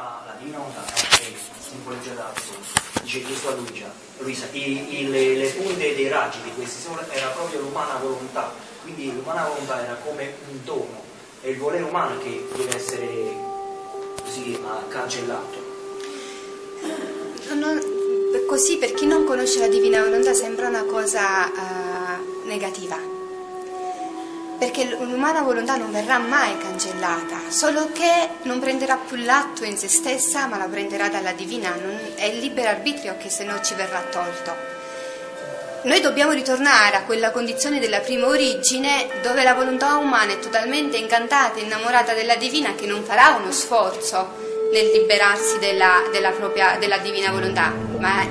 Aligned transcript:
La 0.00 0.36
Divina 0.38 0.58
Volontà 0.58 0.84
è 0.84 1.34
simboleggiata 1.58 2.32
dice 3.02 3.24
Gesù 3.24 3.48
a 3.48 3.54
Luisa, 3.54 3.92
Luisa 4.18 4.46
i, 4.52 5.00
i, 5.00 5.08
le, 5.08 5.34
le, 5.34 5.48
punte 5.48 5.96
dei 5.96 6.06
raggi 6.06 6.40
di 6.44 6.52
questi 6.54 6.82
sole 6.82 7.04
era 7.10 7.26
proprio 7.30 7.62
l'umana 7.62 7.96
volontà, 7.96 8.52
quindi 8.82 9.12
l'umana 9.12 9.48
volontà 9.48 9.82
era 9.82 9.94
come 9.94 10.34
un 10.52 10.62
dono, 10.62 11.02
è 11.40 11.48
il 11.48 11.58
volere 11.58 11.82
umano 11.82 12.16
che 12.18 12.46
deve 12.54 12.76
essere 12.76 13.06
così 14.22 14.56
cancellato. 14.86 15.66
Non, 17.54 17.82
così 18.46 18.76
per 18.76 18.94
chi 18.94 19.04
non 19.04 19.24
conosce 19.24 19.58
la 19.58 19.66
Divina 19.66 20.00
Volontà 20.00 20.32
sembra 20.32 20.68
una 20.68 20.84
cosa 20.84 21.48
uh, 21.48 22.46
negativa 22.46 23.17
perché 24.58 24.84
l'umana 24.84 25.42
volontà 25.42 25.76
non 25.76 25.92
verrà 25.92 26.18
mai 26.18 26.58
cancellata, 26.58 27.42
solo 27.48 27.90
che 27.92 28.28
non 28.42 28.58
prenderà 28.58 28.96
più 28.96 29.16
l'atto 29.16 29.64
in 29.64 29.78
se 29.78 29.88
stessa, 29.88 30.46
ma 30.48 30.58
la 30.58 30.66
prenderà 30.66 31.08
dalla 31.08 31.32
divina, 31.32 31.72
è 32.16 32.24
il 32.24 32.40
libero 32.40 32.68
arbitrio 32.68 33.16
che 33.16 33.30
se 33.30 33.44
no 33.44 33.60
ci 33.62 33.74
verrà 33.74 34.00
tolto. 34.10 34.76
Noi 35.84 36.00
dobbiamo 36.00 36.32
ritornare 36.32 36.96
a 36.96 37.04
quella 37.04 37.30
condizione 37.30 37.78
della 37.78 38.00
prima 38.00 38.26
origine 38.26 39.06
dove 39.22 39.44
la 39.44 39.54
volontà 39.54 39.96
umana 39.96 40.32
è 40.32 40.38
totalmente 40.40 40.96
incantata, 40.96 41.60
innamorata 41.60 42.14
della 42.14 42.34
divina 42.34 42.74
che 42.74 42.86
non 42.86 43.04
farà 43.04 43.36
uno 43.40 43.52
sforzo 43.52 44.46
nel 44.72 44.90
liberarsi 44.90 45.60
della, 45.60 46.02
della, 46.10 46.30
propria, 46.32 46.76
della 46.80 46.98
divina 46.98 47.30
volontà, 47.30 47.72
ma 47.98 48.22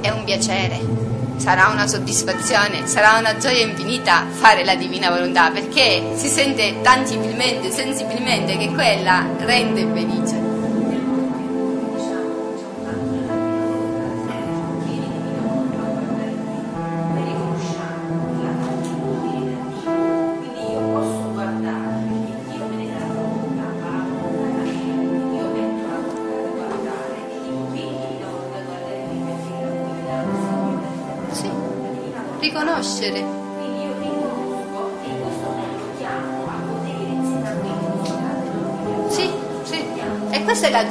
è 0.00 0.10
un 0.10 0.22
piacere 0.22 1.03
sarà 1.36 1.68
una 1.68 1.86
soddisfazione, 1.86 2.86
sarà 2.86 3.18
una 3.18 3.36
gioia 3.36 3.64
infinita 3.64 4.26
fare 4.30 4.64
la 4.64 4.74
divina 4.74 5.10
volontà 5.10 5.50
perché 5.50 6.12
si 6.14 6.28
sente 6.28 6.80
tangibilmente, 6.82 7.70
sensibilmente 7.70 8.56
che 8.56 8.68
quella 8.68 9.26
rende 9.38 9.86
felice. 9.92 10.43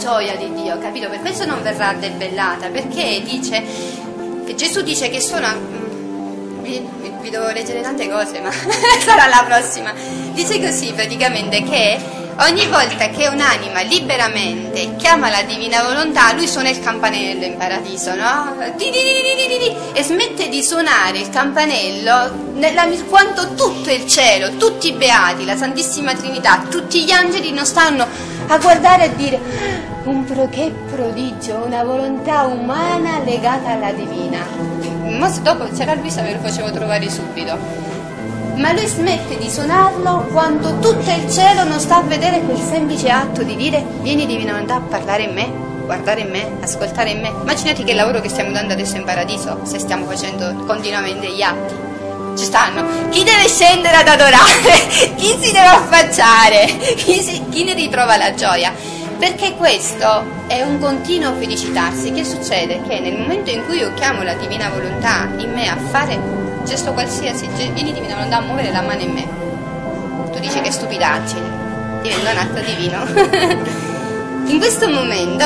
Gioia 0.04 0.36
di 0.36 0.52
Dio, 0.54 0.78
capito? 0.80 1.08
Per 1.08 1.22
questo 1.22 1.46
non 1.46 1.64
verrà 1.64 1.94
debellata, 1.94 2.68
perché 2.68 3.22
dice, 3.24 3.64
Gesù 4.54 4.82
dice 4.82 5.10
che 5.10 5.22
sono... 5.22 5.48
Mm, 5.48 6.62
vi, 6.62 6.86
vi 7.22 7.30
devo 7.30 7.50
leggere 7.52 7.80
tante 7.80 8.10
cose, 8.10 8.42
ma 8.42 8.52
sarà 9.00 9.28
la 9.28 9.46
prossima. 9.48 9.94
Dice 10.34 10.60
così 10.60 10.92
praticamente 10.92 11.64
che 11.64 12.22
Ogni 12.36 12.66
volta 12.66 13.10
che 13.10 13.28
un'anima 13.28 13.82
liberamente 13.82 14.96
chiama 14.96 15.30
la 15.30 15.44
divina 15.44 15.84
volontà, 15.84 16.34
lui 16.34 16.48
suona 16.48 16.70
il 16.70 16.80
campanello 16.80 17.46
in 17.46 17.58
paradiso, 17.58 18.16
no? 18.16 18.56
E 19.94 20.04
smette 20.04 20.50
di 20.50 20.64
suonare 20.64 21.20
il 21.20 21.30
campanello 21.30 22.54
nella, 22.56 22.88
quanto 23.08 23.54
tutto 23.54 23.92
il 23.92 24.08
cielo, 24.08 24.56
tutti 24.58 24.88
i 24.88 24.94
beati, 24.94 25.46
la 25.46 25.56
Santissima 25.56 26.16
Trinità, 26.16 26.66
tutti 26.68 27.04
gli 27.04 27.12
angeli 27.12 27.52
non 27.52 27.68
stanno 27.68 28.08
a 28.48 28.58
guardare 28.58 29.04
e 29.04 29.06
a 29.06 29.10
dire 29.10 29.93
un 30.04 30.26
pro, 30.26 30.48
che 30.50 30.74
prodigio, 30.90 31.64
una 31.66 31.84
volontà 31.84 32.44
umana 32.44 33.20
legata 33.24 33.72
alla 33.72 33.92
divina. 33.92 34.40
Ma 35.18 35.30
dopo 35.42 35.66
c'era 35.74 35.94
Luisa 35.94 36.22
ve 36.22 36.34
lo 36.34 36.40
facevo 36.40 36.72
trovare 36.72 37.10
subito 37.10 37.92
ma 38.56 38.72
lui 38.72 38.86
smette 38.86 39.38
di 39.38 39.50
suonarlo 39.50 40.28
quando 40.32 40.78
tutto 40.80 41.10
il 41.10 41.30
cielo 41.32 41.64
non 41.64 41.80
sta 41.80 41.98
a 41.98 42.02
vedere 42.02 42.42
quel 42.42 42.60
semplice 42.60 43.10
atto 43.10 43.42
di 43.42 43.56
dire 43.56 43.84
vieni 44.02 44.26
divina 44.26 44.52
volontà 44.52 44.76
a 44.76 44.80
parlare 44.80 45.24
in 45.24 45.34
me, 45.34 45.52
guardare 45.86 46.22
in 46.22 46.30
me, 46.30 46.58
ascoltare 46.62 47.10
in 47.12 47.22
me. 47.22 47.30
Immaginati 47.30 47.84
che 47.84 47.94
lavoro 47.94 48.22
che 48.22 48.30
stiamo 48.30 48.52
dando 48.52 48.74
adesso 48.74 48.96
in 48.96 49.06
paradiso 49.06 49.62
se 49.64 49.80
stiamo 49.80 50.06
facendo 50.06 50.54
continuamente 50.66 51.32
gli 51.32 51.42
atti. 51.42 51.92
Ci 52.38 52.46
stanno 52.46 53.10
chi 53.10 53.24
deve 53.24 53.48
scendere 53.48 53.96
ad 53.98 54.08
adorare, 54.08 54.72
chi 55.18 55.36
si 55.40 55.52
deve 55.52 55.68
affacciare, 55.68 56.66
chi, 56.96 57.22
si, 57.22 57.44
chi 57.50 57.64
ne 57.64 57.74
ritrova 57.74 58.18
la 58.18 58.34
gioia. 58.34 58.72
Perché 59.24 59.54
questo 59.54 60.48
è 60.48 60.64
un 60.64 60.80
continuo 60.80 61.34
felicitarsi. 61.36 62.12
Che 62.12 62.26
succede? 62.26 62.82
Che 62.86 63.00
nel 63.00 63.18
momento 63.20 63.52
in 63.52 63.64
cui 63.64 63.78
io 63.78 63.94
chiamo 63.94 64.22
la 64.22 64.34
divina 64.34 64.70
volontà 64.70 65.30
in 65.38 65.50
me 65.54 65.70
a 65.70 65.78
fare 65.78 66.20
gesto 66.66 66.92
qualsiasi, 66.92 67.48
vieni 67.48 67.94
divino, 67.94 68.18
non 68.18 68.28
da 68.28 68.40
a 68.40 68.42
muovere 68.42 68.70
la 68.74 68.82
mano 68.82 69.00
in 69.00 69.14
me. 69.14 69.26
Tu 70.30 70.40
dici 70.40 70.60
che 70.60 70.70
stupidaggine, 70.70 72.02
diventa 72.02 72.32
un 72.32 72.38
atto 72.38 72.60
divino. 72.66 73.06
in 74.52 74.60
questo 74.60 74.90
momento 74.90 75.46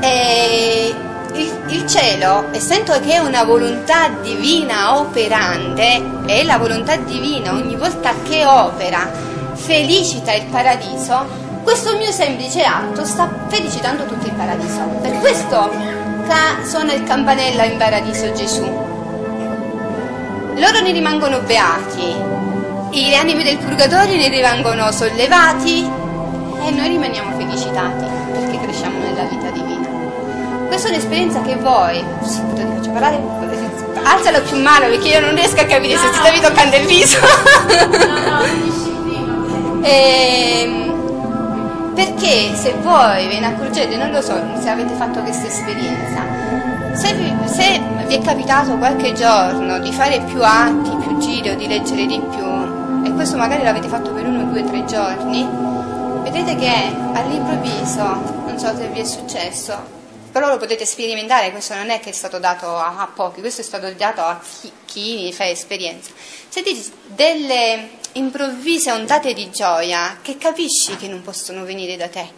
eh, 0.00 0.94
il, 1.34 1.60
il, 1.66 1.86
cielo, 1.86 2.46
essendo 2.52 2.98
che 3.00 3.16
è 3.16 3.18
una 3.18 3.44
volontà 3.44 4.08
divina 4.22 4.98
operante, 4.98 6.02
è 6.24 6.42
la 6.42 6.56
volontà 6.56 6.96
divina 6.96 7.52
ogni 7.52 7.76
volta 7.76 8.14
che 8.26 8.46
opera, 8.46 9.12
felicita 9.52 10.32
il 10.32 10.46
paradiso, 10.46 11.44
questo 11.66 11.96
mio 11.96 12.12
semplice 12.12 12.62
atto 12.62 13.04
sta 13.04 13.28
felicitando 13.48 14.04
tutto 14.04 14.24
il 14.24 14.34
paradiso. 14.34 14.84
Per 15.02 15.18
questo 15.18 15.68
suona 16.64 16.92
il 16.92 17.02
campanello 17.02 17.64
in 17.64 17.76
paradiso 17.76 18.32
Gesù 18.32 18.86
loro 20.58 20.80
ne 20.80 20.90
rimangono 20.90 21.40
beati, 21.40 22.14
le 22.90 23.16
anime 23.16 23.44
del 23.44 23.58
purgatorio 23.58 24.16
ne 24.16 24.28
rimangono 24.28 24.90
sollevati 24.90 25.80
e 25.82 26.70
noi 26.70 26.88
rimaniamo 26.88 27.36
felicitati 27.36 28.06
perché 28.32 28.60
cresciamo 28.60 28.98
nella 28.98 29.24
vita 29.24 29.50
divina. 29.50 29.86
Questa 30.66 30.88
è 30.88 30.92
un'esperienza 30.92 31.42
che 31.42 31.56
voi, 31.56 32.02
sì, 32.22 32.40
ti 32.54 32.62
faccio 32.62 32.90
parlare, 32.90 33.20
alzalo 34.02 34.40
più 34.42 34.58
male 34.62 34.86
perché 34.86 35.08
io 35.08 35.20
non 35.20 35.34
riesco 35.34 35.60
a 35.60 35.64
capire 35.64 35.94
no, 35.94 36.00
se 36.00 36.10
ti 36.10 36.16
stavi 36.16 36.40
toccando 36.40 36.76
il 36.76 36.86
viso. 36.86 37.18
No, 38.06 38.30
no, 38.30 38.42
e, 39.82 40.62
ehm, 40.64 40.85
perché 41.96 42.54
se 42.54 42.74
voi 42.82 43.26
ve 43.26 43.40
ne 43.40 43.46
accorgete, 43.46 43.96
non 43.96 44.10
lo 44.10 44.20
so 44.20 44.38
se 44.60 44.68
avete 44.68 44.94
fatto 44.96 45.22
questa 45.22 45.46
esperienza, 45.46 46.22
se 46.94 47.14
vi, 47.14 47.34
se 47.46 47.80
vi, 48.06 48.14
è 48.16 48.20
capitato 48.20 48.76
qualche 48.76 49.14
giorno 49.14 49.78
di 49.78 49.90
fare 49.92 50.20
più 50.20 50.42
atti, 50.42 50.90
più 50.90 51.16
giri 51.16 51.48
o 51.48 51.56
di 51.56 51.66
leggere 51.66 52.04
di 52.04 52.20
più, 52.20 53.02
e 53.02 53.12
questo 53.14 53.38
magari 53.38 53.62
l'avete 53.62 53.88
fatto 53.88 54.12
per 54.12 54.26
uno, 54.26 54.44
due, 54.44 54.62
tre 54.64 54.84
giorni, 54.84 55.48
vedete 56.22 56.54
che 56.56 56.70
all'improvviso, 57.14 58.04
non 58.46 58.58
so 58.58 58.76
se 58.76 58.88
vi 58.88 59.00
è 59.00 59.04
successo, 59.04 59.94
però 60.30 60.48
lo 60.50 60.58
potete 60.58 60.84
sperimentare, 60.84 61.50
questo 61.50 61.74
non 61.76 61.88
è 61.88 61.98
che 61.98 62.10
è 62.10 62.12
stato 62.12 62.38
dato 62.38 62.76
a, 62.76 62.96
a 62.98 63.08
pochi, 63.14 63.40
questo 63.40 63.62
è 63.62 63.64
stato 63.64 63.90
dato 63.92 64.20
a 64.20 64.38
chi, 64.60 64.70
chi 64.84 65.32
fa 65.32 65.48
esperienza. 65.48 66.10
Sentite 66.50 66.90
delle 67.06 67.88
improvvise 68.16 68.92
ondate 68.92 69.32
di 69.34 69.50
gioia 69.50 70.18
che 70.22 70.36
capisci 70.38 70.96
che 70.96 71.08
non 71.08 71.22
possono 71.22 71.64
venire 71.64 71.96
da 71.96 72.08
te. 72.08 72.28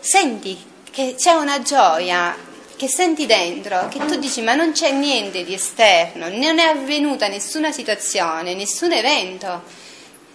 Senti 0.00 0.56
che 0.90 1.14
c'è 1.16 1.32
una 1.32 1.60
gioia 1.62 2.36
che 2.76 2.88
senti 2.88 3.26
dentro, 3.26 3.88
che 3.88 3.98
tu 3.98 4.16
dici 4.16 4.40
ma 4.40 4.54
non 4.54 4.72
c'è 4.72 4.90
niente 4.92 5.44
di 5.44 5.52
esterno, 5.52 6.28
non 6.28 6.58
è 6.58 6.64
avvenuta 6.64 7.28
nessuna 7.28 7.72
situazione, 7.72 8.54
nessun 8.54 8.92
evento 8.92 9.62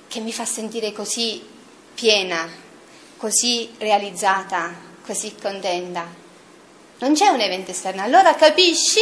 che 0.07 0.19
mi 0.19 0.33
fa 0.33 0.45
sentire 0.45 0.91
così 0.91 1.41
piena, 1.93 2.47
così 3.17 3.71
realizzata, 3.77 4.73
così 5.05 5.33
contenta. 5.41 6.05
Non 6.99 7.13
c'è 7.13 7.27
un 7.27 7.39
evento 7.39 7.71
esterno, 7.71 8.03
allora 8.03 8.35
capisci 8.35 8.99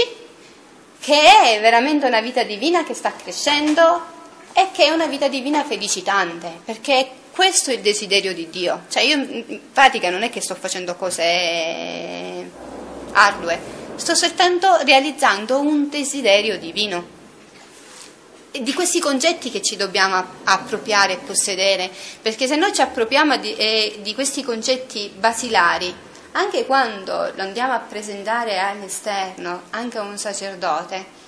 che 0.99 1.19
è 1.19 1.59
veramente 1.59 2.05
una 2.05 2.21
vita 2.21 2.43
divina 2.43 2.83
che 2.83 2.93
sta 2.93 3.11
crescendo 3.11 4.19
e 4.53 4.69
che 4.71 4.85
è 4.85 4.89
una 4.89 5.07
vita 5.07 5.27
divina 5.27 5.63
felicitante, 5.63 6.59
perché 6.65 7.09
questo 7.31 7.71
è 7.71 7.75
il 7.75 7.81
desiderio 7.81 8.33
di 8.33 8.49
Dio. 8.49 8.83
Cioè 8.89 9.03
io 9.03 9.15
in 9.15 9.59
pratica 9.71 10.09
non 10.09 10.23
è 10.23 10.29
che 10.29 10.41
sto 10.41 10.55
facendo 10.55 10.95
cose 10.95 12.49
ardue, 13.13 13.59
sto 13.95 14.15
soltanto 14.15 14.77
realizzando 14.83 15.59
un 15.59 15.89
desiderio 15.89 16.57
divino. 16.57 17.19
E 18.53 18.63
di 18.63 18.73
questi 18.73 18.99
concetti 18.99 19.49
che 19.49 19.61
ci 19.61 19.77
dobbiamo 19.77 20.21
appropriare 20.43 21.13
e 21.13 21.17
possedere, 21.17 21.89
perché 22.21 22.47
se 22.47 22.57
noi 22.57 22.73
ci 22.73 22.81
appropriamo 22.81 23.37
di, 23.37 23.55
eh, 23.55 23.99
di 24.01 24.13
questi 24.13 24.43
concetti 24.43 25.09
basilari, 25.17 25.95
anche 26.33 26.65
quando 26.65 27.31
lo 27.33 27.41
andiamo 27.41 27.73
a 27.73 27.79
presentare 27.79 28.59
all'esterno, 28.59 29.63
anche 29.69 29.97
a 29.97 30.01
un 30.01 30.17
sacerdote, 30.17 31.19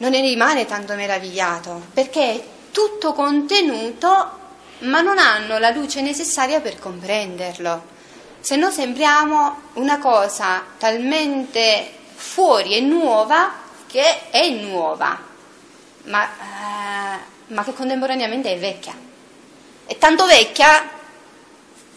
non 0.00 0.10
ne 0.10 0.20
rimane 0.20 0.66
tanto 0.66 0.94
meravigliato, 0.94 1.88
perché 1.92 2.32
è 2.32 2.44
tutto 2.70 3.12
contenuto, 3.12 4.38
ma 4.80 5.00
non 5.00 5.18
hanno 5.18 5.58
la 5.58 5.70
luce 5.70 6.00
necessaria 6.00 6.60
per 6.60 6.78
comprenderlo. 6.78 7.98
se 8.40 8.56
no 8.56 8.70
sembriamo 8.70 9.60
una 9.74 9.98
cosa 9.98 10.64
talmente 10.78 11.92
fuori 12.14 12.74
e 12.74 12.80
nuova 12.80 13.52
che 13.86 14.30
è 14.30 14.48
nuova, 14.48 15.18
ma, 16.04 16.24
eh, 16.24 17.18
ma 17.48 17.64
che 17.64 17.74
contemporaneamente 17.74 18.52
è 18.52 18.58
vecchia. 18.58 18.94
È 19.84 19.98
tanto 19.98 20.24
vecchia 20.24 20.88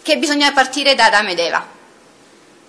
che 0.01 0.17
bisogna 0.17 0.51
partire 0.51 0.95
da 0.95 1.05
Adamo 1.05 1.29
ed 1.29 1.39
Eva. 1.39 1.65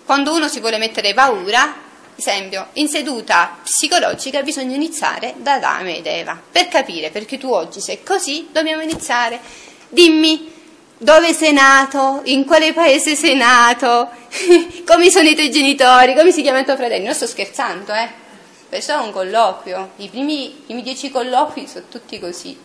Quando 0.05 0.35
uno 0.35 0.47
si 0.47 0.61
vuole 0.61 0.79
mettere 0.79 1.15
paura, 1.15 1.84
esempio, 2.17 2.69
in 2.75 2.89
seduta 2.89 3.59
psicologica 3.63 4.43
bisogna 4.43 4.75
iniziare 4.75 5.35
da 5.39 5.55
Adamo 5.55 5.89
ed 5.89 6.07
Eva. 6.07 6.41
Per 6.51 6.69
capire 6.69 7.11
perché 7.11 7.39
tu 7.39 7.51
oggi 7.51 7.81
sei 7.81 8.03
così, 8.03 8.49
dobbiamo 8.53 8.83
iniziare. 8.83 9.41
Dimmi 9.89 10.53
dove 10.99 11.33
sei 11.33 11.53
nato, 11.53 12.23
in 12.25 12.45
quale 12.45 12.73
paese 12.73 13.15
sei 13.15 13.37
nato, 13.37 14.09
come 14.87 15.11
sono 15.11 15.29
i 15.29 15.35
tuoi 15.35 15.51
genitori, 15.51 16.15
come 16.15 16.33
si 16.33 16.43
chiama 16.43 16.61
il 16.61 16.65
tuo 16.65 16.77
fratello. 16.77 17.05
Non 17.05 17.15
sto 17.15 17.27
scherzando, 17.27 17.93
eh. 17.93 18.09
Questo 18.69 18.93
è 18.93 18.97
un 18.97 19.13
colloquio. 19.13 19.91
I 19.97 20.09
primi, 20.09 20.63
primi 20.65 20.83
dieci 20.83 21.11
colloqui 21.11 21.67
sono 21.67 21.85
tutti 21.89 22.19
così. 22.19 22.59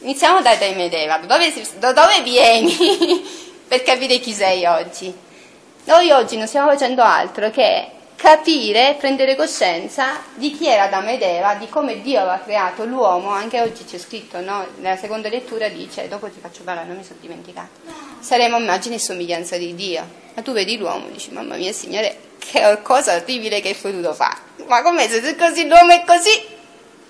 Iniziamo 0.00 0.42
da 0.42 0.50
Adamo 0.50 0.82
ed 0.82 0.92
Eva. 0.92 1.18
Dove, 1.18 1.52
da 1.78 1.92
dove 1.92 2.22
vieni? 2.22 2.76
per 3.66 3.82
capire 3.82 4.18
chi 4.18 4.32
sei 4.32 4.64
oggi. 4.64 5.12
Noi 5.84 6.10
oggi 6.10 6.36
non 6.36 6.46
stiamo 6.46 6.70
facendo 6.70 7.02
altro 7.02 7.50
che 7.50 7.90
capire, 8.18 8.96
prendere 8.98 9.36
coscienza 9.36 10.20
di 10.34 10.50
chi 10.50 10.66
era 10.66 10.84
Adamo 10.84 11.10
ed 11.10 11.22
Eva, 11.22 11.54
di 11.54 11.68
come 11.68 12.02
Dio 12.02 12.18
aveva 12.18 12.40
creato 12.40 12.84
l'uomo, 12.84 13.30
anche 13.30 13.60
oggi 13.60 13.84
c'è 13.84 13.96
scritto, 13.96 14.40
no? 14.40 14.66
nella 14.78 14.96
seconda 14.96 15.28
lettura 15.28 15.68
dice, 15.68 16.08
dopo 16.08 16.28
ti 16.28 16.40
faccio 16.40 16.64
parlare, 16.64 16.88
non 16.88 16.96
mi 16.96 17.04
sono 17.04 17.20
dimenticata, 17.20 17.68
saremo 18.18 18.58
immagine 18.58 18.96
e 18.96 18.98
somiglianza 18.98 19.56
di 19.56 19.72
Dio. 19.76 20.04
Ma 20.34 20.42
tu 20.42 20.52
vedi 20.52 20.76
l'uomo 20.76 21.06
e 21.06 21.12
dici, 21.12 21.30
mamma 21.30 21.54
mia 21.54 21.72
Signore, 21.72 22.18
che 22.38 22.80
cosa 22.82 23.14
orribile 23.14 23.60
che 23.60 23.68
hai 23.68 23.74
potuto 23.74 24.12
fare. 24.12 24.36
Ma 24.66 24.82
come 24.82 25.08
se 25.08 25.36
così 25.36 25.68
l'uomo 25.68 25.92
è 25.92 26.02
così? 26.04 26.56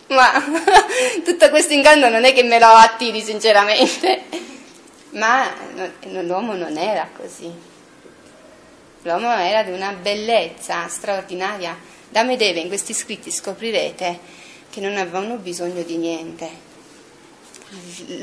Ma 0.08 0.30
tutto 1.24 1.48
questo 1.48 1.72
inganno 1.72 2.10
non 2.10 2.24
è 2.24 2.34
che 2.34 2.42
me 2.42 2.58
lo 2.58 2.66
attiri 2.66 3.22
sinceramente. 3.22 4.24
Ma 5.10 5.50
l'uomo 6.02 6.52
non 6.52 6.76
era 6.76 7.08
così. 7.16 7.67
L'uomo 9.02 9.32
era 9.32 9.62
di 9.62 9.70
una 9.70 9.92
bellezza 9.92 10.88
straordinaria. 10.88 11.76
Da 12.08 12.24
Medeve 12.24 12.60
in 12.60 12.68
questi 12.68 12.92
scritti 12.92 13.30
scoprirete 13.30 14.18
che 14.70 14.80
non 14.80 14.96
avevano 14.96 15.36
bisogno 15.36 15.82
di 15.82 15.96
niente. 15.96 16.66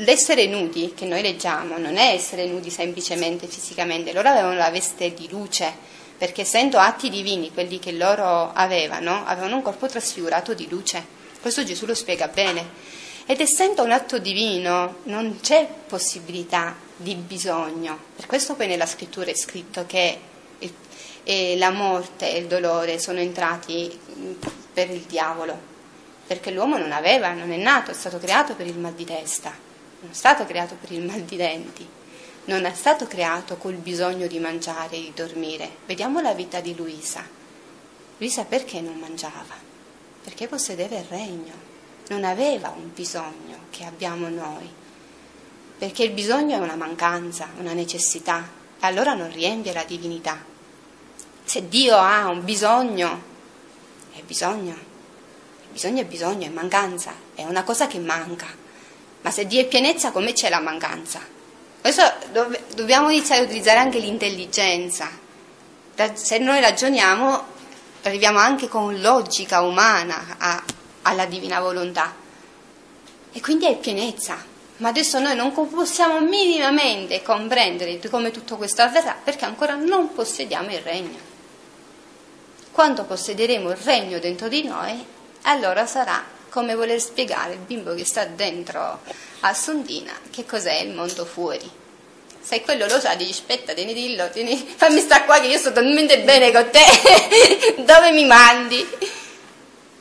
L'essere 0.04 0.46
nudi 0.46 0.92
che 0.94 1.06
noi 1.06 1.22
leggiamo 1.22 1.78
non 1.78 1.96
è 1.96 2.12
essere 2.12 2.46
nudi 2.46 2.70
semplicemente 2.70 3.46
fisicamente, 3.46 4.12
loro 4.12 4.28
avevano 4.28 4.56
la 4.56 4.70
veste 4.70 5.14
di 5.14 5.28
luce, 5.30 5.72
perché 6.18 6.42
essendo 6.42 6.78
atti 6.78 7.08
divini 7.08 7.52
quelli 7.52 7.78
che 7.78 7.92
loro 7.92 8.52
avevano, 8.52 9.24
avevano 9.24 9.56
un 9.56 9.62
corpo 9.62 9.86
trasfigurato 9.86 10.52
di 10.52 10.68
luce. 10.68 11.04
Questo 11.40 11.62
Gesù 11.62 11.86
lo 11.86 11.94
spiega 11.94 12.28
bene. 12.28 12.94
Ed 13.24 13.40
essendo 13.40 13.82
un 13.82 13.92
atto 13.92 14.18
divino 14.18 14.98
non 15.04 15.38
c'è 15.40 15.66
possibilità 15.86 16.76
di 16.96 17.14
bisogno. 17.14 17.98
Per 18.14 18.26
questo 18.26 18.54
poi 18.54 18.66
nella 18.66 18.86
scrittura 18.86 19.30
è 19.30 19.34
scritto 19.34 19.84
che 19.86 20.18
e 21.28 21.56
la 21.58 21.70
morte 21.70 22.30
e 22.30 22.38
il 22.38 22.46
dolore 22.46 23.00
sono 23.00 23.18
entrati 23.18 23.98
per 24.72 24.88
il 24.90 25.00
diavolo, 25.00 25.58
perché 26.24 26.52
l'uomo 26.52 26.78
non 26.78 26.92
aveva, 26.92 27.32
non 27.32 27.50
è 27.50 27.56
nato, 27.56 27.90
è 27.90 27.94
stato 27.94 28.18
creato 28.18 28.54
per 28.54 28.68
il 28.68 28.78
mal 28.78 28.92
di 28.92 29.04
testa, 29.04 29.50
non 29.50 30.12
è 30.12 30.14
stato 30.14 30.46
creato 30.46 30.76
per 30.80 30.92
il 30.92 31.02
mal 31.02 31.22
di 31.22 31.34
denti, 31.34 31.84
non 32.44 32.64
è 32.64 32.72
stato 32.74 33.08
creato 33.08 33.56
col 33.56 33.74
bisogno 33.74 34.28
di 34.28 34.38
mangiare 34.38 34.94
e 34.94 35.00
di 35.00 35.12
dormire. 35.12 35.68
Vediamo 35.84 36.20
la 36.20 36.32
vita 36.32 36.60
di 36.60 36.76
Luisa. 36.76 37.26
Luisa 38.18 38.44
perché 38.44 38.80
non 38.80 38.96
mangiava? 38.96 39.56
Perché 40.22 40.46
possedeva 40.46 40.96
il 40.96 41.06
regno, 41.08 41.54
non 42.06 42.22
aveva 42.22 42.68
un 42.68 42.92
bisogno 42.94 43.64
che 43.70 43.82
abbiamo 43.82 44.28
noi, 44.28 44.70
perché 45.76 46.04
il 46.04 46.12
bisogno 46.12 46.54
è 46.54 46.60
una 46.60 46.76
mancanza, 46.76 47.48
una 47.58 47.72
necessità, 47.72 48.48
e 48.80 48.86
allora 48.86 49.14
non 49.14 49.32
riempie 49.32 49.72
la 49.72 49.82
divinità. 49.82 50.54
Se 51.56 51.68
Dio 51.68 51.96
ha 51.96 52.28
un 52.28 52.44
bisogno, 52.44 53.22
è 54.12 54.20
bisogno. 54.20 54.76
Bisogno 55.72 56.02
è 56.02 56.04
bisogno, 56.04 56.44
è 56.44 56.50
mancanza, 56.50 57.14
è 57.34 57.44
una 57.44 57.64
cosa 57.64 57.86
che 57.86 57.98
manca. 57.98 58.46
Ma 59.22 59.30
se 59.30 59.46
Dio 59.46 59.62
è 59.62 59.66
pienezza, 59.66 60.10
come 60.10 60.34
c'è 60.34 60.50
la 60.50 60.60
mancanza? 60.60 61.18
Questo 61.80 62.02
dobbiamo 62.74 63.08
iniziare 63.08 63.40
a 63.40 63.44
utilizzare 63.44 63.78
anche 63.78 63.98
l'intelligenza. 64.00 65.08
Se 66.12 66.36
noi 66.36 66.60
ragioniamo, 66.60 67.44
arriviamo 68.02 68.38
anche 68.38 68.68
con 68.68 69.00
logica 69.00 69.62
umana 69.62 70.36
a, 70.36 70.62
alla 71.00 71.24
divina 71.24 71.58
volontà. 71.60 72.14
E 73.32 73.40
quindi 73.40 73.64
è 73.64 73.78
pienezza. 73.78 74.36
Ma 74.76 74.88
adesso 74.88 75.18
noi 75.20 75.34
non 75.34 75.54
possiamo 75.54 76.20
minimamente 76.20 77.22
comprendere 77.22 77.98
come 78.10 78.30
tutto 78.30 78.58
questo 78.58 78.82
avverrà 78.82 79.16
perché 79.24 79.46
ancora 79.46 79.74
non 79.74 80.12
possediamo 80.12 80.70
il 80.70 80.80
regno. 80.80 81.35
Quando 82.76 83.04
possederemo 83.04 83.70
il 83.70 83.76
regno 83.78 84.18
dentro 84.18 84.48
di 84.48 84.62
noi, 84.62 85.02
allora 85.44 85.86
sarà 85.86 86.22
come 86.50 86.74
voler 86.74 87.00
spiegare 87.00 87.54
il 87.54 87.60
bimbo 87.60 87.94
che 87.94 88.04
sta 88.04 88.26
dentro 88.26 89.00
a 89.40 89.54
Sondina 89.54 90.12
che 90.30 90.44
cos'è 90.44 90.80
il 90.80 90.92
mondo 90.92 91.24
fuori. 91.24 91.70
Se 92.38 92.60
quello 92.60 92.86
lo 92.86 93.00
sa, 93.00 93.14
dici 93.14 93.30
aspetta, 93.30 93.72
tieni 93.72 93.94
dillo, 93.94 94.28
tieni, 94.28 94.58
fammi 94.76 95.00
sta 95.00 95.24
qua 95.24 95.40
che 95.40 95.46
io 95.46 95.56
sto 95.56 95.72
talmente 95.72 96.20
bene 96.20 96.52
con 96.52 96.68
te, 96.68 97.80
dove 97.82 98.10
mi 98.10 98.26
mandi? 98.26 98.86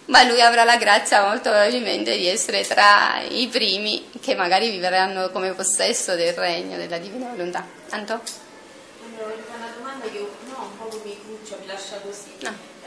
Ma 0.07 0.23
lui 0.23 0.41
avrà 0.41 0.65
la 0.65 0.75
grazia 0.75 1.23
molto 1.23 1.51
probabilmente 1.51 2.17
di 2.17 2.27
essere 2.27 2.67
tra 2.67 3.21
i 3.25 3.47
primi 3.47 4.09
che 4.19 4.35
magari 4.35 4.69
vivranno 4.69 5.29
come 5.29 5.53
possesso 5.53 6.15
del 6.15 6.33
regno 6.33 6.75
della 6.75 6.97
divina 6.97 7.29
volontà. 7.29 7.65
Anto? 7.91 8.19
Una 9.17 9.71
domanda 9.77 10.09
che 10.09 10.19
no, 10.55 10.71
un 10.71 10.77
po' 10.77 11.01
mi 11.03 11.17
cruccia, 11.21 11.57
mi 11.61 11.67
lascia 11.67 11.97
così. 11.97 12.33
No. 12.39 12.53
Eh, 12.83 12.84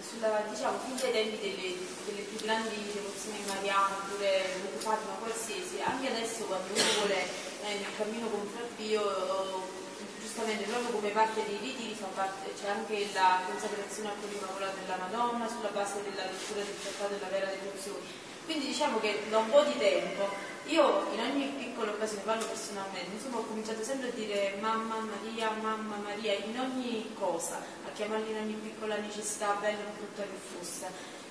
sulla, 0.00 0.42
diciamo, 0.48 0.78
fin 0.84 0.96
dai 0.96 1.12
tempi 1.12 1.38
delle, 1.40 1.76
delle 2.06 2.22
più 2.22 2.38
grandi 2.44 2.76
devozioni 2.92 3.42
mariane, 3.46 3.94
oppure 3.94 4.30
Fatima, 4.78 5.18
qualsiasi, 5.18 5.80
anche 5.82 6.08
adesso 6.08 6.44
quando 6.44 6.72
uno 6.72 6.92
vuole 6.98 7.22
eh, 7.64 7.78
nel 7.78 7.96
cammino 7.96 8.28
con 8.28 8.46
Frappio, 8.54 9.80
giustamente 10.20 10.64
proprio 10.64 10.90
come 10.90 11.10
parte 11.10 11.44
dei 11.44 11.58
riti 11.60 11.82
c'è 12.62 12.68
anche 12.68 13.08
la 13.12 13.40
consacrazione 13.46 14.08
al 14.10 14.14
cuore 14.20 14.36
immacolato 14.36 14.76
della 14.80 14.96
Madonna 14.96 15.48
sulla 15.48 15.70
base 15.74 16.02
della 16.02 16.24
lettura 16.24 16.62
del 16.62 16.80
trattato 16.80 17.14
della 17.14 17.28
vera 17.28 17.46
devozione. 17.46 18.06
Quindi 18.44 18.66
diciamo 18.66 19.00
che 19.00 19.22
da 19.28 19.38
un 19.38 19.50
po' 19.50 19.62
di 19.62 19.76
tempo 19.78 20.28
io 20.66 21.06
in 21.12 21.20
ogni 21.20 21.46
piccola 21.58 21.90
occasione, 21.90 22.22
parlo 22.22 22.44
personalmente, 22.46 23.10
insomma 23.14 23.38
ho 23.38 23.44
cominciato 23.44 23.82
sempre 23.82 24.08
a 24.08 24.12
dire 24.12 24.56
mamma 24.60 24.96
Maria, 24.98 25.50
mamma 25.60 25.96
Maria, 25.96 26.34
in 26.34 26.58
ogni 26.58 27.12
cosa, 27.18 27.56
a 27.56 27.90
chiamarli 27.92 28.30
in 28.30 28.36
ogni 28.36 28.54
piccola 28.54 28.96
necessità, 28.96 29.56
bella 29.60 29.80
o 29.80 29.92
brutta 29.96 30.22
che 30.22 30.38
fosse. 30.56 30.86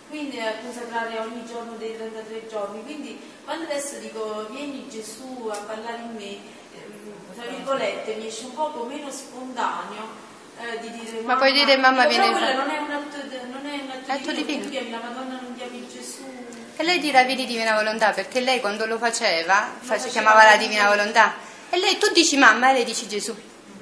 Quindi 0.10 0.40
a 0.40 0.56
consacrare 0.62 1.18
ogni 1.20 1.46
giorno 1.46 1.78
dei 1.78 1.96
33 1.96 2.48
giorni. 2.50 2.84
Quindi 2.84 3.18
quando 3.46 3.64
adesso 3.64 3.98
dico 4.00 4.46
vieni 4.50 4.90
Gesù 4.90 5.50
a 5.50 5.58
parlare 5.60 6.02
in 6.02 6.16
me, 6.16 6.38
ehm, 6.76 7.34
tra 7.34 7.46
virgolette, 7.46 8.16
mi 8.16 8.28
esce 8.28 8.46
un 8.46 8.54
poco 8.54 8.84
meno 8.84 9.10
spontaneo 9.10 10.30
eh, 10.60 10.80
di 10.80 10.92
dire 10.92 11.22
ma 11.22 11.38
puoi 11.38 11.54
dire 11.54 11.78
mamma 11.78 12.06
viene 12.08 12.28
in 12.28 12.34
non 12.34 12.70
è 12.70 12.78
un 12.78 12.92
atto, 12.92 13.18
non 13.50 13.66
è 13.66 13.74
un 13.82 13.90
atto, 13.90 14.12
atto 14.12 14.32
divino. 14.32 14.64
divino. 14.68 14.90
la 14.90 15.04
Madonna 15.08 15.40
non 15.42 15.56
chiami 15.56 15.88
Gesù 15.88 16.26
e 16.76 16.84
lei 16.84 17.00
dirà 17.00 17.24
vedi 17.24 17.46
divina 17.46 17.74
volontà 17.74 18.12
perché 18.12 18.40
lei 18.40 18.60
quando 18.60 18.86
lo 18.86 18.98
faceva, 18.98 19.70
face, 19.80 20.10
chiamava 20.10 20.44
la 20.44 20.58
divina 20.58 20.88
volontà. 20.88 21.34
E 21.70 21.78
lei 21.78 21.98
tu 21.98 22.12
dici 22.12 22.38
mamma 22.38 22.72
e 22.72 22.74
lei 22.74 22.84
dici 22.84 23.08
Gesù 23.08 23.36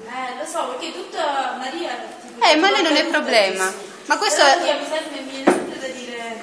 eh 0.09 0.37
lo 0.37 0.45
so 0.45 0.67
perché 0.69 0.91
tutta 0.91 1.55
Maria 1.57 1.91
eh 2.41 2.55
ma 2.55 2.71
lei 2.71 2.81
non 2.81 2.95
è 2.95 3.05
problema. 3.05 3.71
ma 4.05 4.17
questo 4.17 4.41
Però, 4.43 4.55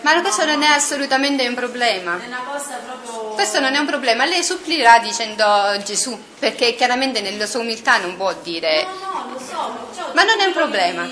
ma 0.03 0.21
questo 0.21 0.45
non 0.45 0.62
è 0.62 0.67
assolutamente 0.67 1.49
un 1.49 1.55
problema. 1.55 2.21
È 2.23 2.26
una 2.26 2.45
cosa 2.47 2.79
proprio 2.85 3.31
questo 3.31 3.59
non 3.61 3.75
è 3.75 3.79
un 3.79 3.87
problema. 3.87 4.25
Lei 4.25 4.45
supplirà 4.45 4.99
dicendo 5.00 5.45
Gesù 5.85 6.19
perché 6.38 6.75
chiaramente 6.75 7.21
nella 7.21 7.47
sua 7.47 7.61
umiltà 7.61 7.99
non 7.99 8.17
può 8.17 8.33
dire 8.43 8.85
no 8.85 8.91
no 9.12 9.33
lo 9.33 9.38
so 9.38 9.88
cioè, 9.97 10.12
ma 10.15 10.23
non 10.23 10.38
è 10.41 10.45
un 10.45 10.53
problema 10.53 11.09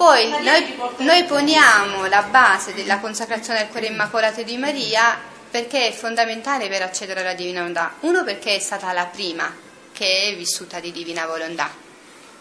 poi 0.00 0.30
noi, 0.30 0.78
noi 1.00 1.24
poniamo 1.24 2.06
la 2.06 2.22
base 2.22 2.72
della 2.72 3.00
consacrazione 3.00 3.58
del 3.58 3.68
cuore 3.68 3.88
immacolato 3.88 4.42
di 4.42 4.56
Maria 4.56 5.20
perché 5.50 5.88
è 5.88 5.92
fondamentale 5.92 6.68
per 6.68 6.80
accedere 6.80 7.20
alla 7.20 7.34
divina 7.34 7.60
volontà. 7.60 7.96
Uno 8.00 8.24
perché 8.24 8.54
è 8.54 8.58
stata 8.60 8.90
la 8.94 9.04
prima 9.04 9.54
che 9.92 10.30
è 10.30 10.36
vissuta 10.36 10.80
di 10.80 10.90
divina 10.90 11.26
volontà. 11.26 11.70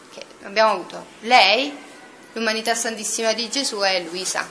Che 0.09 0.23
abbiamo 0.43 0.71
avuto 0.71 1.05
lei, 1.23 1.75
l'umanità 2.31 2.75
santissima 2.75 3.33
di 3.33 3.49
Gesù 3.49 3.83
e 3.83 4.05
Luisa. 4.09 4.49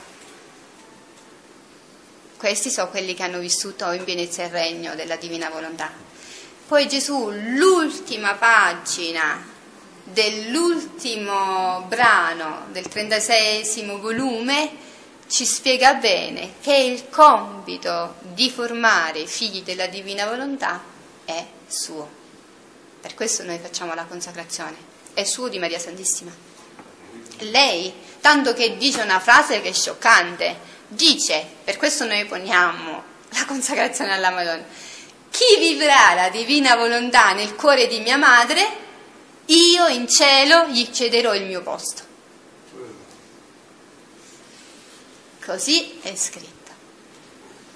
Questi 2.37 2.69
sono 2.69 2.89
quelli 2.89 3.15
che 3.15 3.23
hanno 3.23 3.39
vissuto 3.39 3.91
in 3.91 4.03
pienezza 4.03 4.43
il 4.43 4.51
regno 4.51 4.93
della 4.93 5.15
divina 5.15 5.49
volontà. 5.49 5.89
Poi 6.67 6.87
Gesù, 6.87 7.31
l'ultima 7.31 8.35
pagina 8.35 9.48
dell'ultimo 10.11 11.85
brano 11.87 12.67
del 12.71 12.87
36 12.87 13.85
volume 13.99 14.87
ci 15.27 15.45
spiega 15.45 15.93
bene 15.93 16.53
che 16.61 16.75
il 16.75 17.09
compito 17.09 18.15
di 18.21 18.49
formare 18.49 19.19
i 19.19 19.27
figli 19.27 19.61
della 19.61 19.87
divina 19.87 20.25
volontà 20.25 20.81
è 21.23 21.45
suo. 21.67 22.09
Per 22.99 23.13
questo 23.13 23.43
noi 23.43 23.59
facciamo 23.59 23.93
la 23.93 24.05
consacrazione, 24.05 24.75
è 25.13 25.23
suo 25.23 25.47
di 25.47 25.59
Maria 25.59 25.79
Santissima. 25.79 26.31
Lei, 27.39 27.93
tanto 28.19 28.53
che 28.53 28.75
dice 28.75 29.01
una 29.01 29.19
frase 29.19 29.61
che 29.61 29.69
è 29.69 29.73
scioccante, 29.73 30.57
dice, 30.87 31.45
per 31.63 31.77
questo 31.77 32.05
noi 32.05 32.25
poniamo 32.25 33.03
la 33.29 33.45
consacrazione 33.45 34.13
alla 34.13 34.31
Madonna, 34.31 34.65
chi 35.29 35.57
vivrà 35.59 36.15
la 36.15 36.29
divina 36.29 36.75
volontà 36.75 37.33
nel 37.33 37.55
cuore 37.55 37.87
di 37.87 37.99
mia 37.99 38.17
madre, 38.17 38.87
io 39.49 39.87
in 39.87 40.07
cielo 40.07 40.67
gli 40.67 40.89
cederò 40.91 41.33
il 41.33 41.45
mio 41.45 41.61
posto. 41.61 42.03
Così 45.43 45.99
è 46.01 46.15
scritto. 46.15 46.71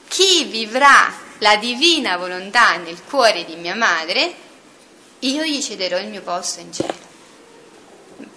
Chi 0.08 0.46
vivrà 0.46 1.12
la 1.40 1.58
divina 1.58 2.18
volontà 2.18 2.76
nel 2.78 3.04
cuore 3.04 3.46
di 3.46 3.56
mia 3.56 3.76
madre, 3.76 4.36
io 5.20 5.44
gli 5.44 5.62
cederò 5.62 5.98
il 5.98 6.08
mio 6.08 6.22
posto 6.22 6.60
in 6.60 6.72
cielo. 6.72 7.12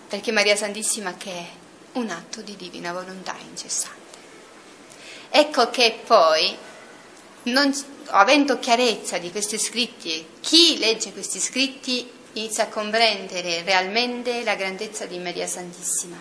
Perché 0.08 0.32
Maria 0.32 0.56
Santissima 0.56 1.14
che 1.16 1.30
è 1.30 1.48
un 1.92 2.08
atto 2.08 2.40
di 2.40 2.56
divina 2.56 2.92
volontà 2.92 3.36
incessante. 3.46 4.04
Ecco 5.28 5.68
che 5.68 6.00
poi, 6.06 6.56
non, 7.44 7.74
avendo 8.06 8.58
chiarezza 8.58 9.18
di 9.18 9.30
questi 9.30 9.58
scritti, 9.58 10.26
chi 10.40 10.78
legge 10.78 11.12
questi 11.12 11.40
scritti 11.40 12.10
inizia 12.38 12.64
a 12.64 12.68
comprendere 12.68 13.62
realmente 13.62 14.44
la 14.44 14.54
grandezza 14.54 15.06
di 15.06 15.18
Maria 15.18 15.46
Santissima, 15.46 16.16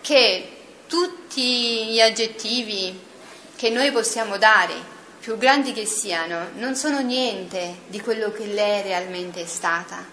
che 0.00 0.56
tutti 0.86 1.86
gli 1.86 2.00
aggettivi 2.00 3.08
che 3.56 3.70
noi 3.70 3.90
possiamo 3.92 4.36
dare, 4.36 4.74
più 5.20 5.36
grandi 5.36 5.72
che 5.72 5.86
siano, 5.86 6.48
non 6.56 6.76
sono 6.76 7.00
niente 7.00 7.80
di 7.86 8.00
quello 8.00 8.30
che 8.30 8.46
lei 8.46 8.82
realmente 8.82 9.42
è 9.42 9.46
stata, 9.46 10.04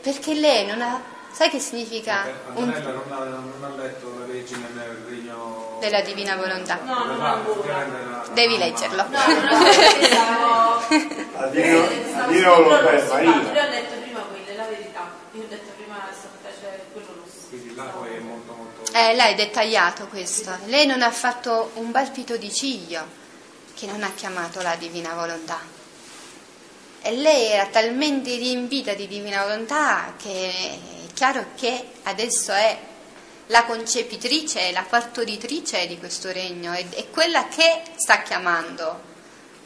perché 0.00 0.34
lei 0.34 0.66
non 0.66 0.80
ha... 0.82 1.10
Sai 1.32 1.48
che 1.48 1.60
significa? 1.60 2.24
Antonella 2.48 2.88
un... 2.90 3.02
non, 3.08 3.12
ha, 3.12 3.24
non, 3.24 3.62
ha, 3.62 3.82
letto 3.82 4.18
la 4.18 4.26
Vergine 4.26 4.68
nel 4.74 5.02
regno 5.08 5.78
della 5.80 6.02
Divina 6.02 6.36
Volontà. 6.36 6.78
No, 6.84 7.04
non 7.04 7.20
ancora. 7.22 8.22
Devi 8.34 8.58
leggerlo. 8.58 9.02
No, 9.08 9.18
no, 9.18 9.64
perché 9.64 10.04
stavo... 10.04 10.72
A 11.36 11.46
Dio, 11.46 11.84
a 11.84 12.26
Dio 12.26 12.58
lo 12.58 12.68
per 12.84 13.08
Maria. 13.08 13.30
Io 13.30 13.48
ho 13.48 13.70
detto 13.70 13.94
prima 14.02 14.20
quelle, 14.20 14.56
la 14.56 14.66
verità. 14.66 15.10
Io 15.32 15.42
ho 15.42 15.46
detto 15.48 15.72
prima 15.76 16.08
cioè, 16.60 16.84
quello 16.92 17.08
rosso. 17.22 17.48
Quindi 17.48 17.74
là 17.74 17.84
poi 17.84 18.14
è 18.14 18.18
molto 18.20 18.52
molto... 18.52 18.81
Eh, 18.94 19.14
lei 19.14 19.32
è 19.32 19.34
dettagliato 19.34 20.06
questo. 20.08 20.54
Lei 20.66 20.84
non 20.84 21.00
ha 21.00 21.10
fatto 21.10 21.70
un 21.74 21.90
palpito 21.90 22.36
di 22.36 22.52
ciglio 22.52 23.20
che 23.74 23.86
non 23.86 24.02
ha 24.02 24.12
chiamato 24.14 24.60
la 24.60 24.76
Divina 24.76 25.14
Volontà. 25.14 25.58
E 27.00 27.16
lei 27.16 27.46
era 27.52 27.66
talmente 27.66 28.36
riempita 28.36 28.92
di 28.92 29.08
Divina 29.08 29.44
Volontà 29.44 30.12
che 30.18 30.50
è 30.50 31.12
chiaro 31.14 31.46
che 31.56 31.86
adesso 32.02 32.52
è 32.52 32.78
la 33.46 33.64
concepitrice, 33.64 34.72
la 34.72 34.84
partoritrice 34.86 35.86
di 35.86 35.98
questo 35.98 36.30
regno, 36.30 36.72
è, 36.72 36.86
è 36.90 37.08
quella 37.10 37.48
che 37.48 37.82
sta 37.96 38.22
chiamando 38.22 39.10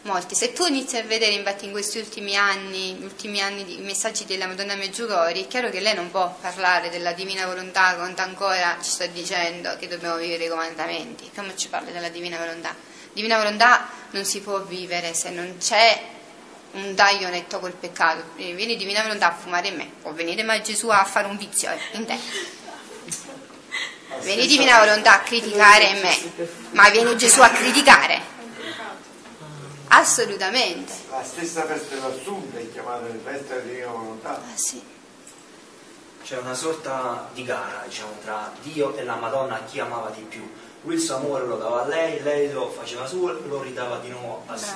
molti. 0.07 0.35
Se 0.35 0.53
tu 0.53 0.65
inizi 0.65 0.97
a 0.97 1.03
vedere 1.03 1.33
infatti 1.33 1.67
in 1.67 1.73
questi 1.73 1.99
ultimi 1.99 2.37
anni, 2.37 2.97
ultimi 3.03 3.43
anni 3.43 3.65
di 3.65 3.77
messaggi 3.79 4.25
della 4.25 4.47
Madonna 4.47 4.75
Meggiugori, 4.75 5.45
è 5.45 5.47
chiaro 5.47 5.69
che 5.69 5.81
lei 5.81 5.95
non 5.95 6.11
può 6.11 6.35
parlare 6.41 6.89
della 6.89 7.13
divina 7.13 7.45
volontà 7.45 7.95
quando 7.97 8.23
ancora 8.23 8.79
ci 8.83 8.89
sta 8.91 9.05
dicendo 9.07 9.77
che 9.79 9.89
dobbiamo 9.89 10.17
vivere 10.17 10.45
i 10.45 10.49
comandamenti. 10.49 11.31
Come 11.35 11.55
ci 11.57 11.69
parla 11.69 11.91
della 11.91 12.09
divina 12.09 12.39
volontà? 12.39 12.75
Divina 13.13 13.37
volontà 13.37 13.89
non 14.13 14.25
si 14.25 14.41
può 14.41 14.63
vivere 14.63 15.13
se 15.13 15.31
non 15.31 15.57
c'è 15.59 16.01
un 16.73 16.95
taglio 16.95 17.29
netto 17.29 17.59
col 17.59 17.73
peccato. 17.73 18.23
Vieni 18.37 18.77
divina 18.77 19.03
volontà 19.03 19.33
a 19.33 19.35
fumare 19.35 19.69
in 19.69 19.77
me, 19.77 19.91
può 20.01 20.13
venire 20.13 20.43
mai 20.43 20.63
Gesù 20.63 20.89
a 20.89 21.05
fare 21.05 21.27
un 21.27 21.37
vizio 21.37 21.71
eh, 21.71 21.79
in 21.93 22.07
te. 22.07 22.19
Vieni 24.23 24.47
divina 24.47 24.79
volontà 24.79 25.15
a 25.15 25.21
criticare 25.21 25.85
in 25.85 26.01
me, 26.01 26.49
ma 26.71 26.89
viene 26.91 27.17
Gesù 27.17 27.41
a 27.41 27.51
criticare. 27.51 28.36
Assolutamente. 29.89 30.93
La 31.11 31.23
stessa 31.23 31.65
festa 31.65 31.95
dell'assunta 31.95 32.59
è 32.59 32.71
chiamata 32.71 33.07
festa 33.25 33.55
della 33.55 33.67
divina 33.67 33.87
volontà. 33.89 34.31
Ah, 34.31 34.57
sì. 34.57 34.83
C'è 36.23 36.39
una 36.39 36.55
sorta 36.55 37.31
di 37.33 37.45
gara 37.45 37.85
diciamo, 37.87 38.19
tra 38.23 38.53
Dio 38.63 38.97
e 38.97 39.05
la 39.05 39.15
Madonna 39.15 39.63
chi 39.65 39.79
amava 39.79 40.11
di 40.11 40.23
più. 40.23 40.49
Lui 40.83 40.95
il 40.95 41.01
suo 41.01 41.17
amore 41.17 41.47
lo 41.47 41.57
dava 41.57 41.83
a 41.83 41.87
lei, 41.87 42.23
lei 42.23 42.51
lo 42.53 42.69
faceva 42.71 43.07
suo 43.07 43.31
e 43.31 43.47
lo 43.47 43.63
ridava 43.63 43.99
di 43.99 44.09
nuovo 44.09 44.43
a 44.47 44.57
sé. 44.57 44.75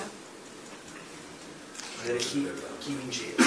Vedere 2.03 2.19
chi, 2.19 2.51
chi 2.79 2.93
vinceva. 2.93 3.45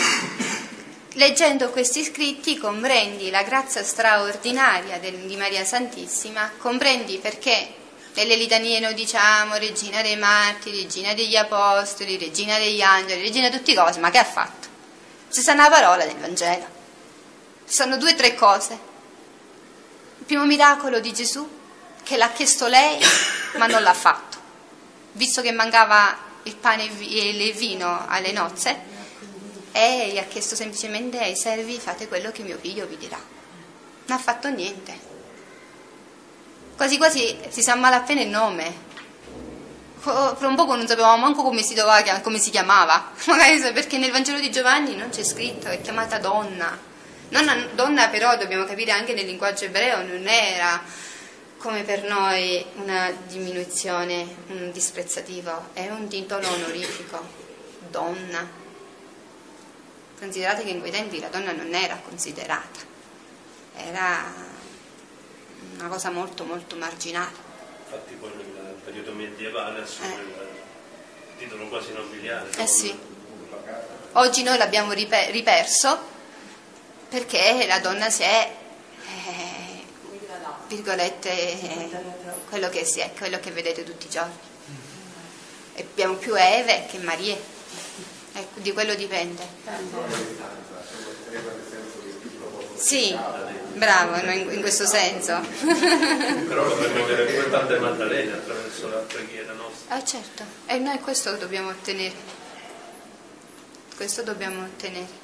Leggendo 1.14 1.70
questi 1.70 2.04
scritti 2.04 2.58
comprendi 2.58 3.30
la 3.30 3.44
grazia 3.44 3.84
straordinaria 3.84 4.98
di 5.00 5.36
Maria 5.38 5.64
Santissima, 5.64 6.52
comprendi 6.58 7.20
perché 7.20 7.82
nelle 8.16 8.36
litanie 8.36 8.80
noi 8.80 8.94
diciamo 8.94 9.56
regina 9.56 10.02
dei 10.02 10.18
martiri, 10.18 10.84
regina 10.84 11.14
degli 11.14 11.36
apostoli, 11.36 12.18
regina 12.18 12.58
degli 12.58 12.82
angeli, 12.82 13.22
regina 13.22 13.50
di 13.50 13.58
tutte 13.58 13.74
le 13.74 13.82
cose, 13.82 14.00
ma 14.00 14.10
che 14.10 14.20
ha 14.20 14.24
fatto? 14.24 14.68
Ci 15.32 15.42
sta 15.42 15.54
una 15.54 15.70
parola 15.70 16.06
nel 16.06 16.18
Vangelo, 16.18 16.66
ci 17.68 17.74
sono 17.74 17.98
due 17.98 18.12
o 18.12 18.16
tre 18.16 18.36
cose. 18.36 18.92
Il 20.20 20.26
primo 20.26 20.46
miracolo 20.46 21.00
di 21.00 21.12
Gesù, 21.12 21.48
che 22.04 22.18
l'ha 22.18 22.32
chiesto 22.32 22.68
lei, 22.68 23.00
ma 23.58 23.66
non 23.66 23.82
l'ha 23.82 23.94
fatto, 23.94 24.38
visto 25.14 25.42
che 25.42 25.52
mancava 25.52 26.16
il 26.44 26.56
pane 26.56 26.84
e 26.84 27.18
e 27.18 27.30
il 27.30 27.54
vino 27.54 28.06
alle 28.08 28.32
nozze, 28.32 28.92
e 29.72 30.12
gli 30.14 30.20
ha 30.20 30.26
chiesto 30.26 30.56
semplicemente 30.56 31.20
ai 31.20 31.36
servi 31.36 31.80
fate 31.80 32.08
quello 32.08 32.32
che 32.32 32.44
mio 32.44 32.60
figlio 32.62 32.86
vi 32.86 32.98
dirà. 32.98 33.20
Non 34.06 34.18
ha 34.18 34.22
fatto 34.22 34.50
niente. 34.50 35.13
Quasi 36.76 36.98
quasi 36.98 37.38
si 37.50 37.62
sa 37.62 37.76
malapena 37.76 38.22
il 38.22 38.30
nome. 38.30 38.92
Per 40.04 40.38
un 40.42 40.56
poco 40.56 40.76
non 40.76 40.86
sapevamo 40.86 41.18
manco 41.18 41.44
come 41.44 41.62
si, 41.62 41.74
doveva 41.74 42.20
come 42.20 42.38
si 42.38 42.50
chiamava, 42.50 43.12
magari 43.28 43.60
perché 43.72 43.98
nel 43.98 44.12
Vangelo 44.12 44.40
di 44.40 44.52
Giovanni 44.52 44.96
non 44.96 45.10
c'è 45.10 45.24
scritto, 45.24 45.68
è 45.68 45.80
chiamata 45.82 46.18
donna. 46.18 46.78
Non- 47.30 47.70
donna 47.74 48.10
però 48.10 48.36
dobbiamo 48.36 48.66
capire 48.66 48.92
anche 48.92 49.14
nel 49.14 49.26
linguaggio 49.26 49.66
ebreo 49.66 50.06
non 50.06 50.28
era 50.28 50.82
come 51.64 51.84
per 51.84 52.04
noi 52.04 52.64
una 52.76 53.10
diminuzione, 53.28 54.28
un 54.48 54.70
disprezzativo, 54.74 55.70
è 55.72 55.90
un 55.90 56.10
titolo 56.10 56.46
onorifico, 56.50 57.26
donna. 57.90 58.46
Considerate 60.20 60.64
che 60.66 60.72
in 60.72 60.82
quei 60.82 60.92
tempi 60.92 61.22
la 61.22 61.30
donna 61.30 61.54
non 61.54 61.74
era 61.74 61.98
considerata, 62.04 62.80
era 63.78 64.53
una 65.78 65.88
cosa 65.88 66.10
molto 66.10 66.44
molto 66.44 66.76
marginale. 66.76 67.52
Infatti 67.86 68.14
poi 68.16 68.32
nel 68.36 68.76
periodo 68.84 69.12
medievale 69.14 69.82
assume 69.82 70.16
il 70.16 71.38
titolo 71.38 71.68
quasi 71.68 71.94
nobiliare. 71.94 72.50
Eh 72.58 72.68
sì. 72.68 72.98
Oggi 74.14 74.44
noi 74.44 74.58
l'abbiamo 74.58 74.92
ripe- 74.92 75.32
riperso 75.32 76.12
perché 77.10 77.66
la 77.68 77.80
donna 77.80 78.10
si 78.10 78.24
è, 78.24 78.56
eh, 79.28 79.84
virgolette, 80.68 81.30
eh, 81.30 81.90
quello 82.50 82.70
che 82.70 82.86
si 82.86 83.00
è, 83.00 83.12
quello 83.18 83.40
che 83.40 83.52
vedete 83.52 83.84
tutti 83.84 84.08
i 84.08 84.10
giorni. 84.10 84.38
E 85.76 85.82
abbiamo 85.82 86.16
più 86.16 86.36
Eve 86.36 86.86
che 86.90 87.00
Marie. 87.00 87.40
Ecco, 88.34 88.60
di 88.60 88.72
quello 88.72 88.96
dipende. 88.96 89.48
Sì, 92.76 93.16
bravo, 93.74 94.16
in, 94.30 94.52
in 94.52 94.60
questo 94.62 94.86
senso. 94.86 95.40
Però 96.48 96.64
lo 96.68 96.76
dobbiamo 96.76 97.04
avere 97.04 97.34
come 97.34 97.50
tante 97.50 97.80
Maddalene 97.80 98.32
attraverso 98.34 98.88
la 98.90 98.98
preghiera 98.98 99.54
nostra. 99.54 99.96
Ah 99.96 100.04
certo, 100.04 100.44
e 100.66 100.78
noi 100.78 101.00
questo 101.00 101.36
dobbiamo 101.38 101.70
ottenere. 101.70 102.14
Questo 103.96 104.24
dobbiamo 104.24 104.64
ottenere. 104.64 105.22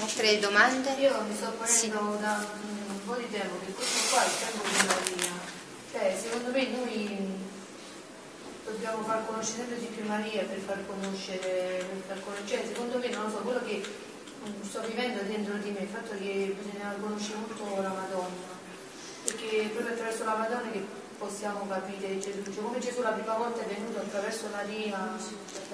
Altre 0.00 0.38
domande? 0.38 0.90
Io 1.00 1.20
mi 1.22 1.34
sto 1.34 1.52
Sì. 1.64 1.88
ponendo 1.88 2.18
da 2.20 2.46
un 2.88 3.04
po' 3.04 3.14
di 3.14 3.28
tempo 3.30 3.58
che 3.66 3.72
questo 3.72 4.14
qua 4.14 4.22
è 4.22 4.26
il 4.26 4.32
tempo 4.38 4.62
di 4.68 4.86
Maria. 4.86 5.32
Cioè, 5.90 6.16
secondo 6.22 6.50
me 6.50 6.66
noi 6.68 7.46
dobbiamo 8.64 9.02
far 9.02 9.26
conoscere 9.26 9.56
sempre 9.58 9.78
di 9.78 9.86
più 9.86 10.04
Maria 10.06 10.42
per 10.44 10.58
far 10.64 10.84
conoscere, 10.86 11.84
per 11.88 12.02
far 12.06 12.20
conoscere. 12.22 12.46
Cioè, 12.48 12.66
secondo 12.68 12.98
me, 12.98 13.08
non 13.08 13.24
lo 13.24 13.30
so, 13.30 13.36
quello 13.38 13.60
che 13.64 13.82
sto 14.62 14.80
vivendo 14.82 15.22
dentro 15.22 15.54
di 15.56 15.70
me, 15.70 15.80
il 15.80 15.88
fatto 15.88 16.16
che 16.16 16.56
bisogna 16.58 16.94
conoscere 17.00 17.38
molto 17.38 17.82
la 17.82 17.88
Madonna. 17.88 18.56
Perché 19.24 19.62
è 19.62 19.68
proprio 19.68 19.92
attraverso 19.94 20.24
la 20.24 20.36
Madonna 20.36 20.70
che 20.70 20.84
possiamo 21.18 21.66
capire 21.68 22.18
Gesù. 22.18 22.42
Cioè, 22.44 22.62
come 22.62 22.78
Gesù 22.78 23.02
la 23.02 23.10
prima 23.10 23.34
volta 23.34 23.62
è 23.62 23.66
venuto 23.66 23.98
attraverso 23.98 24.48
Maria. 24.52 25.16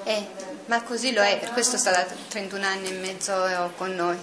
Eh, 0.05 0.27
ma 0.67 0.83
così 0.83 1.13
lo 1.13 1.23
è, 1.23 1.39
per 1.39 1.53
questo 1.53 1.77
sta 1.77 1.91
da 1.91 2.05
31 2.05 2.65
anni 2.65 2.89
e 2.89 2.99
mezzo 2.99 3.33
con 3.77 3.95
noi. 3.95 4.19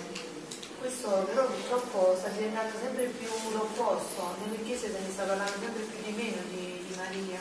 Questo 0.79 1.09
però 1.29 1.45
purtroppo 1.45 2.15
sta 2.17 2.29
diventando 2.29 2.75
sempre 2.81 3.03
più 3.05 3.29
l'opposto, 3.51 4.35
nelle 4.43 4.63
chiese 4.63 4.91
se 4.91 4.99
ne 4.99 5.11
sta 5.11 5.23
parlando 5.23 5.53
sempre 5.59 5.83
più 5.83 6.03
di 6.03 6.11
meno 6.11 6.41
di, 6.49 6.85
di 6.87 6.95
Maria. 6.95 7.39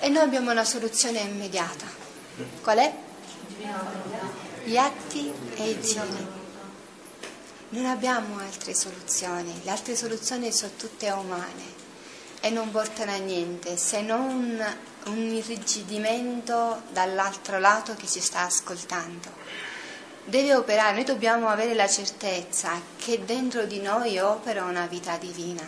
E 0.00 0.08
noi 0.10 0.22
abbiamo 0.22 0.50
una 0.50 0.64
soluzione 0.64 1.20
immediata. 1.20 1.86
Qual 2.60 2.76
è? 2.76 2.94
Divina 3.48 3.82
volontà. 3.82 4.47
Gli 4.68 4.76
atti 4.76 5.32
e 5.56 5.70
i 5.70 5.94
volontà. 5.94 6.36
Non 7.70 7.86
abbiamo 7.86 8.36
altre 8.36 8.74
soluzioni, 8.74 9.62
le 9.64 9.70
altre 9.70 9.96
soluzioni 9.96 10.52
sono 10.52 10.72
tutte 10.76 11.08
umane 11.08 11.64
e 12.40 12.50
non 12.50 12.70
portano 12.70 13.12
a 13.12 13.16
niente 13.16 13.78
se 13.78 14.02
non 14.02 14.62
un 15.06 15.30
irrigidimento 15.30 16.82
dall'altro 16.90 17.58
lato 17.58 17.94
che 17.94 18.06
ci 18.06 18.20
sta 18.20 18.40
ascoltando. 18.40 19.30
Deve 20.26 20.54
operare, 20.54 20.96
noi 20.96 21.04
dobbiamo 21.04 21.48
avere 21.48 21.72
la 21.72 21.88
certezza 21.88 22.78
che 22.98 23.24
dentro 23.24 23.64
di 23.64 23.80
noi 23.80 24.18
opera 24.18 24.64
una 24.64 24.84
vita 24.84 25.16
divina 25.16 25.64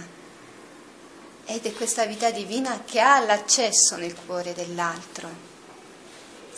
ed 1.47 1.65
è 1.65 1.73
questa 1.73 2.05
vita 2.05 2.31
divina 2.31 2.83
che 2.85 3.01
ha 3.01 3.19
l'accesso 3.21 3.97
nel 3.97 4.15
cuore 4.27 4.53
dell'altro. 4.53 5.50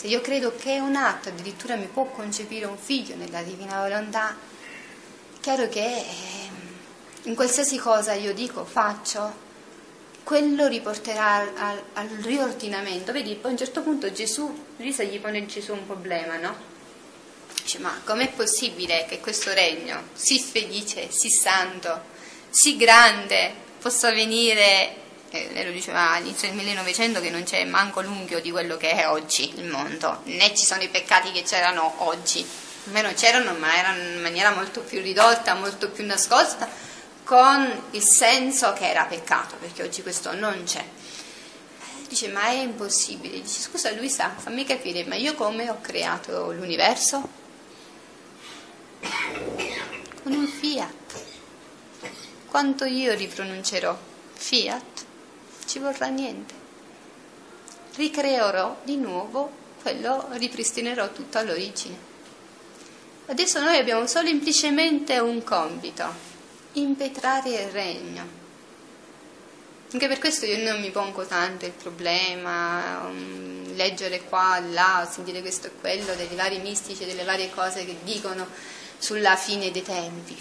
Se 0.02 0.08
io 0.08 0.20
credo 0.20 0.52
che 0.56 0.80
un 0.80 0.96
atto, 0.96 1.28
addirittura 1.28 1.76
mi 1.76 1.86
può 1.86 2.06
concepire 2.06 2.64
un 2.64 2.76
figlio 2.76 3.14
nella 3.14 3.40
divina 3.42 3.82
volontà, 3.82 4.36
chiaro 5.38 5.68
che 5.68 5.80
ehm, 5.80 6.56
in 7.26 7.36
qualsiasi 7.36 7.78
cosa 7.78 8.12
io 8.14 8.34
dico, 8.34 8.64
faccio, 8.64 9.32
quello 10.24 10.66
riporterà 10.66 11.36
al, 11.36 11.52
al- 11.54 11.82
al 11.92 12.08
riordinamento. 12.20 13.12
Vedi, 13.12 13.36
poi 13.36 13.50
a 13.50 13.52
un 13.52 13.58
certo 13.58 13.82
punto 13.82 14.10
Gesù, 14.10 14.64
Lisa 14.78 15.04
gli 15.04 15.20
pone 15.20 15.46
Gesù 15.46 15.72
un 15.72 15.86
problema, 15.86 16.36
no? 16.36 16.56
Dice, 17.62 17.78
ma 17.78 18.00
com'è 18.04 18.28
possibile 18.32 19.06
che 19.08 19.20
questo 19.20 19.52
regno, 19.52 20.06
sì 20.14 20.40
felice, 20.40 21.12
sì 21.12 21.28
santo, 21.28 22.02
sì 22.50 22.76
grande, 22.76 23.54
possa 23.80 24.10
venire, 24.10 24.96
eh, 25.32 25.50
lei 25.52 25.64
lo 25.64 25.70
diceva 25.70 26.10
all'inizio 26.10 26.48
del 26.48 26.56
1900, 26.58 27.20
che 27.22 27.30
non 27.30 27.42
c'è 27.44 27.64
manco 27.64 28.02
l'unghio 28.02 28.38
di 28.40 28.50
quello 28.50 28.76
che 28.76 28.90
è 28.90 29.08
oggi 29.08 29.58
il 29.58 29.64
mondo, 29.64 30.20
né 30.24 30.54
ci 30.54 30.66
sono 30.66 30.82
i 30.82 30.90
peccati 30.90 31.32
che 31.32 31.42
c'erano 31.42 32.04
oggi, 32.04 32.46
almeno 32.86 33.14
c'erano, 33.14 33.54
ma 33.54 33.74
erano 33.74 34.02
in 34.02 34.20
maniera 34.20 34.54
molto 34.54 34.82
più 34.82 35.00
ridotta, 35.00 35.54
molto 35.54 35.88
più 35.88 36.04
nascosta, 36.04 36.68
con 37.24 37.84
il 37.92 38.02
senso 38.02 38.74
che 38.74 38.90
era 38.90 39.06
peccato, 39.06 39.56
perché 39.56 39.82
oggi 39.82 40.02
questo 40.02 40.34
non 40.34 40.64
c'è. 40.64 40.80
Eh, 40.80 42.06
Dice, 42.08 42.28
ma 42.28 42.48
è 42.48 42.58
impossibile. 42.58 43.40
Dice, 43.40 43.60
scusa 43.60 43.90
Luisa, 43.92 44.34
fammi 44.36 44.66
capire, 44.66 45.04
ma 45.04 45.14
io 45.14 45.34
come 45.34 45.70
ho 45.70 45.80
creato 45.80 46.52
l'universo? 46.52 47.26
Con 50.22 50.32
un 50.32 50.46
fiat. 50.46 51.24
Quanto 52.48 52.84
io 52.84 53.14
ripronuncerò 53.14 53.98
fiat, 54.34 55.10
ci 55.72 55.78
vorrà 55.78 56.08
niente. 56.08 56.52
Ricreerò 57.94 58.80
di 58.84 58.96
nuovo 58.98 59.50
quello, 59.80 60.26
ripristinerò 60.32 61.10
tutto 61.12 61.38
all'origine. 61.38 61.96
Adesso 63.26 63.58
noi 63.58 63.78
abbiamo 63.78 64.06
semplicemente 64.06 65.18
un 65.18 65.42
compito, 65.42 66.04
impetrare 66.72 67.48
il 67.48 67.70
regno. 67.70 68.40
Anche 69.92 70.08
per 70.08 70.18
questo 70.18 70.44
io 70.44 70.62
non 70.62 70.78
mi 70.78 70.90
pongo 70.90 71.24
tanto 71.24 71.64
il 71.64 71.72
problema, 71.72 73.06
um, 73.06 73.74
leggere 73.74 74.24
qua, 74.24 74.58
là, 74.58 75.08
sentire 75.10 75.40
questo 75.40 75.68
e 75.68 75.72
quello, 75.80 76.14
dei 76.14 76.28
vari 76.34 76.58
mistici, 76.58 77.06
delle 77.06 77.24
varie 77.24 77.50
cose 77.50 77.86
che 77.86 77.96
dicono 78.02 78.46
sulla 78.98 79.36
fine 79.36 79.70
dei 79.70 79.82
tempi. 79.82 80.36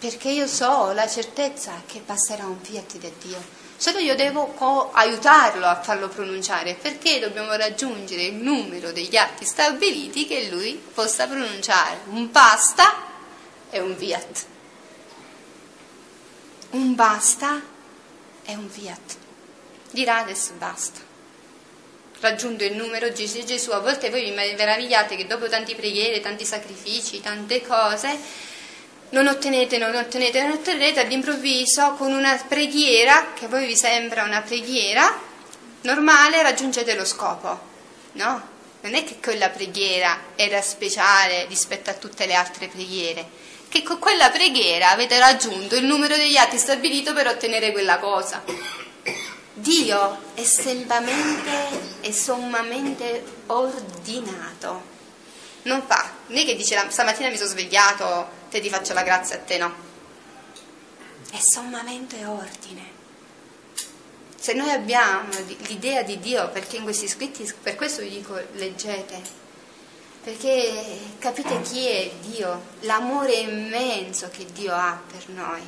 Perché 0.00 0.30
io 0.30 0.48
so, 0.48 0.66
ho 0.66 0.92
la 0.92 1.06
certezza 1.06 1.82
che 1.86 2.00
passerà 2.00 2.46
un 2.46 2.58
fiat 2.60 2.96
da 2.98 3.10
Dio. 3.20 3.59
Solo 3.80 3.98
io 3.98 4.14
devo 4.14 4.90
aiutarlo 4.92 5.64
a 5.64 5.80
farlo 5.80 6.08
pronunciare, 6.08 6.74
perché 6.74 7.18
dobbiamo 7.18 7.54
raggiungere 7.54 8.24
il 8.24 8.34
numero 8.34 8.92
degli 8.92 9.16
atti 9.16 9.46
stabiliti 9.46 10.26
che 10.26 10.50
lui 10.50 10.74
possa 10.74 11.26
pronunciare 11.26 12.00
un 12.10 12.30
basta 12.30 12.94
e 13.70 13.80
un 13.80 13.96
fiat. 13.96 14.44
Un 16.72 16.94
basta 16.94 17.62
e 18.44 18.54
un 18.54 18.68
fiat. 18.68 19.16
Dirà 19.92 20.18
adesso 20.18 20.52
basta. 20.58 21.00
Raggiunto 22.20 22.64
il 22.64 22.76
numero 22.76 23.08
dice 23.08 23.46
Gesù, 23.46 23.70
a 23.70 23.78
volte 23.78 24.10
voi 24.10 24.24
vi 24.24 24.32
meravigliate 24.32 25.16
che 25.16 25.26
dopo 25.26 25.48
tanti 25.48 25.74
preghiere, 25.74 26.20
tanti 26.20 26.44
sacrifici, 26.44 27.22
tante 27.22 27.62
cose, 27.62 28.14
non 29.10 29.26
ottenete, 29.26 29.78
non 29.78 29.94
ottenete, 29.94 30.42
non 30.42 30.52
ottenete, 30.52 31.00
all'improvviso 31.00 31.92
con 31.94 32.12
una 32.12 32.36
preghiera, 32.46 33.32
che 33.34 33.46
a 33.46 33.48
voi 33.48 33.66
vi 33.66 33.76
sembra 33.76 34.24
una 34.24 34.42
preghiera 34.42 35.18
normale, 35.82 36.42
raggiungete 36.42 36.94
lo 36.94 37.04
scopo. 37.04 37.68
No? 38.12 38.48
Non 38.82 38.94
è 38.94 39.04
che 39.04 39.18
quella 39.20 39.50
preghiera 39.50 40.18
era 40.36 40.60
speciale 40.62 41.46
rispetto 41.46 41.90
a 41.90 41.94
tutte 41.94 42.26
le 42.26 42.34
altre 42.34 42.68
preghiere, 42.68 43.28
che 43.68 43.82
con 43.82 43.98
quella 43.98 44.30
preghiera 44.30 44.90
avete 44.90 45.18
raggiunto 45.18 45.76
il 45.76 45.84
numero 45.84 46.16
degli 46.16 46.36
atti 46.36 46.58
stabilito 46.58 47.12
per 47.12 47.26
ottenere 47.26 47.72
quella 47.72 47.98
cosa. 47.98 48.42
Dio 49.52 50.18
è 50.34 50.42
selvamente 50.42 51.98
e 52.00 52.12
sommamente 52.12 53.22
ordinato. 53.46 54.98
Non 55.62 55.82
fa, 55.86 56.10
non 56.28 56.38
è 56.38 56.44
che 56.46 56.56
dice 56.56 56.74
"La- 56.74 56.88
stamattina 56.88 57.28
mi 57.28 57.36
sono 57.36 57.50
svegliato, 57.50 58.38
te 58.50 58.60
ti 58.60 58.68
faccio 58.68 58.92
la 58.92 59.02
grazia 59.02 59.36
a 59.36 59.38
te, 59.38 59.58
no. 59.58 59.72
È 61.30 61.38
sommamente 61.38 62.24
ordine. 62.24 62.98
Se 64.36 64.52
noi 64.54 64.70
abbiamo 64.70 65.28
l'idea 65.68 66.02
di 66.02 66.18
Dio, 66.18 66.50
perché 66.50 66.76
in 66.76 66.82
questi 66.82 67.06
scritti, 67.06 67.50
per 67.62 67.76
questo 67.76 68.02
vi 68.02 68.10
dico 68.10 68.38
leggete, 68.54 69.22
perché 70.22 70.98
capite 71.18 71.60
chi 71.62 71.86
è 71.86 72.10
Dio, 72.20 72.62
l'amore 72.80 73.34
immenso 73.34 74.28
che 74.30 74.46
Dio 74.46 74.74
ha 74.74 75.00
per 75.10 75.28
noi. 75.28 75.62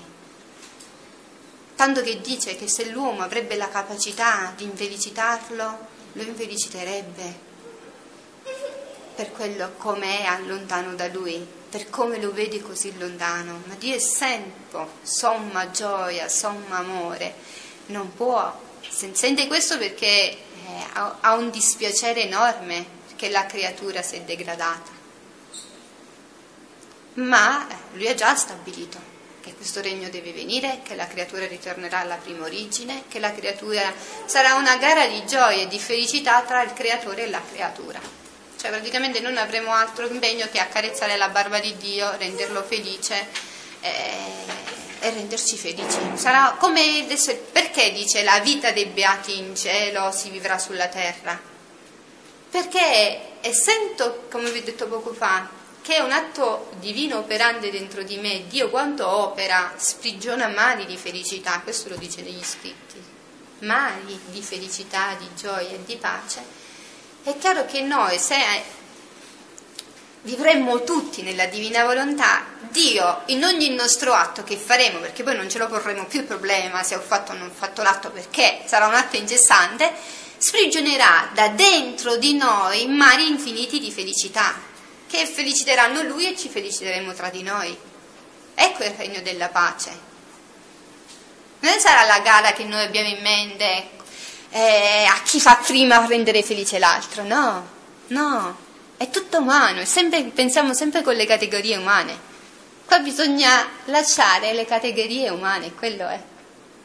Tanto 1.77 2.03
che 2.03 2.21
dice 2.21 2.57
che 2.57 2.69
se 2.69 2.91
l'uomo 2.91 3.23
avrebbe 3.23 3.57
la 3.57 3.69
capacità 3.69 4.53
di 4.57 4.65
infelicitarlo, 4.65 5.79
lo 6.13 6.23
infeliciterebbe 6.23 7.51
per 9.15 9.31
quello 9.33 9.73
come 9.77 10.25
è 10.25 10.41
lontano 10.41 10.95
da 10.95 11.07
lui, 11.09 11.47
per 11.73 11.89
come 11.89 12.21
lo 12.21 12.35
vedi 12.35 12.61
così 12.61 12.93
lontano. 12.99 13.63
Ma 13.65 13.75
Dio 13.77 13.95
è 13.95 13.99
sempre 13.99 14.87
somma 15.01 15.71
gioia, 15.71 16.29
somma 16.29 16.77
amore. 16.77 17.35
Non 17.87 18.13
può, 18.15 18.61
se- 18.87 19.15
sente 19.15 19.47
questo 19.47 19.79
perché 19.79 20.05
eh, 20.05 20.37
ha 20.93 21.35
un 21.35 21.49
dispiacere 21.49 22.25
enorme 22.25 22.85
perché 23.07 23.31
la 23.31 23.47
creatura 23.47 24.03
si 24.03 24.17
è 24.17 24.21
degradata. 24.21 24.91
Ma 27.15 27.67
lui 27.95 28.07
ha 28.07 28.15
già 28.15 28.35
stabilito 28.35 28.99
che 29.41 29.55
questo 29.55 29.81
regno 29.81 30.11
deve 30.11 30.33
venire, 30.33 30.81
che 30.83 30.95
la 30.95 31.07
creatura 31.07 31.47
ritornerà 31.47 32.01
alla 32.01 32.17
prima 32.17 32.45
origine, 32.45 33.05
che 33.09 33.19
la 33.19 33.33
creatura 33.33 33.95
sarà 34.27 34.57
una 34.57 34.77
gara 34.77 35.07
di 35.07 35.25
gioia 35.27 35.63
e 35.63 35.69
di 35.69 35.79
felicità 35.79 36.43
tra 36.43 36.63
il 36.63 36.75
creatore 36.75 37.23
e 37.23 37.31
la 37.31 37.41
creatura. 37.51 38.22
Cioè 38.63 38.71
praticamente 38.71 39.19
non 39.19 39.39
avremo 39.39 39.73
altro 39.73 40.07
impegno 40.07 40.47
che 40.49 40.61
accarezzare 40.61 41.17
la 41.17 41.31
barba 41.31 41.59
di 41.59 41.77
Dio, 41.79 42.17
renderlo 42.17 42.63
felice 42.63 43.27
eh, 43.81 43.91
e 45.01 45.11
renderci 45.11 45.57
felici. 45.57 45.99
Sarà 46.15 46.55
come 46.61 47.01
adesso, 47.03 47.37
perché 47.51 47.91
dice 47.91 48.23
la 48.23 48.39
vita 48.39 48.71
dei 48.71 48.87
beati 48.87 49.37
in 49.37 49.57
cielo 49.57 50.13
si 50.13 50.31
vivrà 50.31 50.61
sulla 50.61 50.87
terra? 50.87 51.37
Perché 52.51 53.41
essendo, 53.41 54.29
come 54.31 54.53
vi 54.53 54.61
ho 54.61 54.63
detto 54.63 54.87
poco 54.87 55.13
fa, 55.13 55.49
che 55.83 55.97
è 55.97 55.99
un 55.99 56.13
atto 56.13 56.71
divino 56.79 57.19
operante 57.19 57.69
dentro 57.69 58.05
di 58.05 58.17
me, 58.19 58.47
Dio 58.47 58.71
quanto 58.71 59.09
opera 59.09 59.73
sprigiona 59.77 60.47
mari 60.47 60.87
di 60.87 60.97
felicità, 60.97 61.59
questo 61.65 61.89
lo 61.89 61.97
dice 61.97 62.23
negli 62.23 62.45
scritti, 62.45 63.03
mari 63.63 64.21
di 64.27 64.41
felicità, 64.41 65.17
di 65.19 65.29
gioia 65.35 65.71
e 65.71 65.85
di 65.85 65.97
pace, 65.97 66.62
è 67.25 67.39
chiaro 67.39 67.67
che 67.67 67.81
noi 67.83 68.19
se 68.19 68.37
vivremmo 70.23 70.83
tutti 70.83 71.23
nella 71.23 71.47
divina 71.47 71.85
volontà, 71.85 72.45
Dio 72.71 73.23
in 73.27 73.45
ogni 73.45 73.71
nostro 73.71 74.13
atto 74.13 74.43
che 74.45 74.57
faremo, 74.57 74.99
perché 74.99 75.23
poi 75.23 75.37
non 75.37 75.49
ce 75.49 75.59
lo 75.59 75.69
porremo 75.69 76.07
più 76.07 76.21
il 76.21 76.27
problema 76.27 76.83
se 76.83 76.97
ho 76.97 77.01
fatto 77.01 77.33
o 77.33 77.37
non 77.37 77.51
fatto 77.51 77.83
l'atto 77.83 78.11
perché 78.11 78.63
sarà 78.67 78.87
un 78.87 78.95
atto 78.95 79.17
incessante, 79.17 79.93
sprigionerà 80.37 81.31
da 81.33 81.49
dentro 81.49 82.17
di 82.17 82.35
noi 82.35 82.87
mari 82.87 83.29
infiniti 83.29 83.79
di 83.79 83.93
felicità, 83.93 84.55
che 85.07 85.27
feliciteranno 85.27 86.03
Lui 86.03 86.33
e 86.33 86.37
ci 86.37 86.49
feliciteremo 86.49 87.13
tra 87.13 87.29
di 87.29 87.43
noi. 87.43 87.77
Ecco 88.55 88.83
il 88.85 88.95
regno 88.97 89.21
della 89.21 89.49
pace. 89.49 90.11
Non 91.61 91.79
sarà 91.79 92.05
la 92.05 92.19
gara 92.21 92.53
che 92.53 92.65
noi 92.65 92.83
abbiamo 92.83 93.09
in 93.09 93.23
mente 93.23 93.91
eh, 94.53 95.07
a 95.09 95.23
chi 95.23 95.41
fa 95.41 95.57
prima 95.57 96.07
rendere 96.07 96.43
felice 96.43 96.79
l'altro, 96.79 97.25
no, 97.25 97.67
no, 98.09 98.57
è 98.99 99.09
tutto 99.09 99.39
umano, 99.39 99.85
sempre- 99.85 100.25
pensiamo 100.25 100.75
sempre 100.75 101.03
con 101.03 101.15
le 101.15 101.25
categorie 101.25 101.77
umane. 101.77 102.31
Qua 102.85 102.99
bisogna 102.99 103.67
lasciare 103.87 104.53
le 104.53 104.67
categorie 104.67 105.31
umane, 105.31 105.73
quello 105.75 106.07
è. 106.07 106.21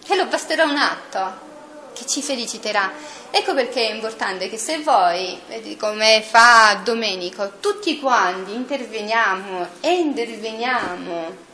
E 0.07 0.15
lo 0.15 0.25
basterà 0.27 0.63
un 0.63 0.77
atto 0.77 1.45
che 1.93 2.05
ci 2.05 2.21
feliciterà. 2.21 2.91
Ecco 3.29 3.53
perché 3.53 3.89
è 3.89 3.93
importante 3.93 4.49
che 4.49 4.57
se 4.57 4.79
voi, 4.79 5.37
come 5.77 6.23
fa 6.25 6.79
Domenico, 6.81 7.53
tutti 7.59 7.99
quanti 7.99 8.53
interveniamo 8.53 9.67
e 9.81 9.91
interveniamo 9.91 11.45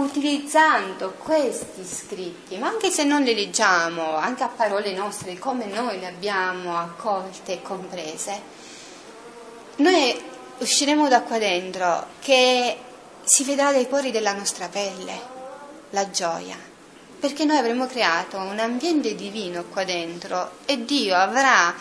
utilizzando 0.00 1.12
questi 1.12 1.84
scritti, 1.84 2.56
ma 2.56 2.68
anche 2.68 2.90
se 2.90 3.04
non 3.04 3.22
li 3.22 3.34
leggiamo, 3.34 4.16
anche 4.16 4.42
a 4.42 4.48
parole 4.48 4.92
nostre, 4.92 5.38
come 5.38 5.66
noi 5.66 5.98
le 5.98 6.06
abbiamo 6.06 6.76
accolte 6.76 7.54
e 7.54 7.62
comprese, 7.62 8.42
noi 9.76 10.20
usciremo 10.58 11.08
da 11.08 11.22
qua 11.22 11.38
dentro 11.38 12.06
che 12.20 12.76
si 13.22 13.44
vedrà 13.44 13.72
dai 13.72 13.86
pori 13.86 14.10
della 14.10 14.32
nostra 14.32 14.68
pelle 14.68 15.38
la 15.90 16.10
gioia, 16.10 16.56
perché 17.18 17.44
noi 17.44 17.58
avremo 17.58 17.86
creato 17.86 18.38
un 18.38 18.58
ambiente 18.58 19.14
divino 19.14 19.64
qua 19.64 19.84
dentro 19.84 20.58
e 20.64 20.84
Dio 20.84 21.14
avrà 21.14 21.74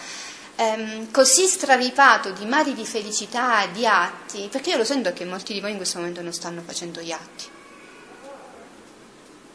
ehm, 0.55 1.11
così 1.11 1.45
stravipato 1.45 2.31
di 2.31 2.45
mari 2.45 2.73
di 2.73 2.85
felicità, 2.85 3.65
di 3.67 3.85
atti, 3.85 4.47
perché 4.51 4.71
io 4.71 4.77
lo 4.77 4.85
sento 4.85 5.13
che 5.13 5.25
molti 5.25 5.53
di 5.53 5.61
voi 5.61 5.71
in 5.71 5.77
questo 5.77 5.99
momento 5.99 6.21
non 6.21 6.33
stanno 6.33 6.61
facendo 6.61 7.01
gli 7.01 7.11
atti 7.11 7.57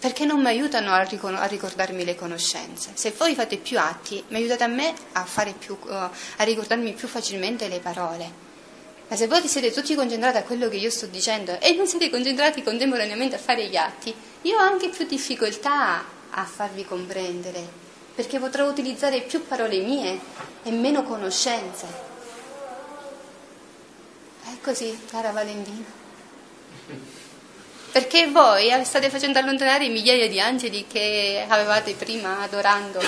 perché 0.05 0.27
non 0.27 0.43
mi 0.43 0.49
aiutano 0.49 0.93
a, 0.93 1.01
ricordarmi 1.47 2.05
le 2.05 2.15
conoscenze. 2.15 2.91
Se 2.93 3.15
voi 3.17 3.35
fate 3.35 3.57
più 3.57 3.79
atti, 3.79 4.23
mi 4.29 4.37
aiutate 4.37 4.63
a 4.63 4.67
me 4.67 4.93
a, 5.13 5.27
più, 5.59 5.79
uh, 5.81 5.93
a 5.95 6.43
ricordarmi 6.45 6.93
più 6.93 7.09
facilmente 7.09 7.69
le 7.69 7.79
parole. 7.81 8.31
Ma 9.09 9.17
se 9.17 9.27
voi 9.27 9.49
siete 9.49 9.73
tutti 9.73 9.95
concentrati 9.95 10.37
a 10.37 10.43
quello 10.43 10.69
che 10.69 10.77
io 10.77 10.91
sto 10.91 11.07
dicendo 11.07 11.59
e 11.59 11.73
non 11.73 11.87
siete 11.87 12.11
concentrati 12.11 12.63
contemporaneamente 12.63 13.37
a 13.37 13.39
fare 13.39 13.67
gli 13.67 13.77
atti, 13.77 14.15
io 14.43 14.59
ho 14.59 14.61
anche 14.61 14.91
più 14.91 15.07
difficoltà 15.07 16.05
a 16.33 16.45
farvi 16.45 16.85
comprendere, 16.85 17.67
perché 18.15 18.39
potrò 18.39 18.69
utilizzare 18.69 19.23
più 19.23 19.47
parole 19.47 19.79
mie 19.79 20.21
e 20.65 20.71
meno 20.71 21.03
conoscenze. 21.05 21.87
È 24.43 24.61
così, 24.61 25.01
cara 25.11 25.31
Valentina 25.31 26.04
perché 27.95 28.27
voi 28.27 28.73
state 28.85 29.09
facendo 29.09 29.39
allontanare 29.39 29.89
migliaia 29.89 30.29
di 30.29 30.41
angeli 30.41 30.85
che 30.89 31.47
avevate 31.47 31.95
prima 31.95 32.41
adorando. 32.41 33.01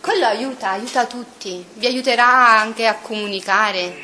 Quello 0.00 0.24
aiuta, 0.24 0.70
aiuta 0.70 1.04
tutti, 1.04 1.62
vi 1.74 1.84
aiuterà 1.84 2.58
anche 2.58 2.86
a 2.86 2.94
comunicare. 2.94 3.94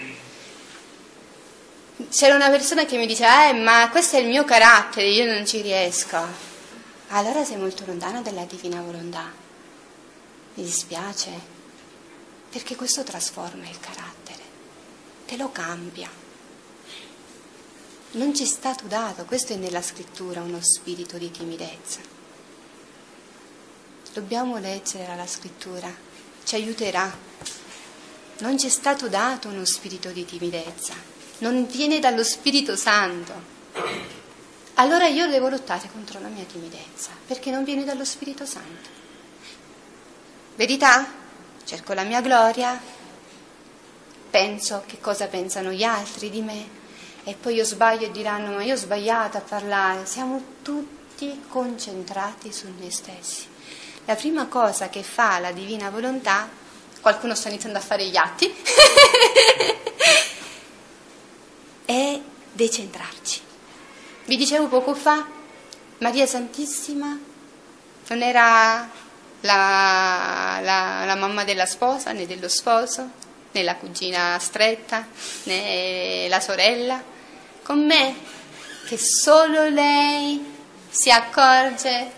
C'era 2.11 2.35
una 2.35 2.51
persona 2.51 2.85
che 2.85 2.99
mi 2.99 3.07
dice, 3.07 3.25
eh, 3.25 3.55
ma 3.55 3.89
questo 3.89 4.17
è 4.17 4.19
il 4.19 4.27
mio 4.27 4.45
carattere, 4.45 5.07
io 5.07 5.25
non 5.25 5.47
ci 5.47 5.63
riesco. 5.63 6.19
Allora 7.09 7.43
sei 7.43 7.57
molto 7.57 7.85
lontana 7.87 8.21
dalla 8.21 8.45
divina 8.45 8.83
volontà. 8.83 9.33
Mi 10.57 10.63
dispiace, 10.63 11.31
perché 12.51 12.77
questo 12.77 13.03
trasforma 13.03 13.67
il 13.67 13.81
carattere, 13.81 14.43
te 15.25 15.39
lo 15.39 15.51
cambia. 15.51 16.24
Non 18.15 18.33
ci 18.33 18.45
è 18.45 18.47
stato 18.47 18.87
dato, 18.87 19.25
questo 19.25 19.55
è 19.55 19.57
nella 19.57 19.83
scrittura, 19.83 20.41
uno 20.41 20.61
spirito 20.63 21.19
di 21.19 21.33
timidezza. 21.33 21.99
Dobbiamo 24.13 24.59
leggere 24.59 25.17
la 25.17 25.27
scrittura, 25.27 25.93
ci 26.45 26.55
aiuterà. 26.55 27.13
Non 28.39 28.57
ci 28.57 28.67
è 28.67 28.71
stato 28.71 29.09
dato 29.09 29.49
uno 29.49 29.65
spirito 29.65 30.11
di 30.11 30.25
timidezza, 30.25 30.95
non 31.39 31.67
viene 31.67 31.99
dallo 31.99 32.23
Spirito 32.23 32.77
Santo. 32.77 33.33
Allora 34.75 35.09
io 35.09 35.27
devo 35.27 35.49
lottare 35.49 35.91
contro 35.91 36.21
la 36.21 36.29
mia 36.29 36.45
timidezza, 36.45 37.11
perché 37.27 37.51
non 37.51 37.65
viene 37.65 37.83
dallo 37.83 38.05
Spirito 38.05 38.47
Santo. 38.47 38.89
Verità? 40.55 41.05
Cerco 41.65 41.95
la 41.95 42.05
mia 42.05 42.21
gloria, 42.21 42.81
penso 44.31 44.85
che 44.87 45.01
cosa 45.01 45.27
pensano 45.27 45.73
gli 45.73 45.83
altri 45.83 46.31
di 46.31 46.43
me, 46.43 46.83
e 47.25 47.35
poi 47.35 47.55
io 47.55 47.65
sbaglio 47.65 48.07
e 48.07 48.11
diranno 48.11 48.53
ma 48.53 48.63
io 48.63 48.75
ho 48.75 48.77
sbagliato 48.77 49.39
a 49.39 49.41
parlare, 49.41 50.05
siamo 50.05 50.59
tutti 50.63 51.45
concentrati 51.49 52.53
su 52.53 52.67
noi 52.79 52.91
stessi. 52.91 53.47
La 54.05 54.15
prima 54.15 54.47
cosa 54.47 54.91
che 54.91 55.03
fa 55.03 55.39
la 55.39 55.51
divina 55.51 55.89
volontà, 55.89 56.49
qualcuno 57.01 57.35
sta 57.35 57.49
iniziando 57.49 57.79
a 57.79 57.83
fare 57.83 58.07
gli 58.07 58.17
atti, 58.17 58.55
è 61.87 62.21
decentrarci. 62.53 63.41
Vi 64.27 64.37
dicevo 64.37 64.69
poco 64.69 64.95
fa, 64.95 65.27
Maria 65.99 66.27
Santissima 66.27 67.19
non 68.09 68.23
era 68.23 68.91
la, 69.41 70.61
la, 70.63 71.05
la 71.07 71.15
mamma 71.15 71.45
della 71.45 71.65
sposa 71.65 72.13
né 72.13 72.27
dello 72.27 72.49
sposo, 72.49 73.09
né 73.53 73.63
la 73.63 73.77
cugina 73.77 74.39
stretta, 74.39 75.07
né 75.45 76.27
la 76.29 76.41
sorella, 76.41 77.03
con 77.65 77.85
me 77.85 78.15
che 78.87 78.99
solo 78.99 79.69
lei 79.69 80.53
si 80.91 81.11
accorge 81.11 82.13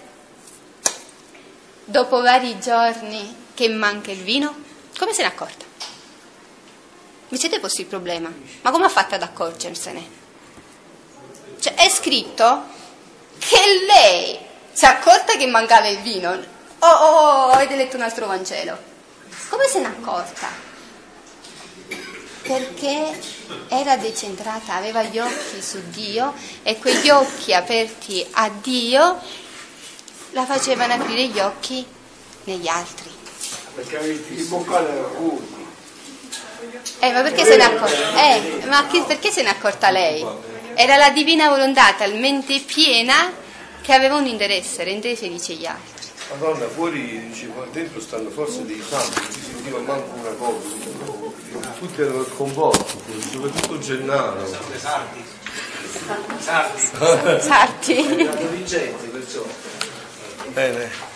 dopo 1.84 2.20
vari 2.20 2.58
giorni 2.58 3.44
che 3.54 3.68
manca 3.68 4.10
il 4.10 4.22
vino? 4.22 4.54
Come 4.98 5.12
se 5.12 5.22
ne 5.22 5.28
è 5.28 5.30
accorta? 5.30 5.64
Vi 7.28 7.38
siete 7.38 7.60
posti 7.60 7.82
il 7.82 7.86
problema? 7.86 8.30
Ma 8.62 8.70
come 8.72 8.86
ha 8.86 8.88
fatto 8.88 9.14
ad 9.14 9.22
accorgersene? 9.22 10.24
Cioè, 11.60 11.74
è 11.74 11.88
scritto 11.88 12.64
che 13.38 13.60
lei 13.86 14.38
si 14.72 14.84
è 14.84 14.88
accorta 14.88 15.36
che 15.36 15.46
mancava 15.46 15.86
il 15.86 16.00
vino. 16.00 16.30
Oh, 16.32 16.86
oh, 16.86 17.46
oh, 17.46 17.50
avete 17.50 17.76
letto 17.76 17.94
un 17.96 18.02
altro 18.02 18.26
Vangelo. 18.26 18.76
Come 19.48 19.66
se 19.68 19.78
ne 19.78 19.86
è 19.86 19.90
accorta? 19.90 20.65
Perché 22.46 23.18
era 23.68 23.96
decentrata, 23.96 24.74
aveva 24.74 25.02
gli 25.02 25.18
occhi 25.18 25.60
su 25.60 25.80
Dio 25.90 26.32
e 26.62 26.78
quegli 26.78 27.10
occhi 27.10 27.52
aperti 27.52 28.24
a 28.32 28.48
Dio 28.48 29.18
la 30.30 30.44
facevano 30.44 30.94
aprire 30.94 31.26
gli 31.26 31.38
occhi 31.38 31.84
negli 32.44 32.68
altri. 32.68 33.10
Perché 33.74 33.98
avevi 33.98 34.24
il 34.34 34.44
boccale 34.46 34.88
era 34.88 35.08
Eh, 37.00 37.12
ma 37.12 37.22
perché 37.22 37.44
se 37.44 37.56
ne 37.56 37.62
è 37.62 37.66
accorta? 37.66 38.34
Eh, 38.34 38.66
ma 38.66 38.84
perché 39.06 39.30
se 39.30 39.42
ne 39.42 39.48
è 39.48 39.52
accorta 39.52 39.90
lei? 39.90 40.24
Era 40.74 40.96
la 40.96 41.10
divina 41.10 41.48
volontà 41.48 41.94
talmente 41.94 42.60
piena 42.60 43.32
che 43.82 43.92
aveva 43.92 44.16
un 44.16 44.26
interesse, 44.26 44.84
rendere 44.84 45.16
felici 45.16 45.56
gli 45.56 45.66
altri. 45.66 46.08
Madonna, 46.30 46.68
fuori 46.68 47.32
dentro 47.72 48.00
stanno 48.00 48.30
forse 48.30 48.64
dei 48.64 48.82
santi, 48.86 49.20
si 49.32 49.40
sentiva 49.42 49.78
manco 49.78 50.16
una 50.16 50.30
cosa 50.30 51.25
tutti 51.78 52.00
erano 52.00 52.22
coinvolti, 52.22 52.98
soprattutto 53.32 53.78
Gennaro. 53.78 54.46
Sarti. 54.76 55.24
Sarti. 56.38 56.80
Sarti. 57.40 58.20
Erano 58.20 58.48
vincenti 58.50 59.06
perciò. 59.06 59.44
Bene. 60.52 61.14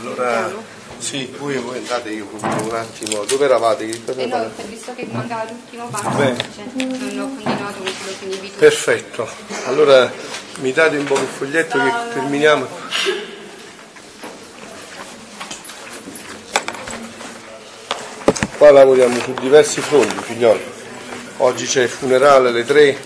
Allora, 0.00 0.50
sì, 0.98 1.34
voi, 1.38 1.56
voi 1.58 1.78
andate 1.78 2.10
io 2.10 2.28
un 2.30 2.74
attimo. 2.74 3.24
Dove 3.24 3.44
eravate? 3.44 3.88
Eh 3.88 4.26
no, 4.26 4.50
visto 4.66 4.94
che 4.94 5.08
mancava 5.10 5.44
l'ultimo 5.50 5.88
passo, 5.88 6.08
cioè, 6.54 6.64
non 6.74 7.18
ho 7.18 7.34
continuato 7.34 7.78
con 7.78 7.92
quello 8.02 8.16
che 8.18 8.26
mi 8.26 8.34
invito. 8.34 8.58
Perfetto. 8.58 9.28
Allora 9.66 10.12
mi 10.60 10.72
date 10.72 10.96
un 10.96 11.04
po' 11.04 11.18
il 11.18 11.26
foglietto 11.26 11.78
che 11.78 11.92
terminiamo. 12.12 12.68
Qua 18.58 18.72
lavoriamo 18.72 19.20
su 19.20 19.34
diversi 19.34 19.80
fronti, 19.80 20.20
figlioli. 20.20 20.60
Oggi 21.36 21.64
c'è 21.64 21.82
il 21.82 21.88
funerale 21.88 22.48
alle 22.48 22.64
tre. 22.64 22.98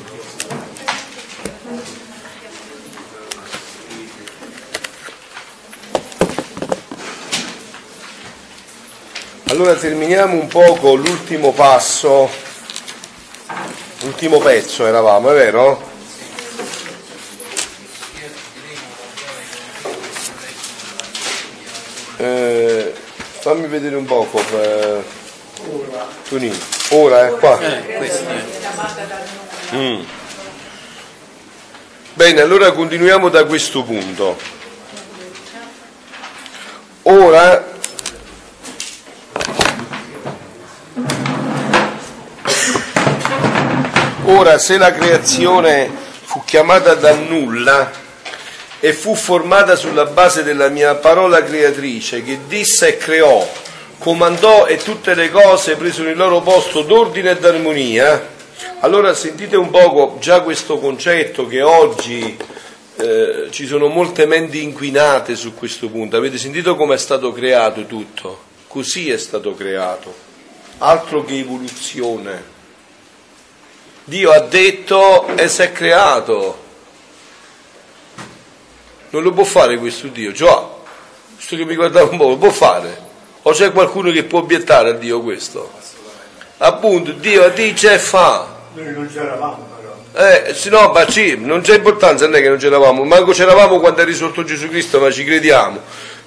Allora 9.49 9.75
terminiamo 9.75 10.41
un 10.41 10.47
po' 10.47 10.77
con 10.77 10.99
l'ultimo 10.99 11.53
passo, 11.53 12.31
l'ultimo 14.01 14.39
pezzo 14.39 14.87
eravamo, 14.87 15.33
è 15.33 15.35
vero? 15.35 15.91
Eh, 22.17 22.95
fammi 23.41 23.67
vedere 23.67 23.97
un 23.97 24.07
poco. 24.07 25.21
Eh, 25.65 26.29
Tonino. 26.29 26.57
Ora 26.91 27.27
è 27.27 27.31
qua. 27.39 27.59
Mm. 29.75 30.03
Bene, 32.15 32.41
allora 32.41 32.73
continuiamo 32.73 33.29
da 33.29 33.45
questo 33.45 33.83
punto. 33.83 34.37
Ora 37.03 37.21
ora 37.23 37.71
Ora, 44.25 44.59
se 44.59 44.79
la 44.79 44.93
creazione 44.93 45.91
fu 46.25 46.43
chiamata 46.45 46.95
dal 46.95 47.19
nulla 47.21 47.91
e 48.81 48.93
fu 48.93 49.15
formata 49.15 49.77
sulla 49.77 50.07
base 50.07 50.43
della 50.43 50.69
mia 50.69 50.95
parola 50.95 51.43
creatrice, 51.43 52.23
che 52.23 52.41
disse 52.47 52.89
e 52.89 52.97
creò, 52.97 53.49
comandò 54.03 54.67
e 54.67 54.79
tutte 54.79 55.15
le 55.15 55.31
cose 55.31 55.77
presero 55.77 56.11
il 56.11 56.17
loro 56.17 56.41
posto 56.41 56.83
d'ordine 56.83 57.31
e 57.31 57.37
d'armonia, 57.37 58.31
allora 58.81 59.15
sentite 59.15 59.55
un 59.55 59.71
poco 59.71 60.17
già 60.19 60.41
questo 60.41 60.79
concetto 60.79 61.47
che 61.47 61.63
oggi 61.63 62.37
eh, 62.97 63.47
ci 63.51 63.65
sono 63.65 63.87
molte 63.87 64.27
menti 64.27 64.61
inquinate 64.61 65.37
su 65.37 65.55
questo 65.55 65.89
punto. 65.89 66.17
Avete 66.17 66.37
sentito 66.37 66.75
come 66.75 66.97
è 66.97 66.99
stato 66.99 67.31
creato 67.31 67.87
tutto? 67.87 68.43
Così 68.67 69.09
è 69.09 69.17
stato 69.19 69.55
creato, 69.55 70.13
altro 70.79 71.23
che 71.23 71.39
evoluzione. 71.39 72.51
Dio 74.03 74.33
ha 74.33 74.41
detto 74.41 75.29
e 75.29 75.47
si 75.47 75.63
è 75.63 75.71
creato. 75.71 76.61
Non 79.11 79.23
lo 79.23 79.31
può 79.31 79.45
fare 79.45 79.79
questo 79.79 80.09
Dio, 80.09 80.33
Già, 80.33 80.69
questo 81.37 81.55
che 81.55 81.65
mi 81.65 81.77
guardava 81.77 82.11
un 82.11 82.17
po', 82.17 82.31
lo 82.31 82.37
può 82.37 82.51
fare? 82.51 83.02
O 83.43 83.53
c'è 83.53 83.73
qualcuno 83.73 84.11
che 84.13 84.25
può 84.25 84.41
obiettare 84.41 84.91
a 84.91 84.93
Dio 84.93 85.21
questo? 85.21 85.71
Appunto, 86.59 87.13
Dio 87.13 87.49
dice 87.51 87.95
e 87.95 87.99
fa. 87.99 88.47
Noi 88.75 88.93
non 88.93 89.11
c'eravamo 89.13 89.69
però. 89.77 90.27
Eh, 90.27 90.55
sì, 90.55 90.69
no, 90.69 90.93
ma 90.93 91.11
sì, 91.11 91.37
non 91.37 91.61
c'è 91.61 91.77
importanza, 91.77 92.27
non 92.27 92.37
è 92.37 92.41
che 92.41 92.49
non 92.49 92.59
c'eravamo, 92.59 93.03
manco 93.03 93.33
c'eravamo 93.33 93.81
quando 93.81 94.03
è 94.03 94.05
risorto 94.05 94.45
Gesù 94.45 94.69
Cristo, 94.69 95.01
ma 95.01 95.11
ci 95.11 95.25
crediamo. 95.25 95.81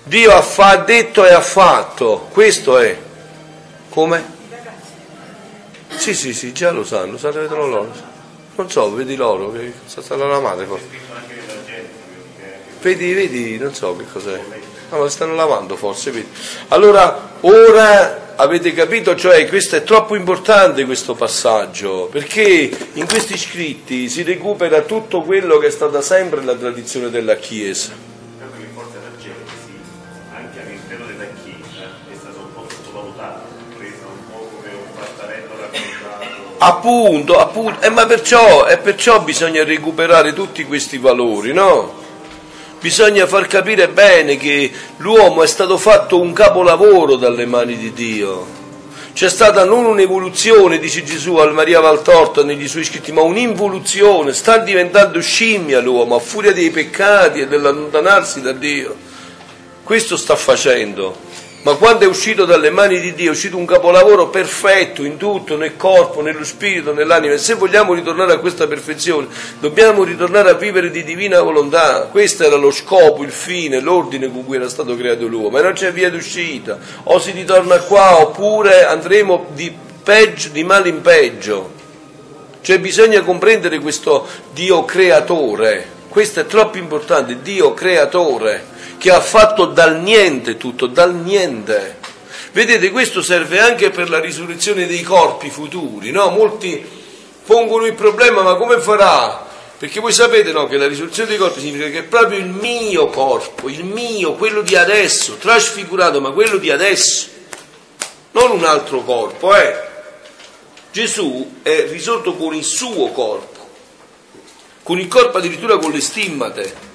Dio 0.04 0.34
ha, 0.34 0.41
fa, 0.41 0.75
detto 0.78 1.25
e 1.25 1.32
ha 1.32 1.41
fatto, 1.41 2.28
questo 2.32 2.80
è. 2.80 2.97
Come? 3.89 4.34
Sì, 5.95 6.13
sì, 6.13 6.34
sì, 6.34 6.51
già 6.51 6.71
lo 6.71 6.84
sanno, 6.84 7.17
sapevano 7.17 7.67
loro. 7.67 7.91
Non 8.56 8.69
so, 8.69 8.93
vedi 8.93 9.15
loro, 9.15 9.51
che 9.54 9.73
stanno 9.86 10.28
la 10.28 10.39
madre. 10.39 10.67
Vedi, 12.82 13.13
vedi, 13.13 13.58
non 13.58 13.73
so 13.73 13.95
che 13.95 14.04
cos'è. 14.12 14.64
No, 14.89 15.00
ma 15.00 15.10
stanno 15.10 15.34
lavando 15.34 15.76
forse, 15.76 16.12
vedi. 16.12 16.28
Allora, 16.69 17.38
ora 17.41 18.34
avete 18.36 18.74
capito, 18.74 19.15
cioè 19.15 19.48
questo 19.48 19.78
è 19.78 19.84
troppo 19.84 20.15
importante 20.15 20.86
questo 20.86 21.15
passaggio, 21.15 22.08
perché 22.12 22.71
in 22.93 23.08
questi 23.08 23.38
scritti 23.38 24.10
si 24.10 24.24
recupera 24.24 24.82
tutto 24.82 25.21
quello 25.21 25.58
che 25.58 25.67
è 25.67 25.71
stata 25.71 26.02
sempre 26.02 26.43
la 26.43 26.56
tradizione 26.56 27.10
della 27.10 27.36
Chiesa. 27.36 28.13
Appunto, 36.58 37.38
appunto, 37.38 37.82
eh, 37.82 37.89
ma 37.89 38.06
perciò, 38.06 38.65
e 38.65 38.78
perciò 38.78 39.21
bisogna 39.21 39.63
recuperare 39.63 40.34
tutti 40.34 40.63
questi 40.63 40.98
valori, 40.98 41.54
no? 41.54 42.05
Bisogna 42.86 43.26
far 43.26 43.48
capire 43.48 43.89
bene 43.89 44.38
che 44.38 44.71
l'uomo 44.98 45.41
è 45.41 45.48
stato 45.48 45.76
fatto 45.76 46.21
un 46.21 46.34
capolavoro 46.34 47.15
dalle 47.15 47.48
mani 47.48 47.78
di 47.78 47.91
Dio. 47.93 48.45
C'è 49.12 49.28
stata 49.28 49.63
non 49.63 49.86
un'evoluzione, 49.86 50.78
dice 50.78 51.04
Gesù 51.04 51.38
al 51.38 51.52
Maria 51.52 51.80
Valtorta 51.80 52.43
negli 52.43 52.67
suoi 52.67 52.84
scritti, 52.84 53.12
ma 53.12 53.21
un'involuzione. 53.21 54.34
Sta 54.34 54.60
diventando 54.60 55.19
scimmia 55.19 55.80
l'uomo 55.80 56.13
a 56.13 56.19
furia 56.19 56.54
dei 56.54 56.69
peccati 56.69 57.39
e 57.39 57.48
dell'allontanarsi 57.48 58.41
da 58.41 58.52
Dio. 58.52 58.95
Questo 59.82 60.15
sta 60.15 60.36
facendo. 60.36 61.17
Ma 61.65 61.73
quando 61.73 62.06
è 62.06 62.08
uscito 62.08 62.45
dalle 62.45 62.69
mani 62.69 62.99
di 62.99 63.15
Dio, 63.15 63.30
è 63.30 63.32
uscito 63.32 63.58
un 63.58 63.65
capolavoro 63.65 64.28
perfetto 64.28 65.04
in 65.04 65.17
tutto, 65.17 65.58
nel 65.58 65.75
corpo, 65.75 66.21
nello 66.21 66.43
spirito, 66.43 66.93
nell'anima. 66.93 67.34
E 67.34 67.39
se 67.39 67.56
vogliamo 67.56 67.95
ritornare 67.95 68.34
a 68.34 68.38
questa 68.38 68.67
perfezione, 68.67 69.25
dobbiamo 69.60 70.04
ritornare 70.04 70.51
a 70.51 70.54
vivere 70.54 70.91
di 70.91 71.04
divina 71.04 71.41
volontà. 71.41 72.01
Questo 72.01 72.43
era 72.43 72.56
lo 72.56 72.69
scopo, 72.69 73.23
il 73.23 73.32
fine, 73.32 73.80
l'ordine 73.80 74.32
con 74.32 74.45
cui 74.45 74.58
era 74.58 74.69
stato 74.69 74.95
creato 74.95 75.25
l'uomo. 75.25 75.58
E 75.58 75.63
non 75.63 75.73
c'è 75.73 75.91
via 75.91 76.12
d'uscita. 76.12 76.78
O 77.06 77.17
si 77.17 77.32
ritorna 77.32 77.80
qua, 77.80 78.21
oppure 78.21 78.86
andremo 78.86 79.47
di, 79.56 79.75
peggio, 80.04 80.49
di 80.49 80.63
male 80.63 80.89
in 80.89 81.01
peggio. 81.01 81.71
Cioè 82.62 82.78
bisogna 82.78 83.23
comprendere 83.23 83.80
questo 83.80 84.28
Dio 84.54 84.86
creatore. 84.86 85.93
Questo 86.10 86.41
è 86.41 86.45
troppo 86.45 86.78
importante, 86.78 87.41
Dio 87.41 87.73
creatore 87.73 88.73
che 88.97 89.12
ha 89.12 89.21
fatto 89.21 89.65
dal 89.65 90.01
niente 90.01 90.58
tutto, 90.58 90.88
dal 90.88 91.15
niente. 91.15 91.97
Vedete, 92.51 92.89
questo 92.91 93.21
serve 93.21 93.60
anche 93.60 93.89
per 93.89 94.10
la 94.10 94.19
risurrezione 94.19 94.88
dei 94.88 95.01
corpi 95.01 95.49
futuri, 95.49 96.12
no? 96.12 96.29
Molti 96.29 96.84
pongono 97.45 97.86
il 97.86 97.93
problema, 97.93 98.41
ma 98.41 98.55
come 98.55 98.79
farà? 98.79 99.45
Perché 99.77 99.99
voi 99.99 100.13
sapete 100.13 100.53
no, 100.53 100.67
che 100.67 100.77
la 100.77 100.88
risurrezione 100.88 101.29
dei 101.29 101.38
corpi 101.38 101.60
significa 101.60 101.89
che 101.89 102.03
proprio 102.03 102.39
il 102.39 102.45
mio 102.45 103.08
corpo, 103.08 103.67
il 103.67 103.84
mio, 103.84 104.34
quello 104.34 104.62
di 104.62 104.75
adesso, 104.75 105.36
trasfigurato, 105.36 106.21
ma 106.21 106.31
quello 106.31 106.58
di 106.58 106.71
adesso, 106.71 107.27
non 108.31 108.51
un 108.51 108.63
altro 108.63 109.03
corpo, 109.03 109.53
eh. 109.55 109.93
Gesù 110.91 111.58
è 111.62 111.88
risorto 111.89 112.36
con 112.36 112.55
il 112.55 112.63
suo 112.63 113.10
corpo, 113.10 113.67
con 114.81 114.97
il 114.97 115.10
corpo 115.10 115.39
addirittura 115.39 115.77
con 115.77 115.91
le 115.91 115.99
stimmate. 115.99 116.93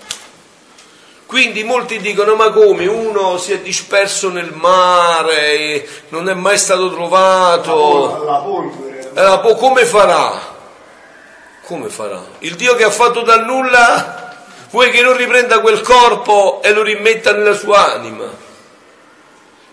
Quindi 1.31 1.63
molti 1.63 2.01
dicono: 2.01 2.35
Ma 2.35 2.51
come 2.51 2.89
uno 2.89 3.39
si 3.39 3.53
è 3.53 3.61
disperso 3.61 4.31
nel 4.31 4.53
mare, 4.53 5.89
non 6.09 6.29
è 6.29 6.35
mai 6.35 6.59
stato 6.59 6.91
trovato? 6.91 8.25
La 8.25 8.39
polvere. 8.39 9.13
Eh, 9.15 9.39
po- 9.41 9.55
come 9.55 9.85
farà? 9.85 10.57
Come 11.63 11.89
farà? 11.89 12.21
Il 12.41 12.57
Dio 12.57 12.75
che 12.75 12.83
ha 12.83 12.91
fatto 12.91 13.23
dal 13.23 13.45
nulla, 13.45 14.43
vuoi 14.71 14.91
che 14.91 15.03
non 15.03 15.17
riprenda 15.17 15.61
quel 15.61 15.83
corpo 15.83 16.61
e 16.65 16.73
lo 16.73 16.83
rimetta 16.83 17.33
nella 17.33 17.55
sua 17.55 17.95
anima? 17.95 18.29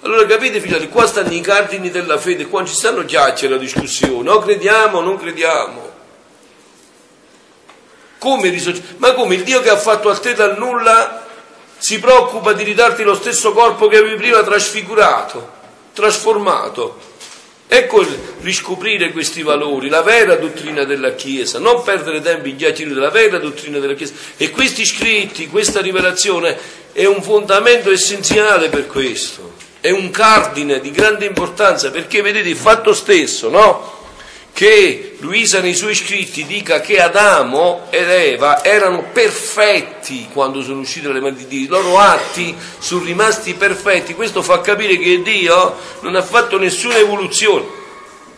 Allora 0.02 0.28
capite 0.28 0.60
figlioli, 0.60 0.90
qua 0.90 1.08
stanno 1.08 1.34
i 1.34 1.42
cardini 1.42 1.90
della 1.90 2.20
fede, 2.20 2.46
qua 2.46 2.60
non 2.60 2.70
ci 2.70 2.76
stanno 2.76 3.04
chiacchiere 3.04 3.56
la 3.56 3.60
discussione, 3.60 4.30
o 4.30 4.38
crediamo 4.38 5.00
o 5.00 5.02
non 5.02 5.18
crediamo. 5.18 5.90
Come 8.20 8.50
risorge? 8.50 8.84
Ma 8.98 9.14
come 9.14 9.34
il 9.34 9.42
Dio 9.42 9.60
che 9.62 9.72
ha 9.72 9.78
fatto 9.78 10.12
a 10.12 10.16
te 10.16 10.36
dal 10.36 10.56
nulla 10.56 11.26
si 11.78 12.00
preoccupa 12.00 12.54
di 12.54 12.64
ridarti 12.64 13.04
lo 13.04 13.16
stesso 13.16 13.54
corpo 13.54 13.88
che 13.88 13.98
avevi 13.98 14.16
prima 14.16 14.44
trasfigurato, 14.44 15.52
trasformato. 15.94 17.06
Ecco 17.70 18.00
il 18.02 18.18
riscoprire 18.42 19.12
questi 19.12 19.44
valori, 19.44 19.90
la 19.90 20.02
vera 20.02 20.36
dottrina 20.36 20.86
della 20.86 21.16
Chiesa, 21.16 21.60
non 21.60 21.84
perdere 21.84 22.22
tempo 22.22 22.48
in 22.48 22.56
chiacchiere 22.56 22.94
della 22.94 23.10
vera 23.10 23.40
dottrina 23.40 23.80
della 23.80 23.94
Chiesa. 23.94 24.14
E 24.38 24.52
questi 24.52 24.86
scritti, 24.86 25.48
questa 25.48 25.82
rivelazione 25.82 26.58
è 26.94 27.06
un 27.06 27.22
fondamento 27.22 27.92
essenziale 27.92 28.70
per 28.70 28.88
questo, 28.88 29.54
è 29.82 29.90
un 29.90 30.10
cardine 30.12 30.80
di 30.80 30.92
grande 30.92 31.26
importanza, 31.26 31.92
perché 31.92 32.22
vedete 32.22 32.48
il 32.48 32.56
fatto 32.56 32.94
stesso, 32.94 33.50
no? 33.50 33.97
Che 34.58 35.18
Luisa 35.20 35.60
nei 35.60 35.76
suoi 35.76 35.94
scritti 35.94 36.44
dica 36.44 36.82
che 36.82 37.00
Adamo 37.00 37.82
ed 37.92 38.10
Eva 38.10 38.64
erano 38.64 39.04
perfetti 39.14 40.30
quando 40.34 40.64
sono 40.64 40.80
usciti 40.80 41.06
dalle 41.06 41.20
mani 41.20 41.36
di 41.36 41.46
Dio, 41.46 41.66
i 41.66 41.68
loro 41.68 42.00
atti 42.00 42.58
sono 42.80 43.04
rimasti 43.04 43.54
perfetti, 43.54 44.16
questo 44.16 44.42
fa 44.42 44.60
capire 44.62 44.98
che 44.98 45.22
Dio 45.22 45.76
non 46.00 46.16
ha 46.16 46.24
fatto 46.24 46.58
nessuna 46.58 46.98
evoluzione. 46.98 47.66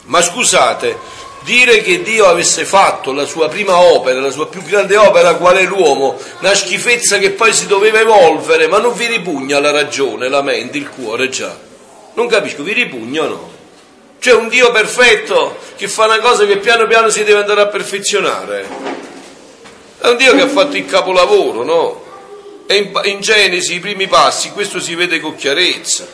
Ma 0.08 0.21
scusate, 0.21 0.97
dire 1.45 1.82
che 1.82 2.01
Dio 2.01 2.25
avesse 2.25 2.65
fatto 2.65 3.13
la 3.13 3.23
sua 3.23 3.47
prima 3.47 3.79
opera, 3.79 4.19
la 4.19 4.29
sua 4.29 4.47
più 4.47 4.62
grande 4.63 4.97
opera, 4.97 5.36
qual 5.36 5.55
è 5.55 5.63
l'uomo, 5.63 6.19
una 6.41 6.53
schifezza 6.53 7.17
che 7.17 7.29
poi 7.29 7.53
si 7.53 7.65
doveva 7.65 8.01
evolvere, 8.01 8.67
ma 8.67 8.79
non 8.79 8.93
vi 8.93 9.05
ripugna 9.05 9.62
la 9.62 9.71
ragione, 9.71 10.27
la 10.27 10.41
mente, 10.41 10.79
il 10.79 10.89
cuore 10.89 11.29
già? 11.29 11.58
Non 12.15 12.27
capisco, 12.27 12.62
vi 12.62 12.73
ripugna 12.73 13.23
o 13.23 13.27
no? 13.29 13.59
C'è 14.19 14.34
un 14.34 14.49
Dio 14.49 14.71
perfetto 14.71 15.58
che 15.77 15.88
fa 15.88 16.05
una 16.05 16.19
cosa 16.19 16.45
che 16.45 16.58
piano 16.58 16.88
piano 16.88 17.10
si 17.10 17.23
deve 17.23 17.39
andare 17.39 17.62
a 17.62 17.67
perfezionare. 17.67 18.67
È 19.97 20.08
un 20.08 20.17
Dio 20.17 20.36
che 20.36 20.41
ha 20.41 20.47
fatto 20.47 20.75
il 20.75 20.86
capolavoro, 20.86 21.63
no? 21.63 22.03
E 22.67 22.75
in, 22.75 22.99
in 23.05 23.21
Genesi, 23.21 23.75
i 23.75 23.79
primi 23.79 24.08
passi, 24.08 24.51
questo 24.51 24.79
si 24.79 24.93
vede 24.93 25.21
con 25.21 25.36
chiarezza. 25.36 26.05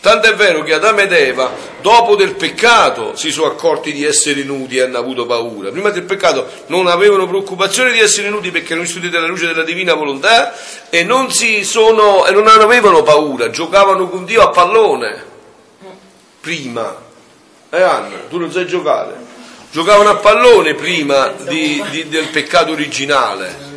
Tanto 0.00 0.28
è 0.28 0.34
vero 0.34 0.62
che 0.62 0.72
Adamo 0.72 1.00
ed 1.00 1.12
Eva, 1.12 1.52
dopo 1.82 2.16
del 2.16 2.34
peccato, 2.34 3.14
si 3.16 3.30
sono 3.30 3.48
accorti 3.48 3.92
di 3.92 4.02
essere 4.02 4.42
nudi 4.44 4.78
e 4.78 4.80
hanno 4.80 4.96
avuto 4.96 5.26
paura. 5.26 5.70
Prima 5.70 5.90
del 5.90 6.04
peccato 6.04 6.48
non 6.68 6.86
avevano 6.86 7.28
preoccupazione 7.28 7.92
di 7.92 8.00
essere 8.00 8.30
nudi 8.30 8.50
perché 8.50 8.68
erano 8.68 8.86
istruiti 8.86 9.10
dalla 9.10 9.26
luce 9.26 9.46
della 9.46 9.62
divina 9.62 9.92
volontà 9.92 10.54
e 10.88 11.04
non, 11.04 11.30
sono, 11.30 12.24
non 12.30 12.48
avevano 12.48 13.02
paura, 13.02 13.50
giocavano 13.50 14.08
con 14.08 14.24
Dio 14.24 14.40
a 14.40 14.48
pallone. 14.48 15.24
Prima, 16.40 17.08
eh 17.70 17.82
Anna, 17.82 18.16
tu 18.28 18.38
non 18.38 18.50
sai 18.50 18.66
giocare. 18.66 19.14
Giocavano 19.70 20.10
a 20.10 20.16
pallone 20.16 20.74
prima 20.74 21.28
di, 21.28 21.82
di, 21.90 22.08
del 22.08 22.28
peccato 22.28 22.72
originale. 22.72 23.68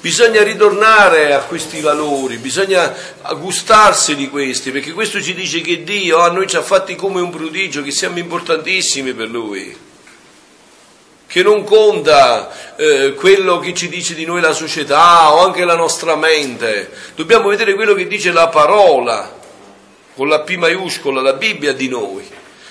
Bisogna 0.00 0.42
ritornare 0.42 1.32
a 1.32 1.40
questi 1.40 1.80
valori, 1.80 2.36
bisogna 2.36 2.94
gustarsi 3.38 4.14
di 4.14 4.28
questi, 4.28 4.70
perché 4.70 4.92
questo 4.92 5.20
ci 5.20 5.34
dice 5.34 5.62
che 5.62 5.82
Dio 5.82 6.18
a 6.18 6.30
noi 6.30 6.46
ci 6.46 6.56
ha 6.56 6.62
fatti 6.62 6.94
come 6.94 7.20
un 7.20 7.30
prodigio, 7.30 7.82
che 7.82 7.90
siamo 7.90 8.18
importantissimi 8.18 9.14
per 9.14 9.28
Lui. 9.28 9.76
che 11.26 11.42
non 11.42 11.64
conta 11.64 12.76
eh, 12.76 13.14
quello 13.14 13.58
che 13.58 13.74
ci 13.74 13.88
dice 13.88 14.14
di 14.14 14.24
noi 14.24 14.40
la 14.40 14.52
società 14.52 15.32
o 15.32 15.44
anche 15.44 15.64
la 15.64 15.74
nostra 15.74 16.14
mente, 16.14 16.92
dobbiamo 17.16 17.48
vedere 17.48 17.74
quello 17.74 17.94
che 17.94 18.06
dice 18.06 18.30
la 18.30 18.46
parola, 18.46 19.36
con 20.14 20.28
la 20.28 20.42
P 20.42 20.54
maiuscola, 20.54 21.20
la 21.20 21.32
Bibbia 21.32 21.72
di 21.72 21.88
noi. 21.88 22.24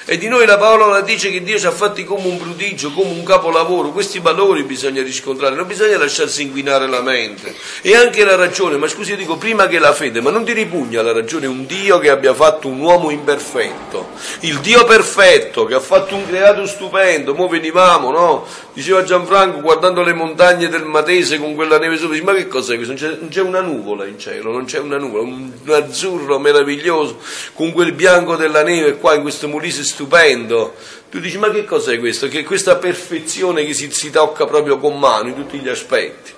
E 0.06 0.18
di 0.18 0.28
noi 0.28 0.46
la 0.46 0.58
parola 0.58 1.00
dice 1.00 1.32
che 1.32 1.42
Dio 1.42 1.58
ci 1.58 1.66
ha 1.66 1.72
fatti 1.72 2.04
come 2.04 2.28
un 2.28 2.38
prodigio, 2.38 2.92
come 2.92 3.12
un 3.12 3.24
capolavoro. 3.24 3.92
Questi 3.92 4.20
valori 4.20 4.64
bisogna 4.64 5.02
riscontrare, 5.02 5.56
non 5.56 5.66
bisogna 5.66 5.98
lasciarsi 5.98 6.42
inquinare 6.42 6.88
la 6.88 7.02
mente. 7.02 7.56
E 7.82 7.96
anche 7.96 8.26
la 8.26 8.36
ragione, 8.36 8.76
ma 8.76 8.88
scusi, 8.88 9.12
io 9.12 9.18
dico 9.18 9.38
prima 9.38 9.68
che 9.68 9.80
la 9.80 9.94
fede, 9.94 10.20
ma 10.20 10.30
non 10.30 10.44
ti 10.44 10.52
ripugna 10.52 11.02
la 11.02 11.14
ragione 11.14 11.48
un 11.48 11.66
Dio 11.66 12.00
che 12.00 12.10
abbia 12.10 12.34
fatto 12.34 12.68
un 12.68 12.82
uomo 12.82 13.12
imperfetto. 13.12 14.10
Il 14.42 14.60
Dio 14.60 14.84
perfetto 14.84 15.64
che 15.66 15.76
ha 15.76 15.80
fatto 15.80 16.16
un 16.16 16.28
creato 16.28 16.66
stupendo. 16.66 17.34
Mo 17.34 17.48
venivamo, 17.48 18.12
no? 18.12 18.46
Diceva 18.74 19.04
Gianfranco 19.04 19.62
guardando 19.62 20.02
le 20.02 20.14
montagne 20.14 20.68
del 20.68 20.84
Matese 20.84 21.38
con 21.38 21.54
quella 21.54 21.78
neve 21.78 21.96
sopra, 21.96 22.14
dice, 22.14 22.26
ma 22.26 22.34
che 22.34 22.48
cos'è 22.48 22.76
questo? 22.76 22.94
Non 22.94 23.02
c'è, 23.02 23.18
non 23.20 23.30
c'è 23.30 23.42
una 23.42 23.62
nuvola 23.62 24.08
in 24.08 24.18
cielo, 24.18 24.52
non 24.52 24.66
c'è 24.66 24.80
una 24.80 24.98
nuvola, 24.98 25.22
un, 25.22 25.52
un 25.64 25.72
azzurro 25.72 26.40
meraviglioso 26.40 27.20
con 27.54 27.72
quel 27.72 27.94
bianco 27.94 28.36
della 28.36 28.64
neve 28.64 28.98
qua 28.98 29.14
in 29.14 29.22
questo 29.22 29.48
Molise 29.48 29.84
stupendo. 29.84 30.74
Tu 31.12 31.20
dici, 31.20 31.38
ma 31.38 31.52
che 31.52 31.66
cos'è 31.66 32.00
questo? 32.00 32.28
Che 32.28 32.44
questa 32.44 32.78
perfezione 32.78 33.64
che 33.64 33.76
si, 33.76 33.92
si 33.92 34.10
tocca 34.10 34.48
proprio 34.48 34.80
con 34.80 34.98
mano 34.98 35.28
in 35.28 35.36
tutti 35.36 35.60
gli 35.60 35.70
aspetti. 35.70 36.32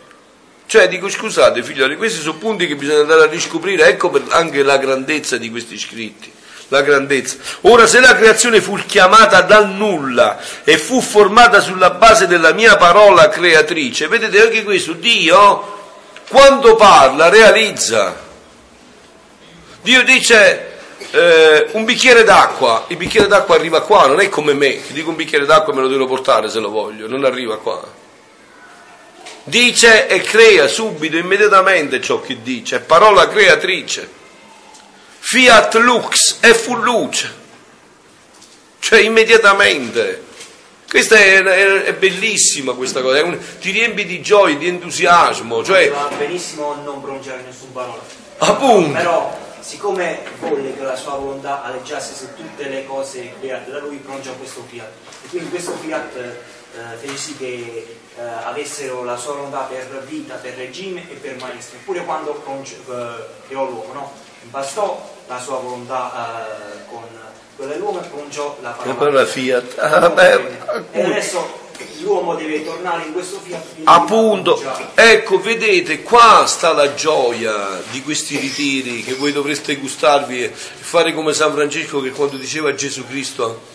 Cioè, 0.66 0.90
dico, 0.90 1.08
scusate 1.08 1.64
figlioli, 1.64 1.96
questi 1.96 2.20
sono 2.20 2.36
punti 2.38 2.68
che 2.68 2.76
bisogna 2.76 3.00
andare 3.00 3.22
a 3.22 3.28
riscoprire, 3.28 3.88
ecco 3.88 4.12
anche 4.30 4.62
la 4.62 4.78
grandezza 4.78 5.38
di 5.38 5.50
questi 5.50 5.78
scritti. 5.78 6.30
La 6.70 6.82
grandezza. 6.82 7.38
Ora, 7.62 7.86
se 7.86 8.00
la 8.00 8.16
creazione 8.16 8.60
fu 8.60 8.76
chiamata 8.86 9.42
dal 9.42 9.70
nulla 9.70 10.40
e 10.64 10.78
fu 10.78 11.00
formata 11.00 11.60
sulla 11.60 11.92
base 11.92 12.26
della 12.26 12.54
mia 12.54 12.76
parola 12.76 13.30
creatrice, 13.30 14.08
vedete 14.08 14.42
anche 14.42 14.64
questo, 14.64 14.94
Dio, 14.94 15.74
quando 16.28 16.76
parla, 16.76 17.30
realizza. 17.30 18.24
Dio 19.82 20.04
dice, 20.04 20.74
eh, 21.12 21.68
un 21.74 21.86
bicchiere 21.86 22.24
d'acqua, 22.24 22.86
il 22.88 22.98
bicchiere 22.98 23.28
d'acqua 23.28 23.56
arriva 23.56 23.82
qua, 23.82 24.08
non 24.08 24.20
è 24.20 24.30
come 24.30 24.54
me, 24.54 24.84
ti 24.86 24.94
dico 24.94 25.10
un 25.10 25.16
bicchiere 25.16 25.46
d'acqua 25.46 25.72
e 25.72 25.76
me 25.76 25.84
lo 25.84 25.88
devo 25.88 26.08
portare 26.08 26.50
se 26.50 26.60
lo 26.60 26.70
voglio, 26.70 27.08
non 27.08 27.24
arriva 27.24 27.60
qua. 27.60 27.84
Dice 29.44 30.08
e 30.08 30.22
crea 30.22 30.68
subito, 30.68 31.18
immediatamente 31.18 32.02
ciò 32.02 32.20
che 32.20 32.42
dice, 32.42 32.78
è 32.78 32.80
parola 32.80 33.28
creatrice. 33.28 34.24
Fiat 35.28 35.74
lux 35.78 36.38
e 36.40 36.54
fu 36.54 36.76
luce, 36.76 37.34
cioè 38.78 39.00
immediatamente. 39.00 40.24
Questa 40.88 41.16
è, 41.16 41.42
è, 41.42 41.82
è 41.82 41.94
bellissima 41.96 42.74
questa 42.74 43.02
cosa, 43.02 43.24
un, 43.24 43.36
ti 43.60 43.72
riempi 43.72 44.06
di 44.06 44.22
gioia, 44.22 44.56
di 44.56 44.68
entusiasmo, 44.68 45.64
cioè... 45.64 45.90
Va 45.90 46.12
benissimo 46.16 46.76
non 46.76 47.02
pronunciare 47.02 47.42
nessuna 47.42 47.72
parola. 47.74 48.02
Appunto. 48.38 48.92
Però, 48.92 49.38
siccome 49.62 50.20
volle 50.42 50.76
che 50.76 50.84
la 50.84 50.96
sua 50.96 51.14
volontà 51.14 51.64
aleggiasse 51.64 52.14
su 52.14 52.28
tutte 52.36 52.70
le 52.70 52.86
cose 52.86 53.34
create 53.40 53.72
da 53.72 53.80
lui, 53.80 53.96
pronuncia 53.98 54.30
questo 54.34 54.64
fiat. 54.70 54.92
E 55.24 55.28
quindi 55.30 55.50
questo 55.50 55.76
fiat 55.82 56.16
eh, 56.18 56.98
fece 57.02 57.18
sì 57.18 57.36
che 57.36 57.98
eh, 58.16 58.22
avessero 58.22 59.04
la 59.04 59.18
sua 59.18 59.34
volontà 59.34 59.62
per 59.62 60.06
vita, 60.08 60.36
per 60.36 60.54
regime 60.54 61.10
e 61.10 61.16
per 61.16 61.36
maestro. 61.38 61.78
Eppure 61.78 62.06
quando 62.06 62.44
eh, 62.46 63.26
creò 63.48 63.66
l'uomo, 63.66 63.92
no? 63.92 64.14
Bastò 64.44 65.14
la 65.28 65.40
sua 65.40 65.58
volontà 65.58 66.12
eh, 66.14 66.86
con 66.90 67.02
quella 67.56 67.74
dell'uomo 67.74 68.02
e 68.04 68.08
pronunciò 68.08 68.58
la 68.62 68.70
La 68.70 68.76
parola. 68.76 68.96
parola 68.96 69.26
fiat. 69.26 69.78
Ah, 69.80 70.10
beh, 70.10 70.42
E 70.92 71.02
adesso 71.04 71.64
l'uomo 72.02 72.36
deve 72.36 72.64
tornare 72.64 73.04
in 73.06 73.14
questo 73.14 73.40
fiat. 73.44 73.64
Appunto, 73.86 74.62
ecco, 74.94 75.40
vedete, 75.42 76.02
qua 76.04 76.46
sta 76.48 76.74
la 76.74 76.94
gioia 76.94 77.82
di 77.92 78.02
questi 78.02 78.38
ritiri 78.38 79.04
che 79.04 79.14
voi 79.16 79.32
dovreste 79.32 79.76
gustarvi 79.78 80.44
e 80.44 80.50
fare 80.54 81.14
come 81.14 81.34
San 81.34 81.54
Francesco 81.54 82.02
che 82.02 82.12
quando 82.12 82.38
diceva 82.38 82.74
Gesù 82.76 83.06
Cristo 83.08 83.74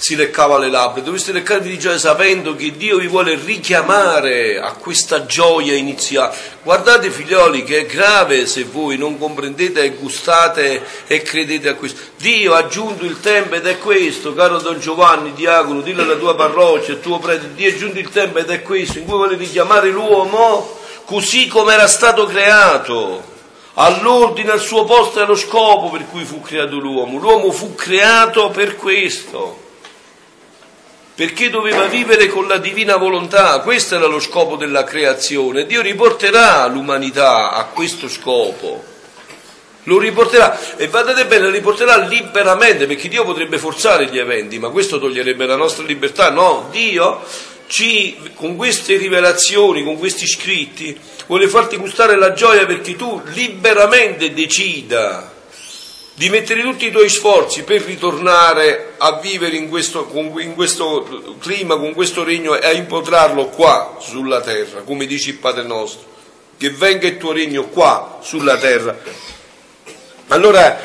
si 0.00 0.14
leccava 0.14 0.58
le 0.58 0.70
labbra, 0.70 1.02
dovreste 1.02 1.32
leccarvi 1.32 1.70
di 1.70 1.78
gioia 1.78 1.98
sapendo 1.98 2.54
che 2.54 2.76
Dio 2.76 2.98
vi 2.98 3.08
vuole 3.08 3.34
richiamare 3.34 4.60
a 4.60 4.72
questa 4.74 5.26
gioia 5.26 5.74
iniziale. 5.74 6.36
Guardate 6.62 7.10
figlioli 7.10 7.64
che 7.64 7.80
è 7.80 7.86
grave 7.86 8.46
se 8.46 8.62
voi 8.62 8.96
non 8.96 9.18
comprendete 9.18 9.82
e 9.82 9.90
gustate 9.90 10.84
e 11.08 11.20
credete 11.22 11.70
a 11.70 11.74
questo. 11.74 12.00
Dio 12.16 12.54
ha 12.54 12.58
aggiunto 12.58 13.04
il 13.04 13.18
tempo 13.18 13.56
ed 13.56 13.66
è 13.66 13.78
questo, 13.78 14.34
caro 14.34 14.58
Don 14.58 14.78
Giovanni, 14.78 15.32
diacono, 15.32 15.80
dillo 15.80 16.02
alla 16.02 16.14
tua 16.14 16.36
parrocchia, 16.36 16.94
al 16.94 17.00
tuo 17.00 17.18
prete, 17.18 17.54
Dio 17.54 17.68
ha 17.68 17.74
aggiunto 17.74 17.98
il 17.98 18.10
tempo 18.10 18.38
ed 18.38 18.50
è 18.50 18.62
questo, 18.62 18.98
in 18.98 19.04
cui 19.04 19.16
vuole 19.16 19.36
richiamare 19.36 19.90
l'uomo 19.90 20.76
così 21.06 21.48
come 21.48 21.72
era 21.72 21.88
stato 21.88 22.24
creato 22.26 23.36
all'ordine, 23.74 24.52
al 24.52 24.60
suo 24.60 24.84
posto 24.84 25.18
e 25.18 25.22
allo 25.22 25.34
scopo 25.34 25.90
per 25.90 26.06
cui 26.08 26.22
fu 26.22 26.40
creato 26.40 26.78
l'uomo. 26.78 27.18
L'uomo 27.18 27.50
fu 27.50 27.74
creato 27.74 28.50
per 28.50 28.76
questo 28.76 29.66
perché 31.18 31.50
doveva 31.50 31.86
vivere 31.86 32.28
con 32.28 32.46
la 32.46 32.58
divina 32.58 32.94
volontà, 32.94 33.58
questo 33.58 33.96
era 33.96 34.06
lo 34.06 34.20
scopo 34.20 34.54
della 34.54 34.84
creazione. 34.84 35.66
Dio 35.66 35.82
riporterà 35.82 36.64
l'umanità 36.68 37.50
a 37.50 37.64
questo 37.64 38.08
scopo, 38.08 38.84
lo 39.82 39.98
riporterà 39.98 40.76
e 40.76 40.86
guardate 40.86 41.26
bene, 41.26 41.46
lo 41.46 41.50
riporterà 41.50 41.96
liberamente, 41.96 42.86
perché 42.86 43.08
Dio 43.08 43.24
potrebbe 43.24 43.58
forzare 43.58 44.06
gli 44.06 44.16
eventi, 44.16 44.60
ma 44.60 44.68
questo 44.68 45.00
toglierebbe 45.00 45.44
la 45.44 45.56
nostra 45.56 45.84
libertà. 45.84 46.30
No, 46.30 46.68
Dio 46.70 47.20
ci, 47.66 48.16
con 48.36 48.54
queste 48.54 48.96
rivelazioni, 48.96 49.82
con 49.82 49.98
questi 49.98 50.24
scritti, 50.24 50.96
vuole 51.26 51.48
farti 51.48 51.78
gustare 51.78 52.16
la 52.16 52.32
gioia 52.32 52.64
perché 52.64 52.94
tu 52.94 53.20
liberamente 53.32 54.32
decida 54.32 55.32
di 56.18 56.30
mettere 56.30 56.62
tutti 56.62 56.84
i 56.84 56.90
tuoi 56.90 57.08
sforzi 57.08 57.62
per 57.62 57.80
ritornare 57.82 58.94
a 58.98 59.20
vivere 59.20 59.54
in 59.54 59.68
questo, 59.68 60.10
in 60.38 60.56
questo 60.56 61.36
clima, 61.38 61.76
con 61.76 61.94
questo 61.94 62.24
regno 62.24 62.58
e 62.58 62.66
a 62.66 62.72
impotrarlo 62.72 63.46
qua 63.46 63.98
sulla 64.00 64.40
terra, 64.40 64.80
come 64.80 65.06
dice 65.06 65.30
il 65.30 65.36
Padre 65.36 65.62
nostro, 65.62 66.08
che 66.58 66.70
venga 66.70 67.06
il 67.06 67.18
tuo 67.18 67.30
regno 67.30 67.68
qua 67.68 68.18
sulla 68.20 68.56
terra. 68.56 68.98
Allora, 70.26 70.80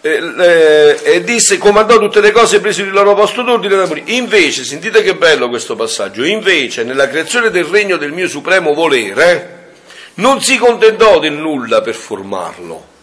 eh, 0.00 0.20
eh, 0.40 1.00
e 1.00 1.22
disse, 1.22 1.56
comandò 1.56 1.96
tutte 2.00 2.20
le 2.20 2.32
cose 2.32 2.58
prese 2.58 2.82
il 2.82 2.90
loro 2.90 3.14
posto 3.14 3.42
d'ordine 3.42 3.76
da 3.76 3.86
morire. 3.86 4.10
Invece, 4.14 4.64
sentite 4.64 5.04
che 5.04 5.14
bello 5.14 5.48
questo 5.48 5.76
passaggio, 5.76 6.24
invece 6.24 6.82
nella 6.82 7.08
creazione 7.08 7.50
del 7.50 7.66
regno 7.66 7.96
del 7.96 8.10
mio 8.10 8.26
supremo 8.26 8.74
volere, 8.74 9.74
non 10.14 10.42
si 10.42 10.58
contentò 10.58 11.20
del 11.20 11.34
nulla 11.34 11.82
per 11.82 11.94
formarlo 11.94 12.93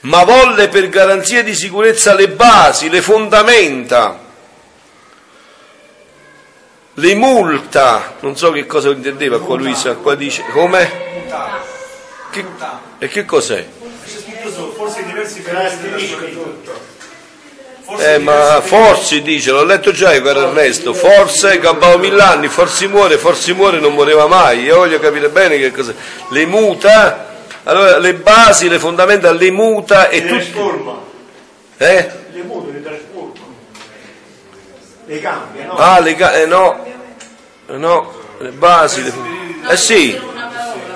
ma 0.00 0.24
volle 0.24 0.68
per 0.68 0.88
garanzia 0.88 1.42
di 1.42 1.54
sicurezza 1.54 2.14
le 2.14 2.28
basi, 2.28 2.88
le 2.88 3.02
fondamenta, 3.02 4.18
le 6.94 7.14
multa, 7.14 8.16
non 8.20 8.36
so 8.36 8.50
che 8.50 8.66
cosa 8.66 8.90
intendeva 8.90 9.40
qua 9.40 9.56
Luisa, 9.56 9.94
qua 9.96 10.14
dice, 10.14 10.44
come? 10.52 10.90
Che, 12.30 12.44
e 12.98 13.08
che 13.08 13.24
cos'è? 13.24 13.66
Forse 14.74 15.04
diversi. 15.04 15.42
Eh, 17.98 18.18
ma 18.18 18.60
forse 18.62 19.20
dice, 19.20 19.50
l'ho 19.50 19.64
letto 19.64 19.90
già 19.90 20.18
caro 20.22 20.48
Ernesto, 20.48 20.94
forse 20.94 21.58
campavo 21.58 21.98
mille 21.98 22.22
anni, 22.22 22.48
forse 22.48 22.86
muore, 22.86 23.18
forse 23.18 23.52
muore, 23.52 23.80
non 23.80 23.94
moreva 23.94 24.26
mai, 24.26 24.62
io 24.62 24.76
voglio 24.76 25.00
capire 25.00 25.28
bene 25.28 25.58
che 25.58 25.72
cos'è. 25.72 25.92
Le 26.30 26.46
muta, 26.46 27.29
allora 27.64 27.98
le 27.98 28.14
basi, 28.14 28.68
le 28.68 28.78
fondamenta, 28.78 29.32
le 29.32 29.50
muta 29.50 30.08
e 30.08 30.20
Le 30.22 30.28
tutti... 30.28 30.50
trasforma, 30.50 30.98
Eh? 31.76 32.10
le 32.32 32.42
muto, 32.42 32.70
le 32.72 32.82
trasforma, 32.82 33.32
le 35.06 35.20
cambia, 35.20 35.64
no? 35.66 35.76
Ah, 35.76 36.00
le 36.00 36.14
ga- 36.14 36.34
eh, 36.40 36.46
no, 36.46 36.84
no, 37.66 38.14
le 38.38 38.50
basi, 38.50 39.02
le... 39.02 39.12
eh 39.68 39.76
sì, 39.76 40.18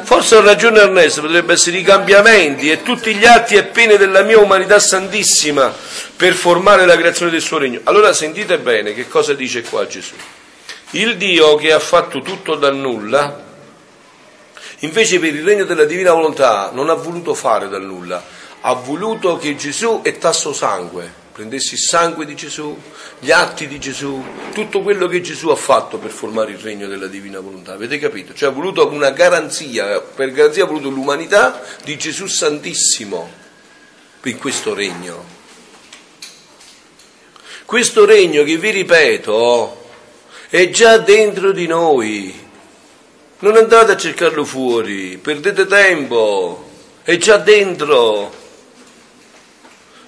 forse 0.03 0.37
ha 0.37 0.41
ragione 0.41 0.81
Ernesto, 0.81 1.21
potrebbe 1.21 1.53
essere 1.55 1.79
i 1.79 1.83
cambiamenti 1.83 2.71
e 2.71 2.83
tutti 2.83 3.15
gli 3.15 3.25
atti 3.25 3.57
e 3.57 3.65
pene 3.65 3.97
della 3.97 4.23
mia 4.23 4.39
umanità 4.39 4.79
santissima 4.79 5.73
per 6.17 6.35
formare 6.35 6.87
la 6.87 6.97
creazione 6.97 7.31
del 7.31 7.41
suo 7.41 7.59
regno. 7.59 7.81
Allora 7.85 8.13
sentite 8.13 8.59
bene 8.59 8.95
che 8.95 9.09
cosa 9.09 9.35
dice 9.35 9.63
qua 9.63 9.87
Gesù. 9.87 10.15
Il 10.91 11.17
Dio 11.17 11.57
che 11.57 11.73
ha 11.73 11.81
fatto 11.81 12.21
tutto 12.21 12.55
dal 12.55 12.77
nulla, 12.77 13.43
invece 14.85 15.19
per 15.19 15.35
il 15.35 15.43
regno 15.43 15.65
della 15.65 15.85
divina 15.85 16.13
volontà 16.13 16.71
non 16.73 16.91
ha 16.91 16.95
voluto 16.95 17.35
fare 17.35 17.69
dal 17.69 17.85
nulla, 17.85 18.23
ha 18.61 18.75
voluto 18.75 19.37
che 19.37 19.57
Gesù 19.57 20.01
e 20.03 20.19
tasso 20.19 20.53
sangue, 20.53 21.11
prendessi 21.33 21.75
il 21.75 21.81
sangue 21.81 22.27
di 22.27 22.35
Gesù, 22.35 22.79
gli 23.19 23.31
atti 23.31 23.67
di 23.67 23.81
Gesù, 23.81 24.23
tutto 24.53 24.83
quello 24.83 25.07
che 25.09 25.21
Gesù 25.21 25.49
ha 25.49 25.57
fatto 25.57 25.99
per 25.99 26.11
formare 26.11 26.53
il 26.53 26.59
regno 26.59 26.87
della 26.87 27.07
divina 27.07 27.41
volontà, 27.41 27.73
avete 27.73 27.99
capito? 27.99 28.35
Cioè 28.35 28.51
ha 28.51 28.53
voluto 28.53 28.87
una 28.89 29.11
garanzia, 29.11 30.01
per 30.01 30.31
garanzia 30.31 30.65
ha 30.65 30.67
voluto 30.67 30.91
l'umanità 30.91 31.61
di 31.83 31.97
Gesù 31.97 32.27
Santissimo 32.27 33.43
in 34.23 34.39
questo 34.39 34.75
regno. 34.75 35.43
Questo 37.65 38.05
regno 38.05 38.45
che 38.45 38.59
vi 38.59 38.71
ripeto 38.71 39.83
è 40.49 40.69
già 40.71 40.99
dentro 40.99 41.53
di 41.53 41.67
noi. 41.67 42.44
Non 43.41 43.57
andate 43.57 43.93
a 43.93 43.97
cercarlo 43.97 44.45
fuori, 44.45 45.19
perdete 45.19 45.67
tempo, 45.67 46.71
è 47.03 47.17
già 47.17 47.37
dentro. 47.37 48.33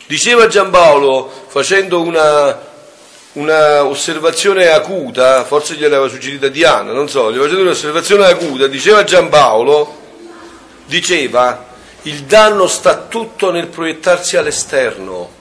Diceva 0.06 0.46
Giampaolo, 0.46 1.30
facendo 1.48 2.00
una, 2.00 2.58
una 3.32 3.84
osservazione 3.84 4.68
acuta, 4.68 5.44
forse 5.44 5.74
gliel'aveva 5.74 6.08
suggerita 6.08 6.48
Diana, 6.48 6.92
non 6.92 7.08
so, 7.08 7.32
gli 7.32 7.36
facendo 7.36 7.62
un'osservazione 7.62 8.26
acuta, 8.26 8.68
diceva 8.68 9.02
Giampaolo, 9.02 9.96
diceva, 10.86 11.66
il 12.02 12.22
danno 12.22 12.68
sta 12.68 13.06
tutto 13.08 13.50
nel 13.50 13.66
proiettarsi 13.66 14.36
all'esterno. 14.36 15.35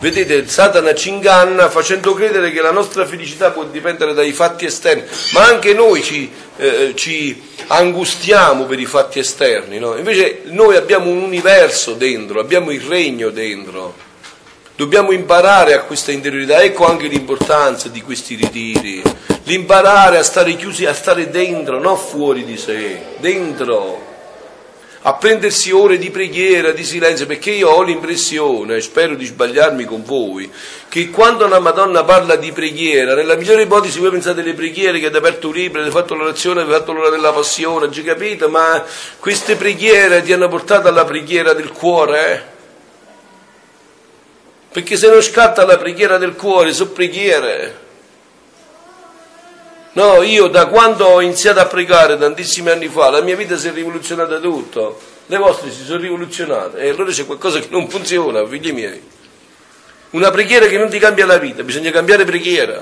Vedete, 0.00 0.46
Satana 0.46 0.94
ci 0.94 1.08
inganna 1.08 1.68
facendo 1.68 2.14
credere 2.14 2.52
che 2.52 2.60
la 2.60 2.70
nostra 2.70 3.04
felicità 3.04 3.50
può 3.50 3.64
dipendere 3.64 4.14
dai 4.14 4.30
fatti 4.30 4.64
esterni, 4.64 5.02
ma 5.32 5.44
anche 5.44 5.74
noi 5.74 6.04
ci, 6.04 6.30
eh, 6.56 6.92
ci 6.94 7.42
angustiamo 7.66 8.66
per 8.66 8.78
i 8.78 8.86
fatti 8.86 9.18
esterni, 9.18 9.80
no? 9.80 9.96
invece 9.96 10.42
noi 10.44 10.76
abbiamo 10.76 11.10
un 11.10 11.20
universo 11.20 11.94
dentro, 11.94 12.38
abbiamo 12.38 12.70
il 12.70 12.82
regno 12.82 13.30
dentro, 13.30 13.96
dobbiamo 14.76 15.10
imparare 15.10 15.74
a 15.74 15.82
questa 15.82 16.12
interiorità, 16.12 16.62
ecco 16.62 16.86
anche 16.86 17.08
l'importanza 17.08 17.88
di 17.88 18.00
questi 18.00 18.36
ritiri, 18.36 19.02
l'imparare 19.42 20.18
a 20.18 20.22
stare 20.22 20.54
chiusi, 20.54 20.86
a 20.86 20.94
stare 20.94 21.28
dentro, 21.28 21.80
non 21.80 21.98
fuori 21.98 22.44
di 22.44 22.56
sé, 22.56 23.00
dentro 23.18 24.17
a 25.08 25.14
prendersi 25.14 25.70
ore 25.70 25.96
di 25.96 26.10
preghiera, 26.10 26.72
di 26.72 26.84
silenzio, 26.84 27.24
perché 27.24 27.50
io 27.52 27.70
ho 27.70 27.80
l'impressione, 27.80 28.78
spero 28.82 29.14
di 29.14 29.24
sbagliarmi 29.24 29.86
con 29.86 30.04
voi, 30.04 30.52
che 30.86 31.08
quando 31.08 31.46
una 31.46 31.60
Madonna 31.60 32.04
parla 32.04 32.36
di 32.36 32.52
preghiera, 32.52 33.14
nella 33.14 33.34
migliore 33.34 33.62
ipotesi 33.62 34.00
voi 34.00 34.10
pensate 34.10 34.42
alle 34.42 34.52
preghiere 34.52 34.98
che 34.98 35.06
avete 35.06 35.26
aperto 35.26 35.48
un 35.48 35.54
libro, 35.54 35.80
avete 35.80 35.96
fatto 35.96 36.14
l'orazione, 36.14 36.60
avete 36.60 36.76
fatto 36.76 36.92
l'ora 36.92 37.08
della 37.08 37.32
passione, 37.32 37.88
già 37.88 38.02
capito? 38.02 38.50
Ma 38.50 38.84
queste 39.18 39.56
preghiere 39.56 40.20
ti 40.20 40.34
hanno 40.34 40.48
portato 40.48 40.88
alla 40.88 41.06
preghiera 41.06 41.54
del 41.54 41.72
cuore, 41.72 42.34
eh? 42.34 42.56
Perché 44.70 44.98
se 44.98 45.08
non 45.08 45.22
scatta 45.22 45.64
la 45.64 45.78
preghiera 45.78 46.18
del 46.18 46.34
cuore, 46.34 46.74
sono 46.74 46.90
preghiere. 46.90 47.86
No, 49.98 50.22
io 50.22 50.46
da 50.46 50.66
quando 50.66 51.06
ho 51.06 51.20
iniziato 51.20 51.58
a 51.58 51.66
pregare 51.66 52.16
tantissimi 52.16 52.70
anni 52.70 52.86
fa, 52.86 53.10
la 53.10 53.20
mia 53.20 53.34
vita 53.34 53.56
si 53.56 53.66
è 53.66 53.72
rivoluzionata 53.72 54.38
tutto, 54.38 54.96
le 55.26 55.36
vostre 55.38 55.72
si 55.72 55.82
sono 55.82 55.98
rivoluzionate 55.98 56.78
e 56.78 56.90
allora 56.90 57.10
c'è 57.10 57.26
qualcosa 57.26 57.58
che 57.58 57.66
non 57.70 57.90
funziona, 57.90 58.46
figli 58.46 58.70
miei. 58.70 59.02
Una 60.10 60.30
preghiera 60.30 60.66
che 60.66 60.78
non 60.78 60.88
ti 60.88 61.00
cambia 61.00 61.26
la 61.26 61.38
vita, 61.38 61.64
bisogna 61.64 61.90
cambiare 61.90 62.24
preghiera. 62.24 62.80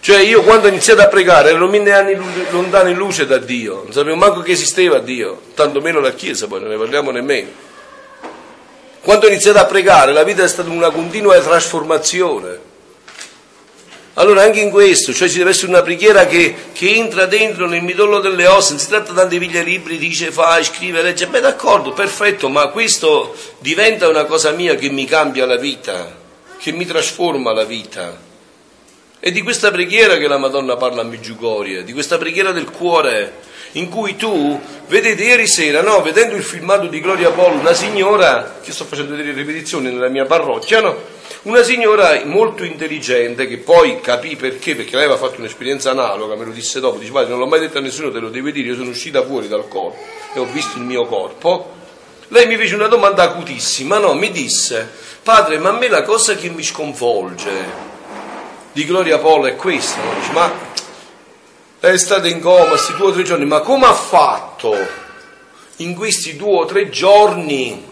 Cioè 0.00 0.18
io 0.18 0.42
quando 0.42 0.66
ho 0.66 0.68
iniziato 0.68 1.00
a 1.00 1.06
pregare 1.06 1.52
ero 1.52 1.66
mille 1.66 1.92
anni 1.94 2.18
lontano 2.50 2.90
in 2.90 2.96
luce 2.98 3.24
da 3.24 3.38
Dio, 3.38 3.84
non 3.84 3.92
sapevo 3.94 4.16
manco 4.16 4.40
che 4.42 4.52
esisteva 4.52 4.98
Dio, 4.98 5.40
tanto 5.54 5.80
meno 5.80 6.00
la 6.00 6.12
Chiesa, 6.12 6.46
poi 6.48 6.60
non 6.60 6.68
ne 6.68 6.76
parliamo 6.76 7.10
nemmeno. 7.10 7.48
Quando 9.00 9.24
ho 9.24 9.30
iniziato 9.30 9.58
a 9.58 9.64
pregare 9.64 10.12
la 10.12 10.22
vita 10.22 10.44
è 10.44 10.48
stata 10.48 10.68
una 10.68 10.90
continua 10.90 11.40
trasformazione. 11.40 12.68
Allora 14.20 14.42
anche 14.42 14.60
in 14.60 14.68
questo, 14.68 15.14
cioè 15.14 15.30
ci 15.30 15.38
deve 15.38 15.48
essere 15.48 15.68
una 15.68 15.80
preghiera 15.80 16.26
che, 16.26 16.54
che 16.72 16.90
entra 16.94 17.24
dentro 17.24 17.66
nel 17.66 17.82
midollo 17.82 18.20
delle 18.20 18.46
ossa, 18.46 18.72
non 18.72 18.78
si 18.78 18.88
tratta 18.88 19.14
tanto 19.14 19.28
di 19.30 19.38
piglia 19.38 19.62
libri, 19.62 19.96
dice 19.96 20.30
fai, 20.30 20.62
scrive, 20.62 21.00
legge, 21.00 21.26
beh 21.26 21.40
d'accordo, 21.40 21.92
perfetto, 21.92 22.50
ma 22.50 22.66
questo 22.66 23.34
diventa 23.60 24.08
una 24.08 24.26
cosa 24.26 24.50
mia 24.50 24.74
che 24.74 24.90
mi 24.90 25.06
cambia 25.06 25.46
la 25.46 25.56
vita, 25.56 26.14
che 26.58 26.70
mi 26.70 26.84
trasforma 26.84 27.54
la 27.54 27.64
vita. 27.64 28.14
È 29.18 29.30
di 29.30 29.40
questa 29.40 29.70
preghiera 29.70 30.18
che 30.18 30.28
la 30.28 30.36
Madonna 30.36 30.76
parla 30.76 31.00
a 31.00 31.04
Meggiugorie, 31.04 31.82
di 31.82 31.94
questa 31.94 32.18
preghiera 32.18 32.52
del 32.52 32.70
cuore, 32.70 33.38
in 33.72 33.88
cui 33.88 34.16
tu, 34.16 34.60
vedete 34.88 35.24
ieri 35.24 35.46
sera, 35.46 35.80
no, 35.80 36.02
vedendo 36.02 36.36
il 36.36 36.44
filmato 36.44 36.88
di 36.88 37.00
Gloria 37.00 37.30
Paul, 37.30 37.54
una 37.54 37.72
signora, 37.72 38.58
che 38.62 38.72
sto 38.72 38.84
facendo 38.84 39.14
delle 39.14 39.32
ripetizioni 39.32 39.90
nella 39.90 40.08
mia 40.08 40.26
parrocchia, 40.26 40.82
no? 40.82 41.19
Una 41.42 41.62
signora 41.62 42.20
molto 42.26 42.64
intelligente 42.64 43.46
che 43.46 43.56
poi 43.56 44.02
capì 44.02 44.36
perché, 44.36 44.74
perché 44.74 44.94
lei 44.94 45.06
aveva 45.06 45.18
fatto 45.18 45.38
un'esperienza 45.38 45.90
analoga, 45.90 46.34
me 46.34 46.44
lo 46.44 46.52
disse 46.52 46.80
dopo, 46.80 46.98
dice 46.98 47.12
padre 47.12 47.30
non 47.30 47.38
l'ho 47.38 47.46
mai 47.46 47.60
detto 47.60 47.78
a 47.78 47.80
nessuno, 47.80 48.10
te 48.10 48.18
lo 48.18 48.28
devi 48.28 48.52
dire, 48.52 48.68
io 48.68 48.74
sono 48.74 48.90
uscita 48.90 49.24
fuori 49.24 49.48
dal 49.48 49.66
corpo 49.66 49.96
e 50.34 50.38
ho 50.38 50.44
visto 50.44 50.76
il 50.76 50.84
mio 50.84 51.06
corpo. 51.06 51.78
Lei 52.28 52.46
mi 52.46 52.56
fece 52.56 52.74
una 52.74 52.88
domanda 52.88 53.22
acutissima, 53.22 53.96
no, 53.96 54.12
mi 54.12 54.30
disse, 54.30 54.86
padre 55.22 55.56
ma 55.56 55.70
a 55.70 55.78
me 55.78 55.88
la 55.88 56.02
cosa 56.02 56.34
che 56.34 56.50
mi 56.50 56.62
sconvolge 56.62 57.50
di 58.72 58.84
Gloria 58.84 59.16
Polo 59.16 59.46
è 59.46 59.56
questa, 59.56 60.02
no? 60.02 60.12
dice, 60.20 60.32
ma 60.32 60.52
lei 61.80 61.94
è 61.94 61.98
stata 61.98 62.28
in 62.28 62.40
coma 62.40 62.66
questi 62.66 62.92
due 62.96 63.06
o 63.06 63.12
tre 63.12 63.22
giorni, 63.22 63.46
ma 63.46 63.60
come 63.60 63.86
ha 63.86 63.94
fatto 63.94 64.76
in 65.76 65.94
questi 65.94 66.36
due 66.36 66.58
o 66.58 66.64
tre 66.66 66.90
giorni 66.90 67.89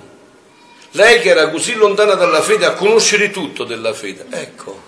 lei 0.93 1.21
che 1.21 1.29
era 1.31 1.51
così 1.51 1.75
lontana 1.75 2.15
dalla 2.15 2.43
fede 2.43 2.65
a 2.65 2.73
conoscere 2.73 3.31
tutto 3.31 3.65
della 3.65 3.93
fede. 3.93 4.27
Ecco, 4.31 4.81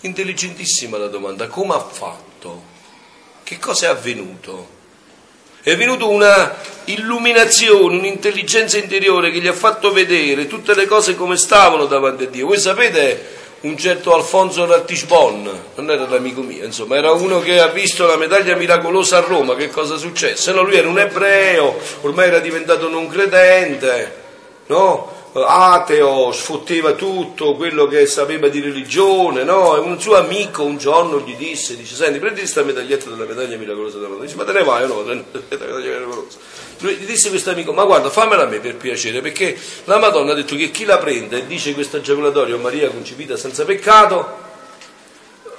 intelligentissima 0.00 0.96
la 0.96 1.08
domanda, 1.08 1.46
come 1.48 1.74
ha 1.74 1.80
fatto? 1.80 2.62
Che 3.42 3.58
cosa 3.58 3.86
è 3.86 3.88
avvenuto? 3.90 4.78
È 5.62 5.76
venuta 5.76 6.06
una 6.06 6.56
illuminazione, 6.84 7.98
un'intelligenza 7.98 8.78
interiore 8.78 9.30
che 9.30 9.40
gli 9.40 9.46
ha 9.46 9.52
fatto 9.52 9.92
vedere 9.92 10.46
tutte 10.46 10.74
le 10.74 10.86
cose 10.86 11.14
come 11.16 11.36
stavano 11.36 11.84
davanti 11.84 12.24
a 12.24 12.28
Dio. 12.28 12.46
Voi 12.46 12.58
sapete 12.58 13.38
un 13.60 13.76
certo 13.76 14.14
Alfonso 14.14 14.64
Rattisbon, 14.64 15.64
non 15.74 15.90
era 15.90 16.08
l'amico 16.08 16.40
mio, 16.40 16.64
insomma, 16.64 16.96
era 16.96 17.10
uno 17.12 17.40
che 17.40 17.60
ha 17.60 17.66
visto 17.66 18.06
la 18.06 18.16
medaglia 18.16 18.56
miracolosa 18.56 19.18
a 19.18 19.20
Roma, 19.20 19.54
che 19.54 19.68
cosa 19.68 19.98
successe? 19.98 20.50
No, 20.52 20.62
lui 20.62 20.76
era 20.76 20.88
un 20.88 20.98
ebreo, 20.98 21.78
ormai 22.00 22.28
era 22.28 22.38
diventato 22.38 22.88
non 22.88 23.06
credente, 23.08 24.19
no? 24.70 25.18
ateo, 25.32 26.32
sfotteva 26.32 26.92
tutto 26.92 27.54
quello 27.54 27.86
che 27.86 28.06
sapeva 28.06 28.48
di 28.48 28.60
religione, 28.60 29.44
no? 29.44 29.76
E 29.76 29.78
un 29.78 30.00
suo 30.00 30.16
amico 30.16 30.64
un 30.64 30.76
giorno 30.76 31.20
gli 31.20 31.36
disse, 31.36 31.76
dice, 31.76 31.94
senti, 31.94 32.18
prendi 32.18 32.40
questa 32.40 32.62
medaglietta 32.62 33.10
della 33.10 33.26
medaglia 33.26 33.56
miracolosa 33.56 33.96
della 33.96 34.08
Madonna. 34.08 34.26
Dice, 34.26 34.36
ma 34.36 34.44
te 34.44 34.52
ne 34.52 34.64
vai 34.64 34.84
o 34.84 34.86
no? 34.86 35.02
Lui 36.82 36.94
gli 36.94 37.04
disse 37.04 37.28
questo 37.28 37.50
amico, 37.50 37.72
ma 37.72 37.84
guarda, 37.84 38.10
fammela 38.10 38.42
a 38.42 38.46
me 38.46 38.58
per 38.58 38.76
piacere, 38.76 39.20
perché 39.20 39.56
la 39.84 39.98
Madonna 39.98 40.32
ha 40.32 40.34
detto 40.34 40.56
che 40.56 40.70
chi 40.70 40.84
la 40.84 40.98
prende 40.98 41.38
e 41.38 41.46
dice 41.46 41.74
questa 41.74 42.00
giaculatoria 42.00 42.56
Maria 42.56 42.88
concepita 42.88 43.36
senza 43.36 43.64
peccato, 43.64 44.48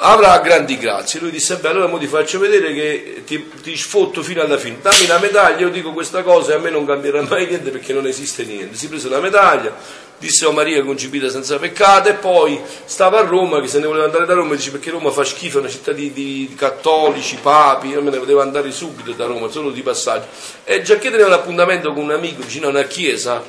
avrà 0.01 0.39
grandi 0.39 0.77
grazie. 0.77 1.19
Lui 1.19 1.31
disse, 1.31 1.57
beh, 1.57 1.69
allora 1.69 1.97
ti 1.97 2.07
faccio 2.07 2.39
vedere 2.39 2.73
che 2.73 3.23
ti, 3.25 3.49
ti, 3.61 3.77
sfotto 3.77 4.21
fino 4.23 4.41
alla 4.41 4.57
fine. 4.57 4.77
Dammi 4.81 5.07
la 5.07 5.19
medaglia, 5.19 5.59
io 5.59 5.69
dico 5.69 5.91
questa 5.91 6.23
cosa 6.23 6.53
e 6.53 6.55
a 6.55 6.59
me 6.59 6.69
non 6.69 6.85
cambierà 6.85 7.21
mai 7.21 7.47
niente 7.47 7.69
perché 7.69 7.93
non 7.93 8.07
esiste 8.07 8.43
niente. 8.43 8.75
Si 8.75 8.87
prese 8.87 9.09
la 9.09 9.19
medaglia, 9.19 9.75
disse 10.17 10.45
a 10.45 10.51
Maria 10.51 10.83
concepita 10.83 11.29
senza 11.29 11.57
peccato 11.57 12.09
e 12.09 12.13
poi 12.15 12.59
stava 12.85 13.19
a 13.19 13.23
Roma, 13.23 13.61
che 13.61 13.67
se 13.67 13.79
ne 13.79 13.85
voleva 13.85 14.05
andare 14.05 14.25
da 14.25 14.33
Roma, 14.33 14.55
dice 14.55 14.71
perché 14.71 14.89
Roma 14.89 15.11
fa 15.11 15.23
schifo, 15.23 15.57
è 15.57 15.61
una 15.61 15.69
città 15.69 15.91
di, 15.91 16.11
di 16.11 16.53
cattolici, 16.57 17.37
papi, 17.41 17.89
io 17.89 18.01
me 18.01 18.09
ne 18.09 18.17
potevo 18.17 18.41
andare 18.41 18.71
subito 18.71 19.11
da 19.11 19.25
Roma, 19.25 19.49
solo 19.49 19.69
di 19.69 19.81
passaggio. 19.81 20.27
E 20.63 20.81
già 20.81 20.97
che 20.97 21.11
teneva 21.11 21.27
un 21.27 21.33
appuntamento 21.33 21.93
con 21.93 22.03
un 22.03 22.11
amico 22.11 22.41
vicino 22.41 22.67
a 22.67 22.69
una 22.71 22.83
chiesa, 22.83 23.43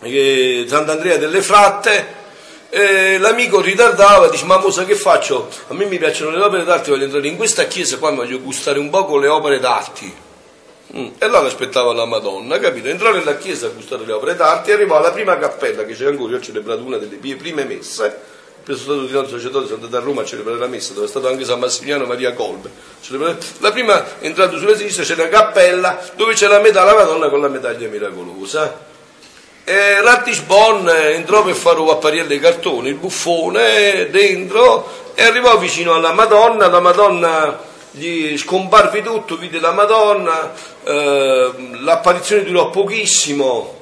eh, 0.00 0.64
Sant'Andrea 0.66 1.18
delle 1.18 1.40
Fratte, 1.40 2.20
eh, 2.74 3.18
l'amico 3.18 3.60
ritardava, 3.60 4.28
dice 4.28 4.46
ma 4.46 4.56
Mosa 4.56 4.86
che 4.86 4.94
faccio? 4.94 5.50
A 5.68 5.74
me 5.74 5.84
mi 5.84 5.98
piacciono 5.98 6.30
le 6.34 6.42
opere 6.42 6.64
d'arte, 6.64 6.90
voglio 6.90 7.04
entrare 7.04 7.28
in 7.28 7.36
questa 7.36 7.64
chiesa 7.64 7.98
qua, 7.98 8.12
voglio 8.12 8.40
gustare 8.40 8.78
un 8.78 8.88
po' 8.88 9.04
con 9.04 9.20
le 9.20 9.28
opere 9.28 9.58
d'arte. 9.58 10.10
Mm. 10.96 11.08
E 11.18 11.28
là 11.28 11.40
aspettava 11.40 11.92
la 11.92 12.06
Madonna, 12.06 12.58
capito? 12.58 12.88
Entrò 12.88 13.12
nella 13.12 13.36
chiesa 13.36 13.66
a 13.66 13.70
gustare 13.70 14.06
le 14.06 14.12
opere 14.12 14.36
d'arte 14.36 14.70
e 14.70 14.74
arrivò 14.74 14.96
alla 14.96 15.12
prima 15.12 15.36
cappella 15.36 15.84
che 15.84 15.92
c'è 15.92 16.06
ancora, 16.06 16.32
io 16.32 16.38
ho 16.38 16.40
celebrato 16.40 16.82
una 16.82 16.96
delle 16.96 17.18
mie 17.20 17.36
prime 17.36 17.64
messe, 17.64 18.20
sono 18.64 18.76
stato 18.78 19.04
di 19.04 19.14
un 19.14 19.28
sacerdote, 19.28 19.66
sono 19.66 19.84
andato 19.84 19.96
a 19.98 20.00
Roma 20.00 20.22
a 20.22 20.24
celebrare 20.24 20.58
la 20.58 20.66
messa, 20.66 20.94
dove 20.94 21.04
è 21.04 21.08
stato 21.10 21.28
anche 21.28 21.44
San 21.44 21.58
Massimiliano 21.58 22.06
Maria 22.06 22.32
Colbe. 22.32 22.70
La 23.58 23.70
prima 23.70 24.18
entrato 24.20 24.56
sulla 24.56 24.74
sinistra 24.74 25.04
c'è 25.04 25.12
una 25.12 25.28
cappella 25.28 26.00
dove 26.14 26.32
c'è 26.32 26.46
la 26.46 26.58
metà 26.58 26.84
la 26.84 26.94
Madonna 26.94 27.28
con 27.28 27.42
la 27.42 27.48
medaglia 27.48 27.86
miracolosa 27.88 28.90
e 29.64 30.00
Rattisbon 30.00 30.88
entrò 30.88 31.44
per 31.44 31.54
fare 31.54 31.78
un 31.78 31.88
appariello 31.88 32.28
dei 32.28 32.40
cartoni, 32.40 32.88
il 32.88 32.94
buffone 32.94 34.08
dentro 34.10 35.12
e 35.14 35.22
arrivò 35.22 35.56
vicino 35.58 35.94
alla 35.94 36.12
Madonna, 36.12 36.68
la 36.68 36.80
Madonna 36.80 37.60
gli 37.92 38.36
scomparve 38.38 39.02
tutto, 39.02 39.36
vide 39.36 39.60
la 39.60 39.72
Madonna, 39.72 40.52
eh, 40.84 41.50
l'apparizione 41.80 42.42
durò 42.42 42.70
pochissimo, 42.70 43.80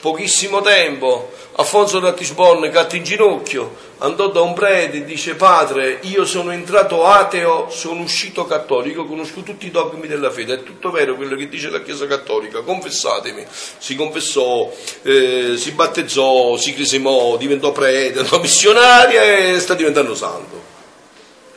pochissimo 0.00 0.62
tempo, 0.62 1.30
Alfonso 1.56 2.00
Rattisbon 2.00 2.70
cadde 2.70 2.96
in 2.96 3.02
ginocchio, 3.02 3.76
andò 3.98 4.28
da 4.28 4.40
un 4.40 4.54
prete 4.54 4.98
e 4.98 5.04
dice 5.04 5.34
padre 5.34 5.98
io 6.02 6.24
sono 6.24 6.52
entrato 6.52 7.04
ateo, 7.04 7.68
sono 7.70 8.02
uscito 8.02 8.46
cattolico, 8.46 9.04
conosco 9.04 9.42
tutti 9.42 9.66
i 9.66 9.70
dogmi 9.70 10.06
della 10.06 10.30
fede, 10.30 10.54
è 10.54 10.62
tutto 10.62 10.90
vero 10.90 11.16
quello 11.16 11.36
che 11.36 11.48
dice 11.48 11.68
la 11.68 11.82
Chiesa 11.82 12.06
cattolica, 12.06 12.62
confessatemi. 12.62 13.44
Si 13.78 13.94
confessò, 13.94 14.72
eh, 15.02 15.54
si 15.56 15.72
battezzò, 15.72 16.56
si 16.56 16.72
cresemò, 16.72 17.36
diventò 17.36 17.72
prete, 17.72 18.20
andò 18.20 18.38
missionaria 18.40 19.22
e 19.22 19.58
sta 19.58 19.74
diventando 19.74 20.14
santo. 20.14 20.68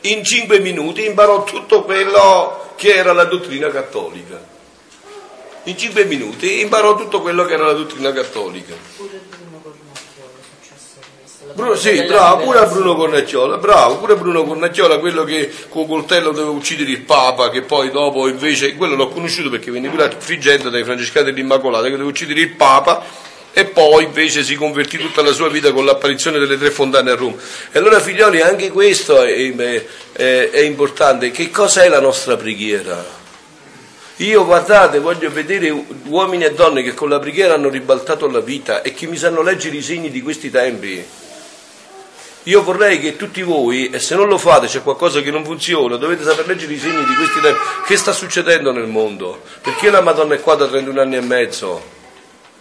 in 0.02 0.22
cinque 0.22 0.58
minuti 0.58 1.06
imparò 1.06 1.44
tutto 1.44 1.82
quello 1.84 2.72
che 2.76 2.94
era 2.94 3.12
la 3.12 3.24
dottrina 3.24 3.68
cattolica. 3.70 4.52
In 5.66 5.78
cinque 5.78 6.04
minuti 6.04 6.60
imparò 6.60 6.94
tutto 6.94 7.22
quello 7.22 7.44
che 7.46 7.54
era 7.54 7.64
la 7.64 7.72
dottrina 7.72 8.12
cattolica. 8.12 8.74
Pure 8.96 9.18
Bruno 9.30 9.62
Cornacchiola 9.62 10.38
è 10.38 10.44
successo 10.60 11.00
questo. 11.18 11.43
la 11.43 11.43
Bruno, 11.54 11.76
sì, 11.76 12.02
bravo, 12.02 12.42
pure 12.42 12.58
a. 12.58 12.66
Bruno 12.66 12.96
Cornacciola, 12.96 13.58
bravo, 13.58 13.98
pure 13.98 14.16
Bruno 14.16 14.44
Cornacciola, 14.44 14.98
quello 14.98 15.22
che 15.22 15.52
con 15.68 15.86
coltello 15.86 16.32
doveva 16.32 16.50
uccidere 16.50 16.90
il 16.90 17.02
Papa, 17.02 17.48
che 17.50 17.62
poi 17.62 17.92
dopo 17.92 18.26
invece, 18.26 18.74
quello 18.74 18.96
l'ho 18.96 19.08
conosciuto 19.08 19.50
perché 19.50 19.70
venne 19.70 19.88
pure 19.88 20.04
a 20.04 20.10
Frigento 20.18 20.68
dai 20.68 20.82
francescani 20.82 21.26
dell'Immacolata, 21.26 21.84
che 21.84 21.90
doveva 21.92 22.08
uccidere 22.08 22.40
il 22.40 22.50
Papa 22.50 23.04
e 23.52 23.66
poi 23.66 24.02
invece 24.02 24.42
si 24.42 24.56
convertì 24.56 24.98
tutta 24.98 25.22
la 25.22 25.30
sua 25.30 25.48
vita 25.48 25.72
con 25.72 25.84
l'apparizione 25.84 26.40
delle 26.40 26.58
tre 26.58 26.72
fontane 26.72 27.12
a 27.12 27.14
Roma. 27.14 27.36
E 27.70 27.78
allora 27.78 28.00
figlioli, 28.00 28.40
anche 28.40 28.72
questo 28.72 29.22
è, 29.22 29.54
è- 30.12 30.50
è 30.50 30.60
importante, 30.60 31.30
che 31.30 31.50
cosa 31.52 31.84
è 31.84 31.88
la 31.88 32.00
nostra 32.00 32.36
preghiera? 32.36 33.22
Io 34.16 34.44
guardate, 34.44 34.98
voglio 34.98 35.30
vedere 35.30 35.72
uomini 36.06 36.44
e 36.44 36.52
donne 36.52 36.82
che 36.82 36.94
con 36.94 37.08
la 37.08 37.20
preghiera 37.20 37.54
hanno 37.54 37.68
ribaltato 37.68 38.28
la 38.28 38.40
vita 38.40 38.82
e 38.82 38.92
che 38.92 39.06
mi 39.06 39.16
sanno 39.16 39.42
leggere 39.42 39.76
i 39.76 39.82
segni 39.82 40.10
di 40.10 40.20
questi 40.20 40.50
tempi. 40.50 41.04
Io 42.44 42.62
vorrei 42.62 43.00
che 43.00 43.16
tutti 43.16 43.40
voi, 43.40 43.88
e 43.88 43.98
se 43.98 44.14
non 44.14 44.28
lo 44.28 44.36
fate 44.36 44.66
c'è 44.66 44.82
qualcosa 44.82 45.22
che 45.22 45.30
non 45.30 45.46
funziona, 45.46 45.96
dovete 45.96 46.24
saper 46.24 46.46
leggere 46.46 46.74
i 46.74 46.78
segni 46.78 47.02
di 47.06 47.14
questi 47.14 47.40
tempi. 47.40 47.58
Che 47.86 47.96
sta 47.96 48.12
succedendo 48.12 48.70
nel 48.70 48.86
mondo? 48.86 49.40
Perché 49.62 49.88
la 49.88 50.02
Madonna 50.02 50.34
è 50.34 50.40
qua 50.40 50.54
da 50.54 50.66
31 50.66 51.00
anni 51.00 51.16
e 51.16 51.22
mezzo? 51.22 51.82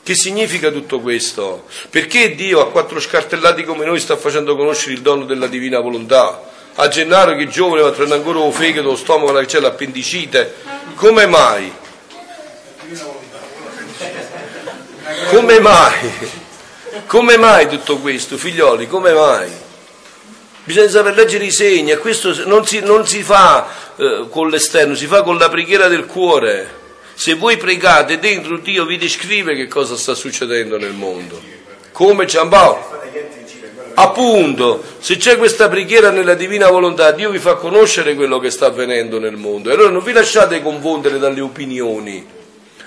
Che 0.01 0.15
significa 0.15 0.69
tutto 0.71 1.01
questo? 1.01 1.65
Perché 1.89 2.33
Dio 2.33 2.61
a 2.61 2.69
quattro 2.69 3.01
scartellati 3.01 3.65
come 3.65 3.83
noi 3.83 3.99
sta 3.99 4.15
facendo 4.15 4.55
conoscere 4.55 4.93
il 4.93 5.01
dono 5.01 5.25
della 5.25 5.47
divina 5.47 5.81
volontà? 5.81 6.41
A 6.75 6.87
Gennaro 6.87 7.35
che 7.35 7.49
giovane 7.49 7.81
ma 7.81 7.91
prende 7.91 8.13
ancora 8.15 8.39
lo 8.39 8.51
fegato, 8.51 8.87
lo 8.87 8.95
stomaco, 8.95 9.33
che 9.33 9.45
c'è 9.45 9.59
l'appendicite. 9.59 10.55
Come 10.95 11.25
mai? 11.25 11.71
Come 15.29 15.59
mai? 15.59 16.11
Come 17.05 17.37
mai 17.37 17.67
tutto 17.67 17.97
questo, 17.97 18.37
figlioli? 18.37 18.87
Come 18.87 19.11
mai? 19.11 19.62
Bisogna 20.65 20.87
saper 20.87 21.15
leggere 21.15 21.43
i 21.43 21.51
segni 21.51 21.91
e 21.91 21.97
questo 21.97 22.33
non 22.45 22.65
si, 22.65 22.79
non 22.79 23.05
si 23.05 23.21
fa 23.21 23.67
eh, 23.97 24.27
con 24.29 24.49
l'esterno, 24.49 24.95
si 24.95 25.07
fa 25.07 25.21
con 25.21 25.37
la 25.37 25.49
preghiera 25.49 25.89
del 25.89 26.05
cuore. 26.05 26.81
Se 27.15 27.33
voi 27.33 27.57
pregate 27.57 28.17
dentro 28.17 28.57
Dio 28.57 28.85
vi 28.85 28.97
descrive 28.97 29.55
che 29.55 29.67
cosa 29.67 29.97
sta 29.97 30.15
succedendo 30.15 30.77
nel 30.77 30.93
mondo. 30.93 31.39
Come 31.91 32.25
Giampaolo? 32.25 33.01
Appunto, 33.95 34.81
se 34.99 35.17
c'è 35.17 35.37
questa 35.37 35.67
preghiera 35.67 36.09
nella 36.09 36.33
divina 36.33 36.69
volontà, 36.69 37.11
Dio 37.11 37.29
vi 37.29 37.39
fa 37.39 37.55
conoscere 37.55 38.15
quello 38.15 38.39
che 38.39 38.49
sta 38.49 38.67
avvenendo 38.67 39.19
nel 39.19 39.35
mondo. 39.35 39.69
E 39.69 39.73
allora 39.73 39.89
non 39.89 40.03
vi 40.03 40.13
lasciate 40.13 40.61
confondere 40.61 41.19
dalle 41.19 41.41
opinioni. 41.41 42.25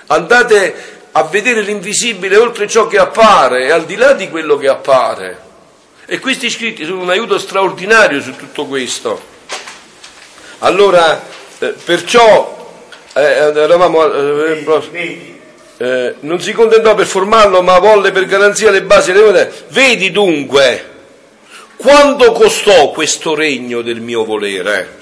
Andate 0.07 0.75
a 1.11 1.23
vedere 1.23 1.61
l'invisibile 1.61 2.37
oltre 2.37 2.67
ciò 2.67 2.87
che 2.87 2.97
appare 2.97 3.65
e 3.65 3.71
al 3.71 3.85
di 3.85 3.95
là 3.95 4.13
di 4.13 4.29
quello 4.29 4.57
che 4.57 4.67
appare. 4.67 5.45
E 6.09 6.19
questi 6.19 6.49
scritti 6.49 6.85
sono 6.85 7.01
un 7.01 7.09
aiuto 7.09 7.37
straordinario 7.37 8.21
su 8.21 8.33
tutto 8.37 8.65
questo. 8.65 9.21
Allora, 10.59 11.21
eh, 11.59 11.75
perciò, 11.83 12.71
eh, 13.13 13.21
eravamo... 13.21 14.13
eh, 14.13 14.65
eh, 14.93 15.35
eh, 15.79 16.15
non 16.21 16.39
si 16.39 16.53
contentò 16.53 16.95
per 16.95 17.07
formarlo, 17.07 17.61
ma 17.61 17.77
volle 17.79 18.13
per 18.13 18.25
garanzia 18.25 18.71
le 18.71 18.83
basi 18.83 19.11
delle 19.11 19.25
monete. 19.25 19.65
Vedi 19.67 20.09
dunque, 20.09 20.91
quanto 21.75 22.31
costò 22.31 22.91
questo 22.91 23.35
regno 23.35 23.81
del 23.81 23.99
mio 23.99 24.23
volere? 24.23 24.95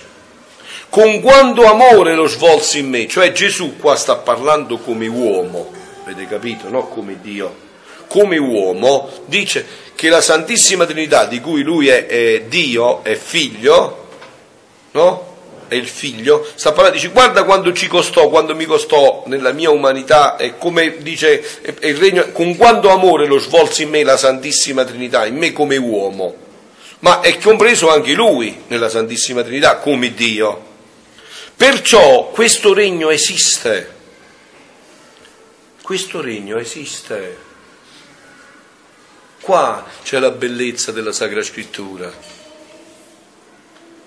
Con 0.89 1.22
quanto 1.22 1.66
amore 1.66 2.16
lo 2.16 2.26
svolsi 2.26 2.80
in 2.80 2.89
me? 2.89 3.08
Cioè 3.08 3.32
Gesù 3.32 3.78
qua 3.78 3.95
sta 3.95 4.16
parlando 4.16 4.80
come 4.80 5.06
uomo, 5.06 5.72
avete 6.03 6.26
capito? 6.28 6.68
No 6.68 6.88
come 6.88 7.20
Dio. 7.22 7.62
Come 8.08 8.38
uomo 8.38 9.10
dice 9.26 9.66
che 9.95 10.09
la 10.09 10.21
Santissima 10.21 10.85
Trinità, 10.85 11.25
di 11.25 11.39
cui 11.39 11.63
lui 11.63 11.87
è, 11.87 12.05
è 12.05 12.41
Dio, 12.43 13.03
è 13.03 13.15
figlio, 13.15 14.07
no? 14.91 15.33
È 15.67 15.73
il 15.73 15.87
figlio, 15.87 16.45
sta 16.53 16.73
parlando, 16.73 16.97
dice 16.97 17.09
guarda 17.09 17.43
quanto 17.43 17.73
ci 17.73 17.87
costò, 17.87 18.29
quanto 18.29 18.53
mi 18.53 18.65
costò 18.65 19.23
nella 19.25 19.51
mia 19.51 19.71
umanità 19.71 20.35
e 20.35 20.59
come 20.59 20.97
dice 20.99 21.41
è- 21.61 21.97
regno, 21.97 22.31
con 22.33 22.55
quanto 22.55 22.89
amore 22.91 23.25
lo 23.25 23.39
svolse 23.39 23.81
in 23.81 23.89
me 23.89 24.03
la 24.03 24.15
Santissima 24.15 24.85
Trinità, 24.85 25.25
in 25.25 25.37
me 25.37 25.53
come 25.53 25.77
uomo, 25.77 26.35
ma 26.99 27.19
è 27.21 27.39
compreso 27.39 27.89
anche 27.89 28.13
lui 28.13 28.63
nella 28.67 28.89
Santissima 28.89 29.41
Trinità 29.41 29.77
come 29.77 30.13
Dio. 30.13 30.73
Perciò 31.55 32.29
questo 32.29 32.73
regno 32.73 33.09
esiste, 33.09 33.93
questo 35.81 36.21
regno 36.21 36.59
esiste. 36.59 37.44
Qua 39.45 39.85
c'è 40.01 40.17
la 40.17 40.31
bellezza 40.31 40.91
della 40.91 41.11
Sacra 41.11 41.43
Scrittura. 41.43 42.11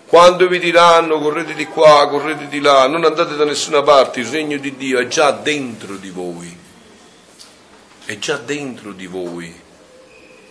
Quando 0.04 0.48
vi 0.48 0.58
diranno 0.58 1.20
correte 1.20 1.54
di 1.54 1.66
qua, 1.66 2.08
correte 2.08 2.48
di 2.48 2.58
là, 2.58 2.88
non 2.88 3.04
andate 3.04 3.36
da 3.36 3.44
nessuna 3.44 3.82
parte, 3.82 4.18
il 4.18 4.26
regno 4.26 4.58
di 4.58 4.76
Dio 4.76 4.98
è 4.98 5.06
già 5.06 5.30
dentro 5.30 5.94
di 5.94 6.10
voi. 6.10 6.52
È 8.04 8.18
già 8.18 8.36
dentro 8.36 8.90
di 8.90 9.06
voi. 9.06 9.54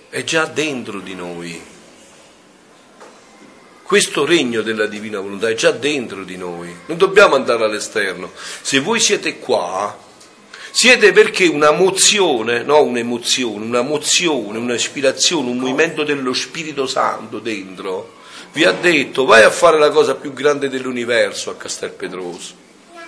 È 0.07 0.23
già 0.23 0.45
dentro 0.45 1.01
di 1.01 1.15
noi. 1.15 1.61
Questo 3.83 4.25
regno 4.25 4.61
della 4.61 4.85
divina 4.85 5.19
volontà 5.19 5.49
è 5.49 5.55
già 5.55 5.71
dentro 5.71 6.23
di 6.23 6.37
noi. 6.37 6.73
Non 6.85 6.97
dobbiamo 6.97 7.35
andare 7.35 7.65
all'esterno. 7.65 8.31
Se 8.61 8.79
voi 8.79 9.01
siete 9.01 9.37
qua, 9.37 10.05
siete 10.79 11.11
perché 11.11 11.47
una 11.47 11.71
mozione, 11.71 12.61
no 12.61 12.83
un'emozione, 12.83 13.65
una 13.65 13.81
mozione, 13.81 14.59
un'ispirazione, 14.59 15.49
un 15.49 15.57
movimento 15.57 16.03
dello 16.03 16.33
Spirito 16.33 16.85
Santo 16.85 17.39
dentro, 17.39 18.17
vi 18.51 18.63
ha 18.63 18.73
detto 18.73 19.25
vai 19.25 19.41
a 19.41 19.49
fare 19.49 19.79
la 19.79 19.89
cosa 19.89 20.13
più 20.13 20.33
grande 20.33 20.69
dell'universo 20.69 21.49
a 21.49 21.55
Castelpetroso. 21.55 22.53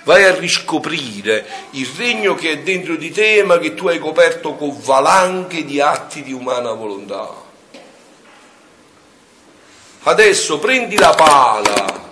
Vai 0.04 0.24
a 0.24 0.34
riscoprire 0.34 1.46
il 1.74 1.88
regno 1.96 2.34
che 2.34 2.54
è 2.54 2.58
dentro 2.62 2.96
di 2.96 3.12
te, 3.12 3.44
ma 3.44 3.60
che 3.60 3.76
tu 3.76 3.88
hai 3.88 4.00
coperto 4.00 4.56
con 4.56 4.76
valanghe 4.82 5.64
di 5.64 5.80
atti 5.80 6.24
di 6.24 6.34
umana 6.34 6.72
volontà. 6.72 7.32
Adesso 10.02 10.58
prendi 10.58 10.98
la 10.98 11.12
pala 11.12 12.09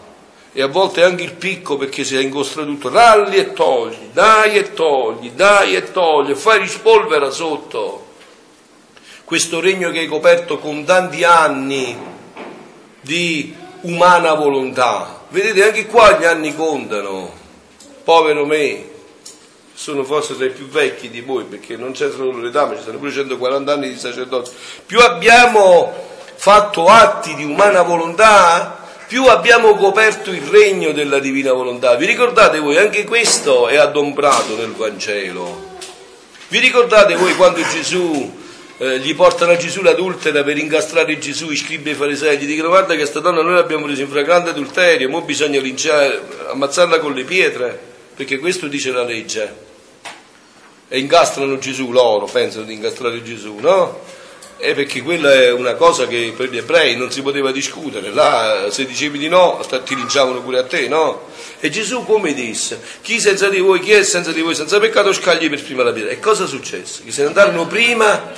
e 0.57 0.63
a 0.63 0.67
volte 0.67 1.03
anche 1.03 1.21
il 1.21 1.33
picco 1.33 1.77
perché 1.77 2.03
si 2.03 2.15
è 2.15 2.19
ingostra 2.19 2.63
tutto, 2.63 2.89
ralli 2.89 3.35
e 3.35 3.53
togli, 3.53 4.09
dai 4.11 4.57
e 4.57 4.73
togli, 4.73 5.29
dai 5.33 5.75
e 5.75 5.91
togli, 5.91 6.33
fai 6.33 6.57
rispolvera 6.57 7.29
sotto. 7.29 8.07
Questo 9.23 9.59
regno 9.59 9.91
che 9.91 9.99
hai 9.99 10.07
coperto 10.07 10.57
con 10.57 10.83
tanti 10.83 11.23
anni 11.23 11.95
di 13.01 13.55
umana 13.81 14.33
volontà. 14.33 15.25
Vedete, 15.29 15.63
anche 15.63 15.85
qua 15.85 16.17
gli 16.17 16.25
anni 16.25 16.55
contano. 16.55 17.31
Povero 18.03 18.47
me, 18.47 18.83
sono 19.75 20.03
forse 20.03 20.35
tra 20.35 20.45
i 20.45 20.49
più 20.49 20.67
vecchi 20.69 21.11
di 21.11 21.21
voi 21.21 21.43
perché 21.43 21.77
non 21.77 21.91
c'è 21.91 22.09
solo 22.09 22.39
l'età, 22.39 22.65
ma 22.65 22.75
ci 22.75 22.81
sono 22.81 22.97
pure 22.97 23.11
140 23.11 23.73
anni 23.73 23.89
di 23.89 23.99
sacerdozio. 23.99 24.57
Più 24.87 25.01
abbiamo 25.01 25.93
fatto 26.33 26.87
atti 26.87 27.35
di 27.35 27.43
umana 27.43 27.83
volontà, 27.83 28.76
più 29.07 29.25
abbiamo 29.25 29.75
coperto 29.75 30.31
il 30.31 30.41
regno 30.41 30.91
della 30.91 31.19
divina 31.19 31.53
volontà. 31.53 31.95
Vi 31.95 32.05
ricordate 32.05 32.59
voi, 32.59 32.77
anche 32.77 33.05
questo 33.05 33.69
è 33.69 33.77
adombrato 33.77 34.57
nel 34.57 34.73
Vangelo. 34.73 35.75
Vi 36.49 36.59
ricordate 36.59 37.15
voi 37.15 37.33
quando 37.35 37.61
Gesù 37.61 38.45
eh, 38.79 38.99
gli 38.99 39.15
portano 39.15 39.53
a 39.53 39.57
Gesù 39.57 39.81
l'adultera 39.81 40.43
per 40.43 40.57
incastrare 40.57 41.17
Gesù, 41.17 41.49
i 41.49 41.55
scribi 41.55 41.89
e 41.89 41.93
i 41.93 41.95
farisei, 41.95 42.37
gli 42.37 42.45
dicono 42.45 42.69
guarda 42.69 42.91
che 42.91 42.99
questa 42.99 43.21
donna 43.21 43.41
noi 43.41 43.55
l'abbiamo 43.55 43.85
presa 43.85 44.01
in 44.01 44.09
flagrante 44.09 44.49
adulterio, 44.49 45.09
ora 45.09 45.25
bisogna 45.25 45.59
linciare, 45.61 46.21
ammazzarla 46.51 46.99
con 46.99 47.13
le 47.13 47.23
pietre, 47.23 47.79
perché 48.13 48.37
questo 48.39 48.67
dice 48.67 48.91
la 48.91 49.03
legge. 49.03 49.65
E 50.89 50.99
incastrano 50.99 51.57
Gesù 51.57 51.91
loro, 51.91 52.25
pensano 52.25 52.65
di 52.65 52.73
incastrare 52.73 53.23
Gesù, 53.23 53.57
no? 53.59 53.99
E 54.59 54.73
perché 54.73 55.03
quella 55.03 55.31
è 55.33 55.51
una 55.51 55.75
cosa 55.75 56.07
che 56.07 56.33
per 56.35 56.49
gli 56.49 56.57
ebrei 56.57 56.95
non 56.95 57.11
si 57.11 57.21
poteva 57.21 57.51
discutere, 57.51 58.09
là 58.09 58.67
se 58.71 58.85
dicevi 58.85 59.19
di 59.19 59.27
no 59.27 59.63
ti 59.85 59.95
linciavano 59.95 60.41
pure 60.41 60.57
a 60.59 60.63
te, 60.63 60.87
no? 60.87 61.27
E 61.59 61.69
Gesù 61.69 62.03
come 62.03 62.33
disse? 62.33 62.81
Chi 63.01 63.19
senza 63.19 63.49
di 63.49 63.59
voi, 63.59 63.79
chi 63.79 63.91
è 63.91 64.03
senza 64.03 64.31
di 64.31 64.41
voi, 64.41 64.55
senza 64.55 64.79
peccato 64.79 65.13
scagli 65.13 65.49
per 65.49 65.63
prima 65.63 65.83
la 65.83 65.91
pietra. 65.91 66.11
E 66.11 66.19
cosa 66.19 66.45
successe? 66.45 67.03
Che 67.03 67.11
se 67.11 67.21
ne 67.21 67.27
andarono 67.27 67.67
prima 67.67 68.31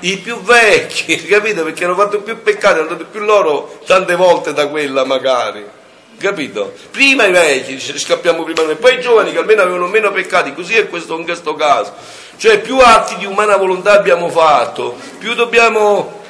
i 0.00 0.18
più 0.18 0.40
vecchi, 0.42 1.16
capito? 1.26 1.64
Perché 1.64 1.84
hanno 1.84 1.96
fatto 1.96 2.20
più 2.20 2.40
peccati, 2.40 2.78
hanno 2.78 2.88
dato 2.88 3.06
più 3.06 3.20
loro 3.20 3.80
tante 3.84 4.14
volte 4.14 4.52
da 4.52 4.68
quella 4.68 5.04
magari. 5.04 5.64
Capito? 6.18 6.72
Prima 6.90 7.26
i 7.26 7.32
vecchi, 7.32 7.74
dice, 7.74 7.98
scappiamo 7.98 8.44
prima 8.44 8.62
noi, 8.62 8.76
poi 8.76 8.94
i 8.94 9.00
giovani 9.00 9.32
che 9.32 9.38
almeno 9.38 9.62
avevano 9.62 9.88
meno 9.88 10.12
peccati, 10.12 10.54
così 10.54 10.76
è 10.76 10.88
questo 10.88 11.16
in 11.18 11.24
questo 11.24 11.54
caso. 11.54 11.92
Cioè 12.36 12.60
più 12.60 12.78
atti 12.78 13.16
di 13.16 13.26
umana 13.26 13.56
volontà 13.56 13.92
abbiamo 13.92 14.28
fatto, 14.28 14.96
più 15.18 15.34
dobbiamo 15.34 16.20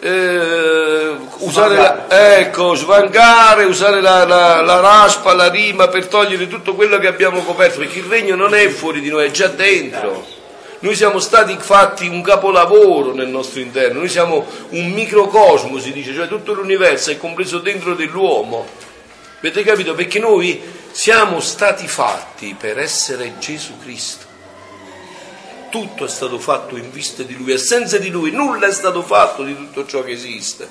eh, 0.00 1.14
usare 1.38 1.76
la, 1.76 2.36
ecco, 2.38 2.74
svangare, 2.74 3.64
usare 3.64 4.00
la, 4.00 4.24
la- 4.24 4.62
la 4.62 4.80
raspa, 4.80 5.34
la 5.34 5.48
rima 5.48 5.88
per 5.88 6.06
togliere 6.06 6.48
tutto 6.48 6.74
quello 6.74 6.98
che 6.98 7.06
abbiamo 7.06 7.42
coperto, 7.42 7.80
perché 7.80 7.98
il 7.98 8.06
regno 8.06 8.36
non 8.36 8.54
è 8.54 8.68
fuori 8.68 9.00
di 9.00 9.10
noi, 9.10 9.26
è 9.26 9.30
già 9.30 9.48
dentro. 9.48 10.38
Noi 10.82 10.94
siamo 10.94 11.18
stati 11.18 11.56
fatti 11.60 12.06
un 12.06 12.22
capolavoro 12.22 13.12
nel 13.12 13.28
nostro 13.28 13.60
interno, 13.60 13.98
noi 13.98 14.08
siamo 14.08 14.46
un 14.70 14.86
microcosmo, 14.92 15.78
si 15.78 15.92
dice, 15.92 16.14
cioè 16.14 16.26
tutto 16.26 16.54
l'universo 16.54 17.10
è 17.10 17.18
compreso 17.18 17.58
dentro 17.58 17.94
dell'uomo. 17.94 18.66
Avete 19.40 19.64
capito? 19.64 19.94
Perché 19.94 20.18
noi 20.18 20.60
siamo 20.90 21.40
stati 21.40 21.88
fatti 21.88 22.54
per 22.58 22.78
essere 22.78 23.38
Gesù 23.38 23.78
Cristo. 23.78 24.26
Tutto 25.70 26.04
è 26.04 26.08
stato 26.08 26.38
fatto 26.38 26.76
in 26.76 26.90
vista 26.90 27.22
di 27.22 27.34
Lui 27.34 27.52
e 27.52 27.58
senza 27.58 27.96
di 27.96 28.10
Lui 28.10 28.32
nulla 28.32 28.66
è 28.66 28.72
stato 28.72 29.02
fatto 29.02 29.42
di 29.42 29.56
tutto 29.56 29.86
ciò 29.86 30.02
che 30.02 30.10
esiste. 30.10 30.68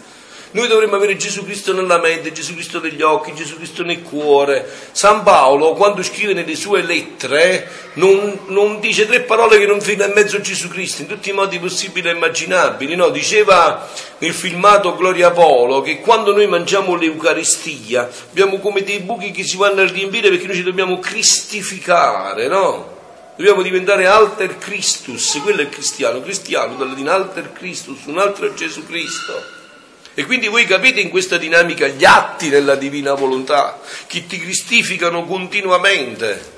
Noi 0.51 0.67
dovremmo 0.67 0.95
avere 0.95 1.15
Gesù 1.15 1.43
Cristo 1.43 1.73
nella 1.73 1.99
mente, 1.99 2.31
Gesù 2.31 2.53
Cristo 2.53 2.79
negli 2.79 3.03
occhi, 3.03 3.35
Gesù 3.35 3.57
Cristo 3.57 3.83
nel 3.83 4.01
cuore. 4.01 4.67
San 4.93 5.21
Paolo, 5.21 5.73
quando 5.73 6.01
scrive 6.01 6.33
nelle 6.33 6.55
sue 6.55 6.81
lettere, 6.81 7.69
non, 7.93 8.39
non 8.47 8.79
dice 8.79 9.05
tre 9.05 9.21
parole 9.21 9.59
che 9.59 9.67
non 9.67 9.79
fila 9.79 10.07
in 10.07 10.13
mezzo 10.13 10.37
a 10.37 10.41
Gesù 10.41 10.67
Cristo, 10.67 11.03
in 11.03 11.07
tutti 11.07 11.29
i 11.29 11.33
modi 11.33 11.59
possibili 11.59 12.09
e 12.09 12.13
immaginabili. 12.13 12.95
No? 12.95 13.09
Diceva 13.09 13.87
nel 14.17 14.33
filmato 14.33 14.95
Gloria 14.95 15.29
Polo 15.29 15.81
che 15.81 15.99
quando 15.99 16.33
noi 16.33 16.47
mangiamo 16.47 16.95
l'Eucaristia 16.95 18.09
abbiamo 18.31 18.57
come 18.57 18.81
dei 18.81 19.01
buchi 19.01 19.29
che 19.29 19.43
si 19.43 19.55
vanno 19.55 19.81
a 19.81 19.85
riempire 19.85 20.29
perché 20.29 20.47
noi 20.47 20.55
ci 20.55 20.63
dobbiamo 20.63 20.97
cristificare, 20.97 22.47
no? 22.47 22.97
Dobbiamo 23.35 23.61
diventare 23.61 24.07
alter 24.07 24.57
Christus, 24.57 25.39
quello 25.43 25.61
è 25.61 25.69
cristiano, 25.69 26.21
cristiano 26.21 26.75
dalla 26.75 26.89
latino 26.89 27.11
alter 27.11 27.53
Christus, 27.53 27.99
un 28.05 28.17
altro 28.17 28.51
Gesù 28.55 28.83
Cristo. 28.85 29.57
E 30.19 30.25
quindi 30.25 30.49
voi 30.49 30.65
capite 30.65 30.99
in 30.99 31.11
questa 31.11 31.37
dinamica 31.37 31.87
gli 31.87 32.03
atti 32.03 32.49
della 32.49 32.75
divina 32.75 33.13
volontà 33.13 33.79
che 34.05 34.27
ti 34.27 34.37
cristificano 34.37 35.23
continuamente. 35.23 36.57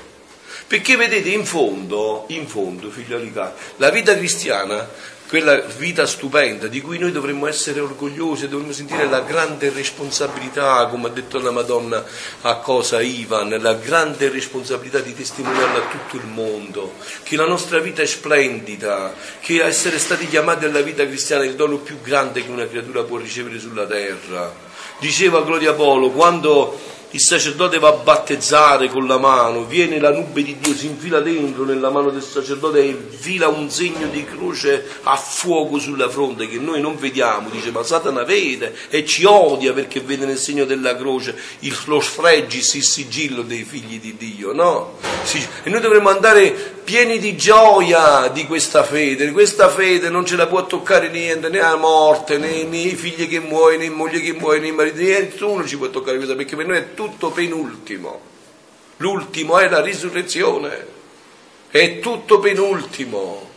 Perché 0.65 0.95
vedete, 0.95 1.29
in 1.29 1.45
fondo, 1.45 2.25
in 2.29 2.47
fondo, 2.47 2.89
figlioli 2.89 3.31
cari, 3.31 3.51
la 3.75 3.91
vita 3.91 4.17
cristiana, 4.17 4.89
quella 5.31 5.61
vita 5.61 6.05
stupenda 6.05 6.67
di 6.67 6.81
cui 6.81 6.97
noi 6.97 7.13
dovremmo 7.13 7.47
essere 7.47 7.79
orgogliosi, 7.79 8.49
dovremmo 8.49 8.73
sentire 8.73 9.07
la 9.07 9.21
grande 9.21 9.69
responsabilità, 9.69 10.85
come 10.87 11.07
ha 11.07 11.09
detto 11.09 11.39
la 11.39 11.51
Madonna 11.51 12.03
a 12.41 12.57
cosa 12.57 12.99
Ivan, 12.99 13.57
la 13.61 13.75
grande 13.75 14.27
responsabilità 14.27 14.99
di 14.99 15.15
testimoniarla 15.15 15.85
a 15.85 15.87
tutto 15.87 16.17
il 16.17 16.27
mondo, 16.27 16.95
che 17.23 17.37
la 17.37 17.45
nostra 17.45 17.79
vita 17.79 18.01
è 18.01 18.05
splendida, 18.05 19.13
che 19.39 19.63
essere 19.63 19.99
stati 19.99 20.27
chiamati 20.27 20.65
alla 20.65 20.81
vita 20.81 21.05
cristiana 21.05 21.43
è 21.43 21.47
il 21.47 21.55
dono 21.55 21.77
più 21.77 22.01
grande 22.01 22.43
che 22.43 22.51
una 22.51 22.67
creatura 22.67 23.03
può 23.03 23.15
ricevere 23.15 23.57
sulla 23.57 23.85
terra. 23.85 24.53
Diceva 24.99 25.43
Gloria 25.43 25.71
Polo, 25.71 26.09
quando 26.09 26.77
il 27.11 27.19
sacerdote 27.19 27.77
va 27.77 27.89
a 27.89 27.93
battezzare 27.93 28.87
con 28.87 29.05
la 29.05 29.17
mano, 29.17 29.65
viene 29.65 29.99
la 29.99 30.11
nube 30.11 30.43
di 30.43 30.57
Dio, 30.59 30.73
si 30.73 30.85
infila 30.85 31.19
dentro 31.19 31.65
nella 31.65 31.89
mano 31.89 32.09
del 32.09 32.21
sacerdote 32.21 32.79
e 32.79 32.87
infila 32.87 33.49
un 33.49 33.69
segno 33.69 34.07
di 34.07 34.23
croce 34.23 34.85
a 35.03 35.17
fuoco 35.17 35.77
sulla 35.77 36.09
fronte 36.09 36.47
che 36.47 36.57
noi 36.57 36.79
non 36.79 36.97
vediamo, 36.97 37.49
dice 37.49 37.71
ma 37.71 37.83
Satana 37.83 38.23
vede 38.23 38.73
e 38.89 39.05
ci 39.05 39.25
odia 39.25 39.73
perché 39.73 39.99
vede 39.99 40.25
nel 40.25 40.37
segno 40.37 40.63
della 40.63 40.95
croce 40.95 41.35
il, 41.59 41.77
lo 41.85 41.99
sfregis, 41.99 42.75
il 42.75 42.83
sigillo 42.83 43.41
dei 43.41 43.63
figli 43.63 43.99
di 43.99 44.15
Dio, 44.15 44.53
no? 44.53 44.97
E 45.63 45.69
noi 45.69 45.81
dovremmo 45.81 46.09
andare 46.09 46.79
pieni 46.83 47.19
di 47.19 47.35
gioia 47.35 48.29
di 48.33 48.45
questa 48.45 48.83
fede, 48.83 49.31
questa 49.31 49.69
fede 49.69 50.09
non 50.09 50.25
ce 50.25 50.35
la 50.35 50.47
può 50.47 50.65
toccare 50.65 51.09
niente, 51.09 51.49
né 51.49 51.59
la 51.59 51.75
morte, 51.75 52.37
né, 52.37 52.49
i 52.49 52.95
figli 52.95 53.27
che 53.27 53.39
muoiono, 53.39 53.79
né 53.79 53.85
i 53.85 53.89
mogli 53.89 54.21
che 54.21 54.33
muoiono, 54.33 54.63
né 54.63 54.67
i 54.69 54.71
mariti, 54.71 55.03
nessuno 55.03 55.65
ci 55.65 55.77
può 55.77 55.89
toccare 55.89 56.17
questa, 56.17 56.35
perché 56.35 56.55
per 56.55 56.65
noi 56.65 56.77
è 56.77 56.93
tutto 56.93 57.00
penultimo. 57.31 58.29
L'ultimo 58.97 59.57
è 59.57 59.67
la 59.67 59.81
risurrezione, 59.81 60.85
è 61.69 61.99
tutto 61.99 62.39
penultimo. 62.39 63.49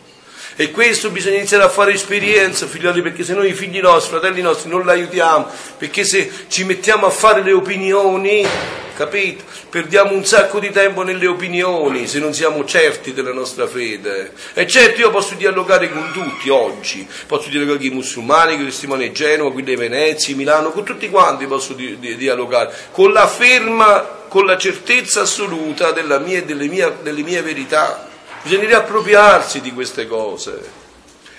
E 0.57 0.71
questo 0.71 1.09
bisogna 1.09 1.37
iniziare 1.37 1.63
a 1.63 1.69
fare 1.69 1.93
esperienza, 1.93 2.65
figlioli, 2.65 3.01
perché 3.01 3.23
se 3.23 3.33
noi 3.33 3.49
i 3.49 3.53
figli 3.53 3.79
nostri, 3.79 4.17
fratelli 4.17 4.41
nostri, 4.41 4.69
non 4.69 4.85
l'aiutiamo, 4.85 5.47
perché 5.77 6.05
se 6.05 6.31
ci 6.47 6.63
mettiamo 6.63 7.05
a 7.05 7.09
fare 7.09 7.43
le 7.43 7.51
opinioni, 7.51 8.47
capito? 8.95 9.43
Perdiamo 9.69 10.13
un 10.13 10.25
sacco 10.25 10.59
di 10.59 10.71
tempo 10.71 11.03
nelle 11.03 11.27
opinioni 11.27 12.07
se 12.07 12.19
non 12.19 12.33
siamo 12.33 12.65
certi 12.65 13.13
della 13.13 13.33
nostra 13.33 13.67
fede. 13.67 14.31
E 14.53 14.65
certo 14.65 15.01
io 15.01 15.11
posso 15.11 15.35
dialogare 15.35 15.91
con 15.91 16.11
tutti 16.11 16.49
oggi, 16.49 17.07
posso 17.27 17.49
dialogare 17.49 17.77
con 17.77 17.87
i 17.87 17.91
musulmani, 17.91 18.53
con 18.55 18.63
i 18.63 18.69
testimoni 18.69 19.07
di 19.07 19.13
Genova, 19.13 19.51
quelli 19.51 19.67
di 19.67 19.75
Venezia, 19.75 20.35
Milano, 20.35 20.71
con 20.71 20.83
tutti 20.83 21.09
quanti 21.09 21.45
posso 21.45 21.73
di- 21.73 21.99
di- 21.99 22.15
dialogare, 22.15 22.73
con 22.91 23.11
la 23.11 23.27
ferma, 23.27 24.01
con 24.27 24.45
la 24.45 24.57
certezza 24.57 25.21
assoluta 25.21 25.93
mia, 26.19 26.41
delle, 26.43 26.67
mie, 26.67 26.93
delle 27.03 27.21
mie 27.21 27.41
verità. 27.41 28.07
Bisogna 28.41 28.67
riappropriarsi 28.67 29.61
di 29.61 29.71
queste 29.71 30.07
cose. 30.07 30.83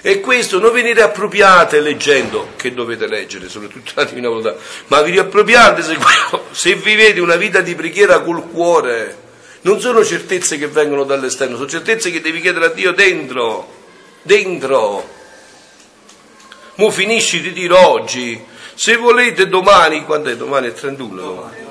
E 0.06 0.20
questo 0.20 0.60
non 0.60 0.70
ve 0.70 0.82
ne 0.82 0.92
riappropriate 0.92 1.80
leggendo, 1.80 2.50
che 2.54 2.72
dovete 2.72 3.08
leggere, 3.08 3.48
soprattutto 3.48 3.90
la 3.96 4.04
Divina 4.04 4.28
Volontà, 4.28 4.54
ma 4.86 5.02
vi 5.02 5.10
riappropriate 5.10 5.82
se, 5.82 5.98
se 6.52 6.76
vivete 6.76 7.18
una 7.18 7.34
vita 7.34 7.60
di 7.60 7.74
preghiera 7.74 8.20
col 8.20 8.48
cuore. 8.48 9.16
Non 9.62 9.80
sono 9.80 10.04
certezze 10.04 10.58
che 10.58 10.68
vengono 10.68 11.02
dall'esterno, 11.02 11.56
sono 11.56 11.68
certezze 11.68 12.12
che 12.12 12.20
devi 12.20 12.40
chiedere 12.40 12.66
a 12.66 12.68
Dio 12.68 12.92
dentro, 12.92 13.68
dentro. 14.22 15.08
Mo 16.76 16.90
finisci 16.92 17.40
di 17.40 17.52
dire 17.52 17.74
oggi, 17.74 18.40
se 18.74 18.94
volete 18.94 19.48
domani, 19.48 20.04
quando 20.04 20.30
è 20.30 20.36
domani? 20.36 20.68
È 20.68 20.72
31 20.72 21.20
domani. 21.20 21.65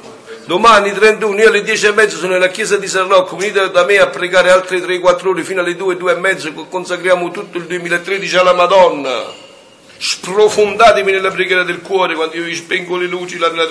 Domani 0.46 0.93
31, 0.93 1.39
io 1.39 1.48
alle 1.48 1.64
10 1.64 1.88
e 1.88 1.91
mezza 1.93 2.18
sono 2.18 2.34
nella 2.34 2.50
chiesa 2.50 2.78
di 2.78 2.88
San 2.88 3.08
Rocco, 3.08 3.36
venite 3.36 3.72
da 3.72 3.84
me 3.84 3.98
a 3.98 4.08
pregare 4.08 4.52
altre 4.52 4.78
3-4 4.78 5.28
ore 5.30 5.43
fino 5.43 5.62
alle 5.62 5.76
2, 5.76 5.98
2 5.98 6.12
e 6.12 6.16
mezza, 6.18 6.52
consacriamo 6.52 7.32
tutto 7.32 7.58
il 7.58 7.64
2013 7.64 8.38
alla 8.38 8.54
Madonna. 8.54 9.24
Sprofondatevi 9.98 11.12
nella 11.12 11.32
preghiera 11.32 11.64
del 11.64 11.82
cuore 11.82 12.14
quando 12.14 12.36
io 12.36 12.43
vi 12.43 12.54
spengo 12.54 12.96
le 12.96 13.08
luci, 13.08 13.39
la, 13.39 13.52
la- 13.52 13.66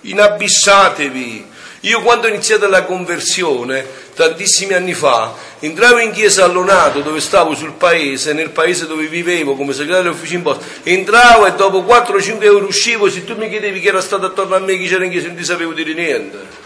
inabissatevi. 0.00 1.44
Io 1.80 2.00
quando 2.02 2.26
ho 2.26 2.30
iniziato 2.30 2.66
la 2.68 2.84
conversione, 2.84 3.86
tantissimi 4.14 4.72
anni 4.72 4.94
fa, 4.94 5.34
entravo 5.60 5.98
in 5.98 6.10
chiesa 6.10 6.44
a 6.44 6.46
Lonato 6.46 7.00
dove 7.00 7.20
stavo 7.20 7.54
sul 7.54 7.72
paese, 7.72 8.32
nel 8.32 8.50
paese 8.50 8.86
dove 8.86 9.06
vivevo 9.06 9.54
come 9.54 9.72
segretario 9.72 10.10
dell'ufficio 10.10 10.34
imposta, 10.34 10.64
entravo 10.82 11.46
e 11.46 11.52
dopo 11.52 11.82
4-5 11.82 12.42
euro 12.42 12.66
uscivo, 12.66 13.10
se 13.10 13.24
tu 13.24 13.36
mi 13.36 13.48
chiedevi 13.48 13.80
chi 13.80 13.88
era 13.88 14.00
stato 14.00 14.26
attorno 14.26 14.56
a 14.56 14.58
me, 14.58 14.76
chi 14.78 14.88
c'era 14.88 15.04
in 15.04 15.10
chiesa, 15.10 15.26
non 15.26 15.36
ti 15.36 15.44
sapevo 15.44 15.72
dire 15.72 15.92
niente. 15.92 16.64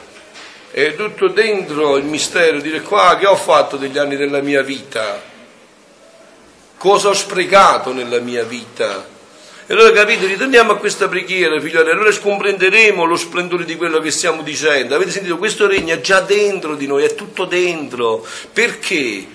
È 0.71 0.95
tutto 0.95 1.29
dentro 1.29 1.97
il 1.97 2.05
mistero, 2.05 2.61
dire 2.61 2.81
qua 2.81 3.17
che 3.19 3.27
ho 3.27 3.37
fatto 3.37 3.77
degli 3.77 3.99
anni 3.99 4.17
della 4.17 4.41
mia 4.41 4.63
vita, 4.63 5.21
cosa 6.79 7.09
ho 7.09 7.15
sprecato 7.15 7.93
nella 7.93 8.21
mia 8.21 8.45
vita. 8.45 9.19
E 9.71 9.75
allora 9.75 9.93
capite, 9.93 10.27
ritorniamo 10.27 10.73
a 10.73 10.79
questa 10.79 11.07
preghiera, 11.07 11.61
figlioli, 11.61 11.91
allora 11.91 12.11
scomprenderemo 12.11 13.05
lo 13.05 13.15
splendore 13.15 13.65
di 13.65 13.77
quello 13.77 14.01
che 14.01 14.11
stiamo 14.11 14.43
dicendo. 14.43 14.97
Avete 14.97 15.13
sentito? 15.13 15.39
Questo 15.39 15.69
regno 15.69 15.95
è 15.95 16.01
già 16.01 16.19
dentro 16.23 16.75
di 16.75 16.89
noi, 16.89 17.05
è 17.05 17.15
tutto 17.15 17.45
dentro. 17.45 18.27
Perché 18.53 19.27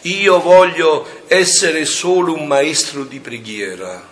io 0.00 0.40
voglio 0.40 1.06
essere 1.28 1.84
solo 1.84 2.34
un 2.34 2.48
maestro 2.48 3.04
di 3.04 3.20
preghiera? 3.20 4.04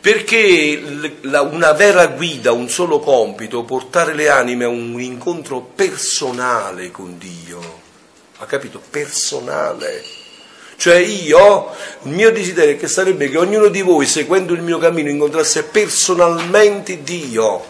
Perché 0.00 0.82
una 1.22 1.72
vera 1.74 2.08
guida, 2.08 2.50
un 2.50 2.68
solo 2.68 2.98
compito, 2.98 3.62
portare 3.62 4.14
le 4.14 4.28
anime 4.30 4.64
a 4.64 4.68
un 4.68 5.00
incontro 5.00 5.60
personale 5.60 6.90
con 6.90 7.18
Dio. 7.18 7.80
Ha 8.38 8.46
capito? 8.46 8.82
Personale. 8.90 10.19
Cioè 10.80 10.96
io, 10.96 11.74
il 12.04 12.12
mio 12.12 12.32
desiderio 12.32 12.72
è 12.72 12.78
che 12.78 12.88
sarebbe 12.88 13.28
che 13.28 13.36
ognuno 13.36 13.68
di 13.68 13.82
voi, 13.82 14.06
seguendo 14.06 14.54
il 14.54 14.62
mio 14.62 14.78
cammino, 14.78 15.10
incontrasse 15.10 15.64
personalmente 15.64 17.02
Dio. 17.02 17.62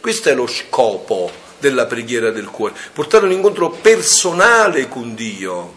Questo 0.00 0.28
è 0.28 0.34
lo 0.34 0.46
scopo 0.46 1.28
della 1.58 1.86
preghiera 1.86 2.30
del 2.30 2.46
cuore, 2.46 2.74
portare 2.92 3.24
un 3.24 3.32
incontro 3.32 3.70
personale 3.70 4.88
con 4.88 5.16
Dio. 5.16 5.72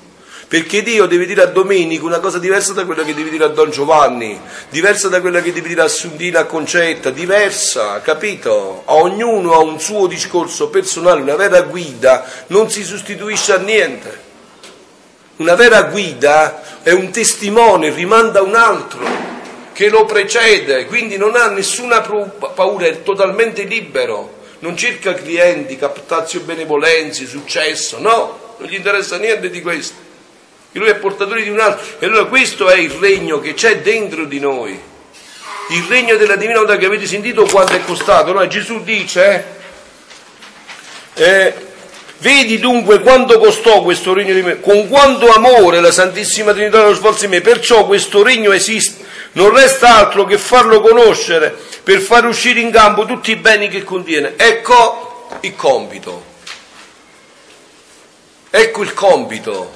Perché 0.48 0.84
Dio 0.84 1.08
deve 1.08 1.26
dire 1.26 1.42
a 1.42 1.48
Domenico 1.48 2.06
una 2.06 2.20
cosa 2.20 2.38
diversa 2.38 2.74
da 2.74 2.86
quella 2.86 3.04
che 3.04 3.16
deve 3.16 3.32
dire 3.32 3.46
a 3.46 3.48
Don 3.48 3.72
Giovanni, 3.72 4.40
diversa 4.70 5.08
da 5.08 5.22
quella 5.22 5.42
che 5.42 5.52
deve 5.52 5.70
dire 5.70 5.82
a 5.82 5.88
Sundina 5.88 6.42
a 6.42 6.46
Concetta, 6.46 7.10
diversa, 7.10 8.00
capito? 8.02 8.84
Ognuno 8.86 9.54
ha 9.54 9.60
un 9.60 9.80
suo 9.80 10.06
discorso 10.06 10.70
personale, 10.70 11.22
una 11.22 11.36
vera 11.36 11.64
guida, 11.64 12.30
non 12.48 12.70
si 12.70 12.84
sostituisce 12.84 13.54
a 13.54 13.58
niente. 13.58 14.28
Una 15.40 15.56
vera 15.56 15.84
guida 15.84 16.82
è 16.84 16.92
un 16.92 17.12
testimone, 17.12 17.94
rimanda 17.94 18.42
un 18.42 18.56
altro 18.56 19.00
che 19.72 19.88
lo 19.88 20.04
precede, 20.04 20.86
quindi 20.86 21.16
non 21.16 21.38
ha 21.38 21.48
nessuna 21.48 22.02
paura, 22.02 22.88
è 22.88 23.04
totalmente 23.04 23.64
libero, 23.64 24.40
non 24.60 24.76
cerca 24.76 25.14
clienti, 25.14 25.78
captazio 25.78 26.42
benevolenze, 26.42 27.26
successo, 27.26 28.00
no, 28.00 28.56
non 28.58 28.68
gli 28.68 28.74
interessa 28.74 29.16
niente 29.16 29.50
di 29.50 29.62
questo. 29.62 29.96
Lui 30.74 30.90
è 30.90 30.96
portatore 30.96 31.42
di 31.42 31.50
un 31.50 31.62
altro 31.62 31.86
e 32.00 32.06
allora 32.06 32.26
questo 32.26 32.68
è 32.70 32.76
il 32.76 32.92
regno 32.92 33.40
che 33.40 33.54
c'è 33.54 33.80
dentro 33.80 34.26
di 34.26 34.42
noi. 34.42 34.78
il 35.70 35.84
regno 35.88 36.18
della 36.18 36.36
divina 36.36 36.60
volontà 36.60 36.78
che 36.78 36.86
avete 36.86 37.08
sentito 37.08 37.46
quanto 37.46 37.76
è 37.76 37.86
costato. 37.86 38.34
No? 38.34 38.46
Gesù 38.48 38.84
dice, 38.84 39.46
eh, 41.14 41.68
vedi 42.20 42.60
dunque 42.60 43.02
quanto 43.02 43.40
costò 43.40 43.82
questo 43.82 44.14
regno 44.14 44.34
di 44.34 44.42
me, 44.42 44.60
con 44.60 44.88
quanto 44.88 45.28
amore 45.30 45.82
la 45.82 45.92
Santissima 45.92 46.54
Trinità 46.54 46.84
lo 46.84 46.94
svolse 46.94 47.26
in 47.26 47.32
me, 47.32 47.42
perciò 47.42 47.86
questo 47.86 48.24
regno 48.24 48.52
esiste, 48.52 49.06
non 49.34 49.54
resta 49.54 49.96
altro 49.96 50.26
che 50.26 50.38
farlo 50.38 50.82
conoscere 50.82 51.56
per 51.84 52.00
far 52.00 52.26
uscire 52.26 52.60
in 52.60 52.72
campo 52.72 53.06
tutti 53.06 53.32
i 53.32 53.36
beni 53.36 53.68
che 53.68 53.84
contiene. 53.84 54.34
Ecco 54.36 55.28
il 55.42 55.56
compito. 55.56 56.24
Ecco 58.50 58.82
il 58.82 58.94
compito 58.94 59.74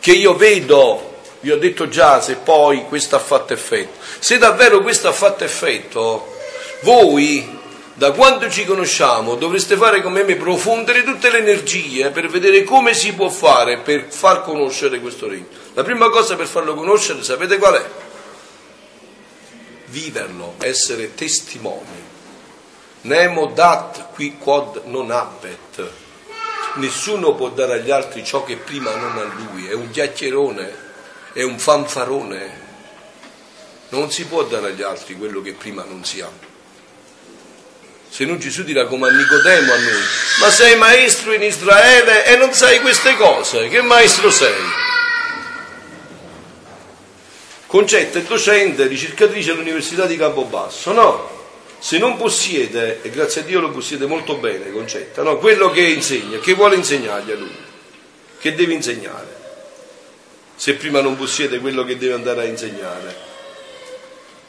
che 0.00 0.12
io 0.12 0.34
vedo, 0.34 1.20
vi 1.40 1.50
ho 1.50 1.56
detto 1.56 1.88
già 1.88 2.20
se 2.20 2.34
poi 2.34 2.84
questo 2.88 3.16
ha 3.16 3.20
fatto 3.20 3.52
effetto. 3.52 3.98
Se 4.18 4.36
davvero 4.38 4.80
questo 4.82 5.08
ha 5.08 5.12
fatto 5.12 5.44
effetto, 5.44 6.36
voi 6.80 7.62
da 7.94 8.12
quando 8.12 8.50
ci 8.50 8.64
conosciamo 8.64 9.36
dovreste 9.36 9.76
fare 9.76 10.02
come 10.02 10.24
me, 10.24 10.36
profondere 10.36 11.04
tutte 11.04 11.30
le 11.30 11.38
energie 11.38 12.10
per 12.10 12.28
vedere 12.28 12.64
come 12.64 12.92
si 12.94 13.14
può 13.14 13.28
fare 13.28 13.78
per 13.78 14.06
far 14.08 14.42
conoscere 14.42 15.00
questo 15.00 15.28
regno. 15.28 15.46
La 15.74 15.82
prima 15.82 16.10
cosa 16.10 16.36
per 16.36 16.46
farlo 16.46 16.74
conoscere, 16.74 17.22
sapete 17.22 17.58
qual 17.58 17.74
è? 17.74 17.84
Viverlo, 19.86 20.54
essere 20.58 21.14
testimoni. 21.14 22.12
Nemo 23.02 23.46
dat 23.46 24.08
qui 24.12 24.38
quod 24.38 24.82
non 24.86 25.10
habet 25.10 26.02
nessuno 26.74 27.34
può 27.34 27.50
dare 27.50 27.74
agli 27.74 27.90
altri 27.90 28.24
ciò 28.24 28.44
che 28.44 28.56
prima 28.56 28.94
non 28.94 29.16
a 29.18 29.24
lui, 29.24 29.66
è 29.66 29.74
un 29.74 29.90
chiacchierone, 29.90 30.76
è 31.32 31.42
un 31.42 31.58
fanfarone. 31.58 32.62
Non 33.90 34.10
si 34.10 34.24
può 34.26 34.42
dare 34.44 34.68
agli 34.68 34.82
altri 34.82 35.16
quello 35.16 35.40
che 35.40 35.52
prima 35.52 35.84
non 35.84 36.04
si 36.04 36.20
ha. 36.20 36.53
Se 38.14 38.24
non 38.24 38.38
Gesù 38.38 38.62
dirà 38.62 38.86
come 38.86 39.08
a 39.08 39.10
Nicodemo 39.10 39.72
a 39.72 39.76
noi, 39.76 40.02
ma 40.38 40.48
sei 40.48 40.76
maestro 40.76 41.32
in 41.32 41.42
Israele 41.42 42.24
e 42.24 42.36
non 42.36 42.52
sai 42.52 42.78
queste 42.80 43.16
cose, 43.16 43.66
che 43.66 43.82
maestro 43.82 44.30
sei? 44.30 44.54
Concetta 47.66 48.20
è 48.20 48.22
docente, 48.22 48.86
ricercatrice 48.86 49.50
all'Università 49.50 50.06
di 50.06 50.16
Campobasso, 50.16 50.92
no? 50.92 51.28
se 51.80 51.98
non 51.98 52.16
possiede, 52.16 53.00
e 53.02 53.10
grazie 53.10 53.40
a 53.40 53.44
Dio 53.44 53.58
lo 53.58 53.70
possiede 53.70 54.06
molto 54.06 54.36
bene 54.36 54.70
Concetta, 54.70 55.24
no? 55.24 55.38
quello 55.38 55.70
che 55.70 55.80
insegna, 55.80 56.38
che 56.38 56.54
vuole 56.54 56.76
insegnargli 56.76 57.32
a 57.32 57.34
lui, 57.34 57.56
che 58.38 58.54
deve 58.54 58.74
insegnare, 58.74 59.26
se 60.54 60.74
prima 60.74 61.00
non 61.00 61.16
possiede 61.16 61.58
quello 61.58 61.82
che 61.82 61.98
deve 61.98 62.12
andare 62.14 62.42
a 62.42 62.44
insegnare. 62.44 63.33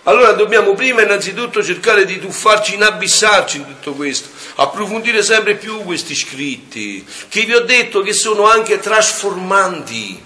Allora 0.08 0.32
dobbiamo 0.32 0.74
prima 0.74 1.03
innanzitutto 1.03 1.64
cercare 1.64 2.06
di 2.06 2.20
tuffarci, 2.20 2.76
inabissarci 2.76 3.58
in 3.58 3.66
tutto 3.66 3.93
questo, 3.93 4.30
approfondire 4.56 5.22
sempre 5.22 5.56
più 5.56 5.84
questi 5.84 6.16
scritti, 6.16 7.06
che 7.30 7.41
vi 7.41 7.53
ho 7.53 7.62
detto 7.62 8.01
che 8.01 8.14
sono 8.14 8.47
anche 8.47 8.80
trasformanti. 8.80 10.24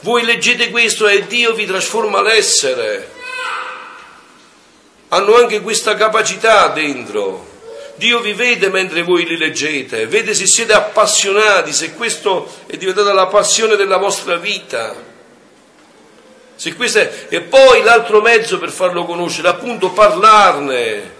Voi 0.00 0.24
leggete 0.24 0.70
questo 0.70 1.06
e 1.06 1.26
Dio 1.26 1.52
vi 1.54 1.66
trasforma 1.66 2.20
l'essere 2.20 3.14
hanno 5.14 5.36
anche 5.36 5.60
questa 5.60 5.94
capacità 5.94 6.68
dentro. 6.68 7.52
Dio 7.94 8.18
vi 8.18 8.32
vede 8.32 8.68
mentre 8.68 9.02
voi 9.02 9.24
li 9.24 9.36
leggete, 9.36 10.08
vede 10.08 10.34
se 10.34 10.46
siete 10.46 10.72
appassionati, 10.72 11.72
se 11.72 11.94
questo 11.94 12.52
è 12.66 12.76
diventata 12.76 13.12
la 13.12 13.28
passione 13.28 13.76
della 13.76 13.98
vostra 13.98 14.36
vita. 14.36 15.12
Se. 16.88 17.26
E 17.28 17.40
poi 17.42 17.82
l'altro 17.82 18.20
mezzo 18.20 18.58
per 18.58 18.70
farlo 18.70 19.04
conoscere, 19.04 19.48
appunto 19.48 19.90
parlarne, 19.90 21.12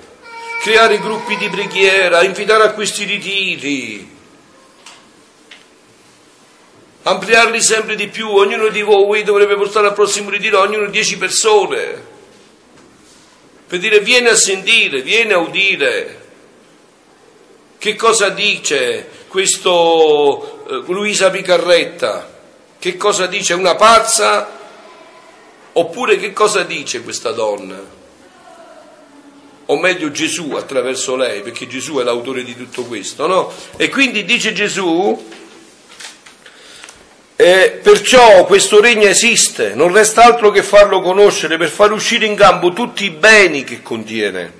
creare 0.62 0.98
gruppi 0.98 1.36
di 1.36 1.48
preghiera, 1.48 2.22
invitare 2.22 2.64
a 2.64 2.70
questi 2.72 3.04
ritiri, 3.04 4.10
ampliarli 7.02 7.60
sempre 7.60 7.96
di 7.96 8.08
più, 8.08 8.28
ognuno 8.28 8.68
di 8.68 8.82
voi 8.82 9.22
dovrebbe 9.22 9.56
portare 9.56 9.88
al 9.88 9.94
prossimo 9.94 10.30
ritiro, 10.30 10.60
ognuno 10.60 10.86
10 10.86 11.18
persone 11.18 12.12
per 13.74 13.82
dire 13.82 14.00
vieni 14.00 14.28
a 14.28 14.36
sentire, 14.36 15.00
vieni 15.00 15.32
a 15.32 15.38
udire. 15.38 16.22
Che 17.76 17.96
cosa 17.96 18.28
dice 18.28 19.08
questo 19.26 20.64
eh, 20.68 20.92
Luisa 20.92 21.30
Picarretta? 21.30 22.32
Che 22.78 22.96
cosa 22.96 23.26
dice 23.26 23.54
una 23.54 23.74
pazza? 23.74 24.63
Oppure 25.76 26.16
che 26.16 26.32
cosa 26.32 26.62
dice 26.62 27.02
questa 27.02 27.32
donna? 27.32 27.80
O 29.66 29.78
meglio 29.78 30.10
Gesù 30.10 30.52
attraverso 30.52 31.16
lei, 31.16 31.40
perché 31.40 31.66
Gesù 31.66 31.96
è 31.96 32.04
l'autore 32.04 32.44
di 32.44 32.54
tutto 32.56 32.84
questo, 32.84 33.26
no? 33.26 33.52
E 33.76 33.88
quindi 33.88 34.24
dice 34.24 34.52
Gesù, 34.52 35.30
e 37.34 37.80
perciò 37.82 38.44
questo 38.44 38.80
regno 38.80 39.08
esiste, 39.08 39.74
non 39.74 39.92
resta 39.92 40.22
altro 40.22 40.52
che 40.52 40.62
farlo 40.62 41.00
conoscere 41.00 41.56
per 41.56 41.68
far 41.68 41.90
uscire 41.90 42.26
in 42.26 42.36
campo 42.36 42.72
tutti 42.72 43.04
i 43.04 43.10
beni 43.10 43.64
che 43.64 43.82
contiene. 43.82 44.52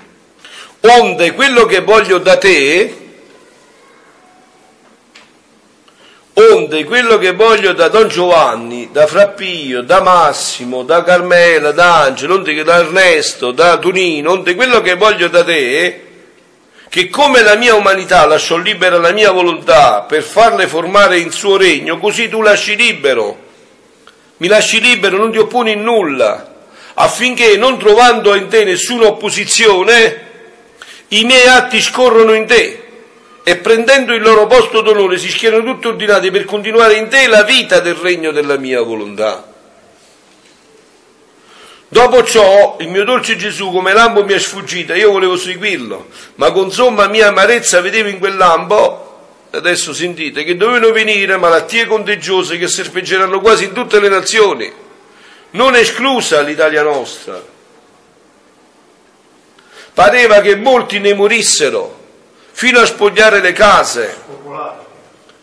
Onde 0.81 1.33
quello 1.33 1.65
che 1.67 1.81
voglio 1.81 2.19
da 2.19 2.37
te, 2.37 3.04
onde 6.35 6.85
quello 6.85 7.17
che 7.19 7.33
voglio 7.33 7.73
da 7.73 7.89
Don 7.89 8.09
Giovanni, 8.09 8.89
da 8.91 9.07
Frappio, 9.07 9.83
da 9.83 10.01
Massimo, 10.01 10.83
da 10.83 11.05
Carmela, 11.05 11.71
da 11.71 12.01
Angelo, 12.03 12.35
onde 12.35 12.63
da 12.65 12.79
Ernesto, 12.79 13.53
da 13.53 13.79
Tonino, 13.79 14.33
onde 14.33 14.55
quello 14.57 14.81
che 14.81 14.95
voglio 14.97 15.29
da 15.29 15.45
te, 15.45 16.03
che 16.89 17.09
come 17.09 17.43
la 17.43 17.55
mia 17.55 17.75
umanità 17.75 18.27
lasciò 18.27 18.57
libera 18.57 18.99
la 18.99 19.13
mia 19.13 19.31
volontà 19.31 20.03
per 20.03 20.23
farle 20.23 20.67
formare 20.67 21.19
in 21.19 21.31
suo 21.31 21.57
regno, 21.57 21.99
così 21.99 22.29
tu 22.29 22.41
lasci 22.41 22.75
libero. 22.75 23.43
Mi 24.39 24.49
lasci 24.49 24.81
libero, 24.81 25.17
non 25.17 25.31
ti 25.31 25.39
opponi 25.39 25.73
in 25.73 25.83
nulla, 25.83 26.53
affinché 26.95 27.57
non 27.57 27.79
trovando 27.79 28.35
in 28.35 28.49
te 28.49 28.65
nessuna 28.65 29.07
opposizione, 29.07 30.23
i 31.09 31.25
miei 31.25 31.47
atti 31.47 31.81
scorrono 31.81 32.35
in 32.35 32.47
te 32.47 32.84
e 33.47 33.57
prendendo 33.59 34.15
il 34.15 34.23
loro 34.23 34.47
posto 34.47 34.81
d'onore 34.81 35.19
si 35.19 35.29
schierano 35.29 35.63
tutti 35.65 35.87
ordinati 35.87 36.31
per 36.31 36.47
continuare 36.47 36.95
in 36.95 37.09
te 37.09 37.29
la 37.29 37.43
vita 37.43 37.79
del 37.79 37.95
regno 37.95 38.33
della 38.33 38.57
mia 38.57 38.81
volontà. 38.81 39.53
Dopo 41.87 42.25
ciò, 42.25 42.79
il 42.81 42.89
mio 42.89 43.05
dolce 43.05 43.37
Gesù, 43.37 43.71
come 43.71 43.93
lampo 43.93 44.25
mi 44.25 44.33
è 44.33 44.39
sfuggito, 44.39 44.95
io 44.95 45.13
volevo 45.13 45.37
seguirlo, 45.37 46.09
ma 46.37 46.51
con 46.51 46.73
somma 46.73 47.07
mia 47.07 47.29
amarezza 47.29 47.83
vedevo 47.83 48.09
in 48.09 48.19
quel 48.19 48.37
lampo, 48.37 49.47
adesso 49.51 49.93
sentite, 49.93 50.43
che 50.43 50.57
dovevano 50.57 50.91
venire 50.91 51.37
malattie 51.37 51.85
contagiose 51.85 52.57
che 52.57 52.67
serpeggeranno 52.67 53.41
quasi 53.41 53.65
in 53.65 53.73
tutte 53.73 54.01
le 54.01 54.09
nazioni, 54.09 54.73
non 55.51 55.77
esclusa 55.77 56.41
l'Italia 56.41 56.83
nostra. 56.83 57.41
Pareva 59.93 60.41
che 60.41 60.57
molti 60.57 60.99
ne 60.99 61.15
morissero, 61.15 62.04
fino 62.57 62.81
a 62.81 62.87
spogliare 62.87 63.41
le 63.41 63.53
case, 63.53 64.17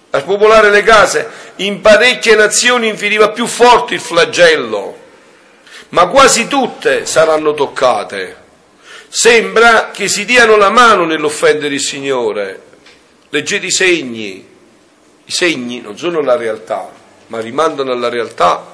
a 0.09 0.19
spopolare 0.19 0.71
le 0.71 0.81
case. 0.81 1.29
In 1.57 1.81
parecchie 1.81 2.35
nazioni 2.35 2.87
infiniva 2.87 3.29
più 3.29 3.45
forte 3.45 3.93
il 3.93 3.99
flagello 3.99 4.99
ma 5.91 6.07
quasi 6.07 6.47
tutte 6.47 7.05
saranno 7.05 7.53
toccate. 7.53 8.37
Sembra 9.09 9.91
che 9.91 10.07
si 10.07 10.23
diano 10.25 10.55
la 10.55 10.69
mano 10.69 11.05
nell'offendere 11.05 11.73
il 11.73 11.81
Signore. 11.81 12.61
Leggete 13.29 13.65
i 13.65 13.71
segni. 13.71 14.47
I 15.25 15.31
segni 15.31 15.81
non 15.81 15.97
sono 15.97 16.21
la 16.21 16.35
realtà, 16.35 16.89
ma 17.27 17.39
rimandano 17.41 17.91
alla 17.91 18.09
realtà. 18.09 18.65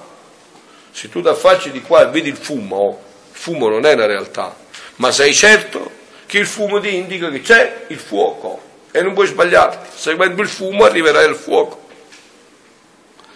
Se 0.91 1.09
tu 1.09 1.21
ti 1.21 1.27
affacci 1.27 1.71
di 1.71 1.81
qua 1.81 2.03
e 2.03 2.11
vedi 2.11 2.29
il 2.29 2.37
fumo, 2.37 2.99
il 3.31 3.37
fumo 3.37 3.67
non 3.67 3.85
è 3.85 3.95
la 3.95 4.05
realtà, 4.05 4.55
ma 4.95 5.11
sei 5.11 5.33
certo 5.33 5.91
che 6.27 6.37
il 6.37 6.45
fumo 6.45 6.79
ti 6.79 6.93
indica 6.93 7.29
che 7.31 7.41
c'è 7.41 7.85
il 7.87 7.97
fuoco 7.97 8.61
e 8.91 9.01
non 9.01 9.13
puoi 9.13 9.25
sbagliarti. 9.25 9.89
Seguendo 9.95 10.41
il 10.41 10.47
fumo 10.47 10.83
arriverai 10.83 11.25
al 11.25 11.35
fuoco. 11.35 11.85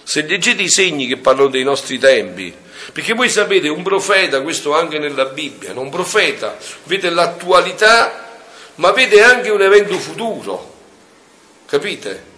Se 0.03 0.21
leggete 0.21 0.61
i 0.61 0.69
segni 0.69 1.07
che 1.07 1.17
parlano 1.17 1.49
dei 1.49 1.63
nostri 1.63 1.97
tempi, 1.97 2.53
perché 2.91 3.13
voi 3.13 3.29
sapete, 3.29 3.69
un 3.69 3.81
profeta, 3.81 4.41
questo 4.41 4.75
anche 4.75 4.99
nella 4.99 5.25
Bibbia, 5.25 5.71
un 5.79 5.89
profeta 5.89 6.57
vede 6.83 7.09
l'attualità, 7.09 8.29
ma 8.75 8.91
vede 8.91 9.23
anche 9.23 9.49
un 9.49 9.61
evento 9.61 9.97
futuro. 9.97 10.73
Capite? 11.65 12.29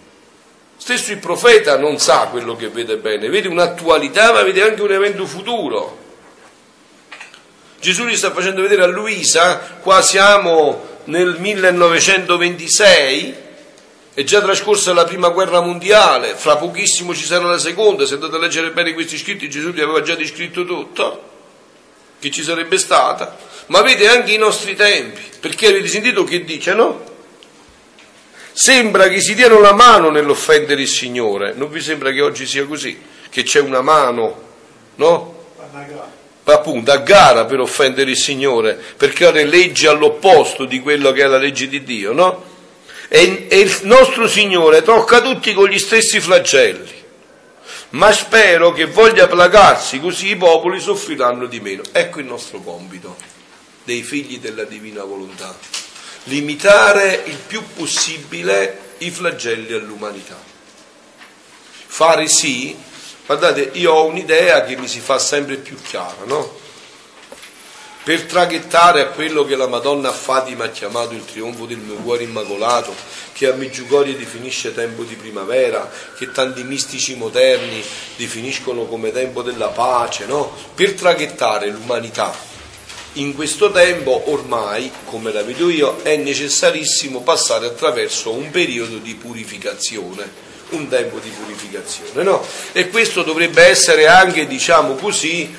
Stesso 0.78 1.14
il 1.14 1.18
profeta 1.18 1.78
non 1.78 1.97
sa 1.97 2.28
quello 2.30 2.56
che 2.56 2.68
vede 2.68 2.97
bene, 2.97 3.30
vede 3.30 3.47
un'attualità, 3.47 4.34
ma 4.34 4.43
vede 4.43 4.62
anche 4.62 4.82
un 4.82 4.91
evento 4.91 5.26
futuro. 5.26 6.03
Gesù 7.84 8.06
gli 8.06 8.16
sta 8.16 8.32
facendo 8.32 8.62
vedere 8.62 8.84
a 8.84 8.88
Luisa, 8.88 9.58
qua 9.82 10.02
siamo 10.02 11.02
nel 11.04 11.36
1926, 11.38 13.36
è 14.14 14.24
già 14.24 14.42
trascorsa 14.42 14.94
la 14.94 15.04
prima 15.04 15.28
guerra 15.28 15.60
mondiale, 15.60 16.36
fra 16.36 16.56
pochissimo 16.56 17.14
ci 17.14 17.26
sarà 17.26 17.44
la 17.44 17.58
seconda, 17.58 18.06
se 18.06 18.14
andate 18.14 18.38
a 18.38 18.40
leggere 18.40 18.72
bene 18.72 18.94
questi 18.94 19.18
scritti 19.18 19.50
Gesù 19.50 19.72
li 19.72 19.82
aveva 19.82 20.02
già 20.02 20.16
descritto 20.16 20.64
tutto. 20.64 21.32
che 22.20 22.32
ci 22.32 22.42
sarebbe 22.42 22.78
stata, 22.78 23.36
ma 23.66 23.82
vede 23.82 24.08
anche 24.08 24.32
i 24.32 24.38
nostri 24.38 24.76
tempi, 24.78 25.20
perché 25.42 25.68
avete 25.68 25.90
sentito 25.90 26.24
che 26.24 26.46
dice, 26.46 26.74
no? 26.74 27.04
Sembra 28.54 29.10
che 29.10 29.20
si 29.20 29.36
diano 29.36 29.60
la 29.60 29.74
mano 29.74 30.10
nell'offendere 30.10 30.84
il 30.84 30.88
Signore, 30.88 31.52
non 31.54 31.70
vi 31.70 31.82
sembra 31.82 32.12
che 32.12 32.22
oggi 32.22 32.46
sia 32.46 32.66
così? 32.66 32.98
Che 33.30 33.44
c'è 33.44 33.60
una 33.60 33.82
mano, 33.82 34.42
no? 34.96 35.48
Appunto 36.52 36.91
a 36.91 36.98
gara 36.98 37.46
per 37.46 37.60
offendere 37.60 38.12
il 38.12 38.18
Signore, 38.18 38.80
per 38.98 39.14
creare 39.14 39.46
leggi 39.46 39.88
all'opposto 39.88 40.66
di 40.66 40.80
quello 40.80 41.12
che 41.12 41.24
è 41.24 41.28
la 41.28 41.38
legge 41.38 41.68
di 41.68 41.84
Dio, 41.84 42.12
no? 42.12 42.52
E, 43.08 43.48
e 43.50 43.60
il 43.60 43.80
nostro 43.84 44.28
Signore 44.28 44.82
tocca 44.82 45.22
tutti 45.22 45.54
con 45.54 45.70
gli 45.70 45.80
stessi 45.80 46.20
flagelli, 46.20 47.02
ma 47.91 48.12
spero 48.12 48.72
che 48.74 48.86
voglia 48.86 49.28
placarsi, 49.28 50.00
così 50.00 50.30
i 50.30 50.36
popoli 50.36 50.80
soffriranno 50.80 51.46
di 51.46 51.60
meno. 51.60 51.84
Ecco 51.91 52.20
il 52.20 52.26
nostro 52.26 52.60
compito 52.60 53.16
dei 53.84 54.02
figli 54.02 54.39
della 54.39 54.64
divina 54.64 55.04
volontà, 55.04 55.56
limitare 56.24 57.24
il 57.26 57.38
più 57.46 57.64
possibile 57.76 58.80
i 59.00 59.12
flagelli 59.12 59.74
all'umanità. 59.74 60.52
Fare 61.86 62.28
sì 62.28 62.76
Guardate, 63.36 63.72
io 63.80 63.94
ho 63.94 64.06
un'idea 64.06 64.64
che 64.64 64.78
mi 64.78 64.88
si 64.88 65.00
fa 65.00 65.18
sempre 65.18 65.56
più 65.56 65.76
chiara, 65.82 66.24
no? 66.26 66.56
Per 68.04 68.26
traghettare 68.26 69.02
a 69.02 69.08
quello 69.08 69.44
che 69.44 69.56
la 69.56 69.66
Madonna 69.66 70.12
Fatima 70.12 70.66
ha 70.66 70.70
chiamato 70.70 71.16
il 71.16 71.26
trionfo 71.26 71.66
del 71.66 71.80
mio 71.80 71.96
cuore 71.96 72.22
immacolato, 72.22 72.94
che 73.32 73.48
a 73.48 73.54
Meggiugorie 73.54 74.16
definisce 74.16 74.76
tempo 74.76 75.02
di 75.02 75.16
primavera, 75.16 75.90
che 76.16 76.32
tanti 76.32 76.64
mistici 76.64 77.16
moderni 77.16 77.84
definiscono 78.18 78.86
come 78.86 79.12
tempo 79.12 79.42
della 79.42 79.70
pace, 79.70 80.28
no? 80.28 80.56
Per 80.76 80.94
traghettare 80.94 81.70
l'umanità 81.70 82.32
in 83.14 83.34
questo 83.34 83.72
tempo 83.72 84.30
ormai, 84.32 84.92
come 85.06 85.32
la 85.32 85.42
vedo 85.42 85.72
io, 85.72 86.04
è 86.04 86.18
necessarissimo 86.18 87.22
passare 87.22 87.66
attraverso 87.66 88.32
un 88.32 88.52
periodo 88.52 88.98
di 88.98 89.16
purificazione 89.16 90.52
un 90.76 90.88
tempo 90.88 91.20
di 91.20 91.30
purificazione. 91.30 92.24
No? 92.24 92.46
E 92.72 92.90
questo 92.90 93.24
dovrebbe 93.24 93.66
essere 93.66 94.08
anche, 94.08 94.48
diciamo 94.48 94.96
così, 94.96 95.56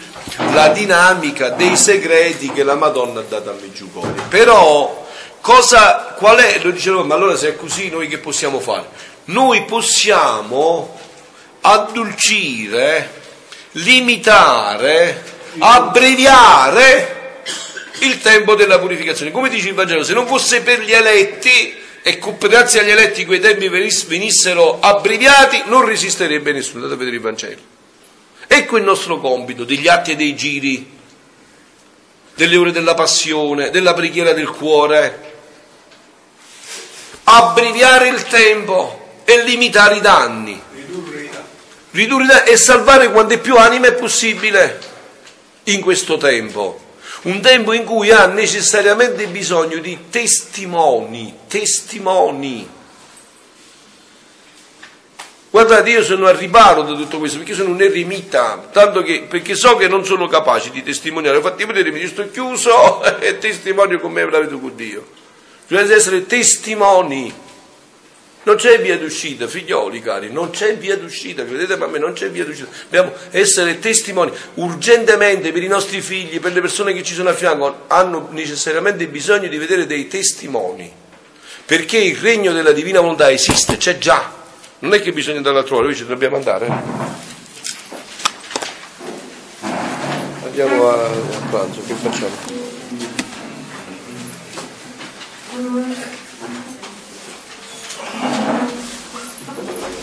la 0.52 0.68
dinamica 0.68 1.50
dei 1.50 1.76
segreti 1.76 2.50
che 2.52 2.62
la 2.62 2.74
Madonna 2.74 3.20
ha 3.20 3.24
dato 3.28 3.50
a 3.50 3.54
Meggiugorie. 3.60 4.22
Però, 4.28 5.06
cosa, 5.40 6.14
qual 6.16 6.38
è, 6.38 6.60
lo 6.62 6.70
dicevo, 6.70 7.04
ma 7.04 7.14
allora 7.14 7.36
se 7.36 7.48
è 7.48 7.56
così 7.56 7.90
noi 7.90 8.08
che 8.08 8.18
possiamo 8.18 8.60
fare? 8.60 8.86
Noi 9.26 9.64
possiamo 9.64 10.98
addolcire, 11.60 13.22
limitare, 13.72 15.22
abbreviare 15.58 17.42
il 18.00 18.20
tempo 18.20 18.54
della 18.54 18.78
purificazione. 18.78 19.30
Come 19.30 19.48
dice 19.48 19.68
il 19.68 19.74
Vangelo, 19.74 20.02
se 20.02 20.12
non 20.12 20.26
fosse 20.26 20.60
per 20.62 20.80
gli 20.80 20.92
eletti, 20.92 21.82
e 22.06 22.20
grazie 22.38 22.80
agli 22.80 22.90
eletti 22.90 23.24
quei 23.24 23.40
tempi 23.40 23.66
venissero 23.66 24.78
abbreviati, 24.78 25.62
non 25.64 25.86
resisterebbe 25.86 26.52
nessuno. 26.52 26.84
Andate 26.84 26.96
a 26.96 26.98
vedere 26.98 27.16
il 27.16 27.22
Vangelo. 27.22 27.60
Ecco 28.46 28.76
il 28.76 28.84
nostro 28.84 29.18
compito 29.20 29.64
degli 29.64 29.88
atti 29.88 30.10
e 30.10 30.16
dei 30.16 30.36
giri, 30.36 30.86
delle 32.34 32.56
ore 32.58 32.72
della 32.72 32.92
passione, 32.92 33.70
della 33.70 33.94
preghiera 33.94 34.34
del 34.34 34.50
cuore. 34.50 35.32
Abbreviare 37.24 38.08
il 38.08 38.22
tempo 38.24 39.22
e 39.24 39.42
limitare 39.42 39.96
i 39.96 40.00
danni. 40.02 40.60
Ridurre 41.90 42.22
i 42.22 42.26
danni 42.26 42.50
e 42.50 42.58
salvare 42.58 43.10
quante 43.12 43.38
più 43.38 43.56
anime 43.56 43.88
è 43.88 43.94
possibile 43.94 44.78
in 45.64 45.80
questo 45.80 46.18
tempo 46.18 46.83
un 47.24 47.40
tempo 47.40 47.72
in 47.72 47.84
cui 47.84 48.10
ha 48.10 48.26
necessariamente 48.26 49.26
bisogno 49.26 49.78
di 49.78 50.06
testimoni, 50.10 51.34
testimoni. 51.48 52.68
Guardate, 55.48 55.90
io 55.90 56.02
sono 56.02 56.26
al 56.26 56.34
riparo 56.34 56.82
da 56.82 56.94
tutto 56.94 57.18
questo 57.18 57.38
perché 57.38 57.54
sono 57.54 57.70
un 57.70 57.80
eremita, 57.80 58.68
tanto 58.72 59.02
che, 59.02 59.22
perché 59.28 59.54
so 59.54 59.76
che 59.76 59.86
non 59.86 60.04
sono 60.04 60.26
capace 60.26 60.70
di 60.70 60.82
testimoniare. 60.82 61.36
Infatti, 61.36 61.64
vedete, 61.64 61.92
mi 61.92 62.06
sto 62.06 62.28
chiuso 62.30 63.02
e 63.20 63.38
testimonio 63.38 64.00
con 64.00 64.12
me 64.12 64.26
vedo 64.26 64.58
con 64.58 64.74
Dio. 64.74 65.06
Bisogna 65.66 65.94
essere 65.94 66.26
testimoni. 66.26 67.32
Non 68.44 68.56
c'è 68.56 68.78
via 68.80 68.98
d'uscita, 68.98 69.48
figlioli 69.48 70.00
cari, 70.00 70.30
non 70.30 70.50
c'è 70.50 70.76
via 70.76 70.96
d'uscita, 70.98 71.46
credete 71.46 71.72
a 71.72 71.86
me, 71.86 71.98
non 71.98 72.12
c'è 72.12 72.30
via 72.30 72.44
d'uscita. 72.44 72.68
Dobbiamo 72.90 73.12
essere 73.30 73.78
testimoni 73.78 74.30
urgentemente 74.54 75.50
per 75.50 75.62
i 75.62 75.66
nostri 75.66 76.02
figli, 76.02 76.40
per 76.40 76.52
le 76.52 76.60
persone 76.60 76.92
che 76.92 77.02
ci 77.02 77.14
sono 77.14 77.30
a 77.30 77.34
fianco, 77.34 77.84
hanno 77.86 78.28
necessariamente 78.32 79.06
bisogno 79.08 79.48
di 79.48 79.56
vedere 79.56 79.86
dei 79.86 80.08
testimoni. 80.08 80.92
Perché 81.64 81.96
il 81.96 82.16
regno 82.16 82.52
della 82.52 82.72
divina 82.72 83.00
volontà 83.00 83.30
esiste, 83.30 83.78
c'è 83.78 83.96
già. 83.96 84.30
Non 84.80 84.92
è 84.92 85.00
che 85.00 85.12
bisogna 85.12 85.38
andare 85.38 85.60
a 85.60 85.62
trovare, 85.62 85.86
noi 85.86 85.96
ci 85.96 86.04
dobbiamo 86.04 86.36
andare. 86.36 86.70
Andiamo 90.44 90.90
a, 90.90 91.06
a 91.06 91.46
pranzo, 91.48 91.82
che 91.86 91.94
facciamo? 91.94 92.62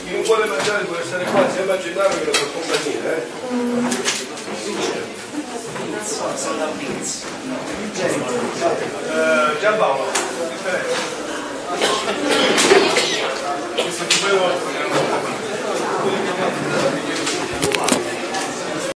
Chi 0.03 0.11
non 0.11 0.20
vuole 0.34 0.45
mangiare 0.45 0.86
può 0.86 0.95
essere 0.95 1.25
qua 1.25 1.41
insieme 1.41 1.73
a 1.73 1.77
che 2.17 2.23
lo 2.23 2.32
fa 2.32 2.45
compagnia, 2.53 3.15
eh? 3.15 3.27
Eh, 9.11 9.59
differenza. 10.47 10.99
Questo 13.75 14.03
di 14.07 15.40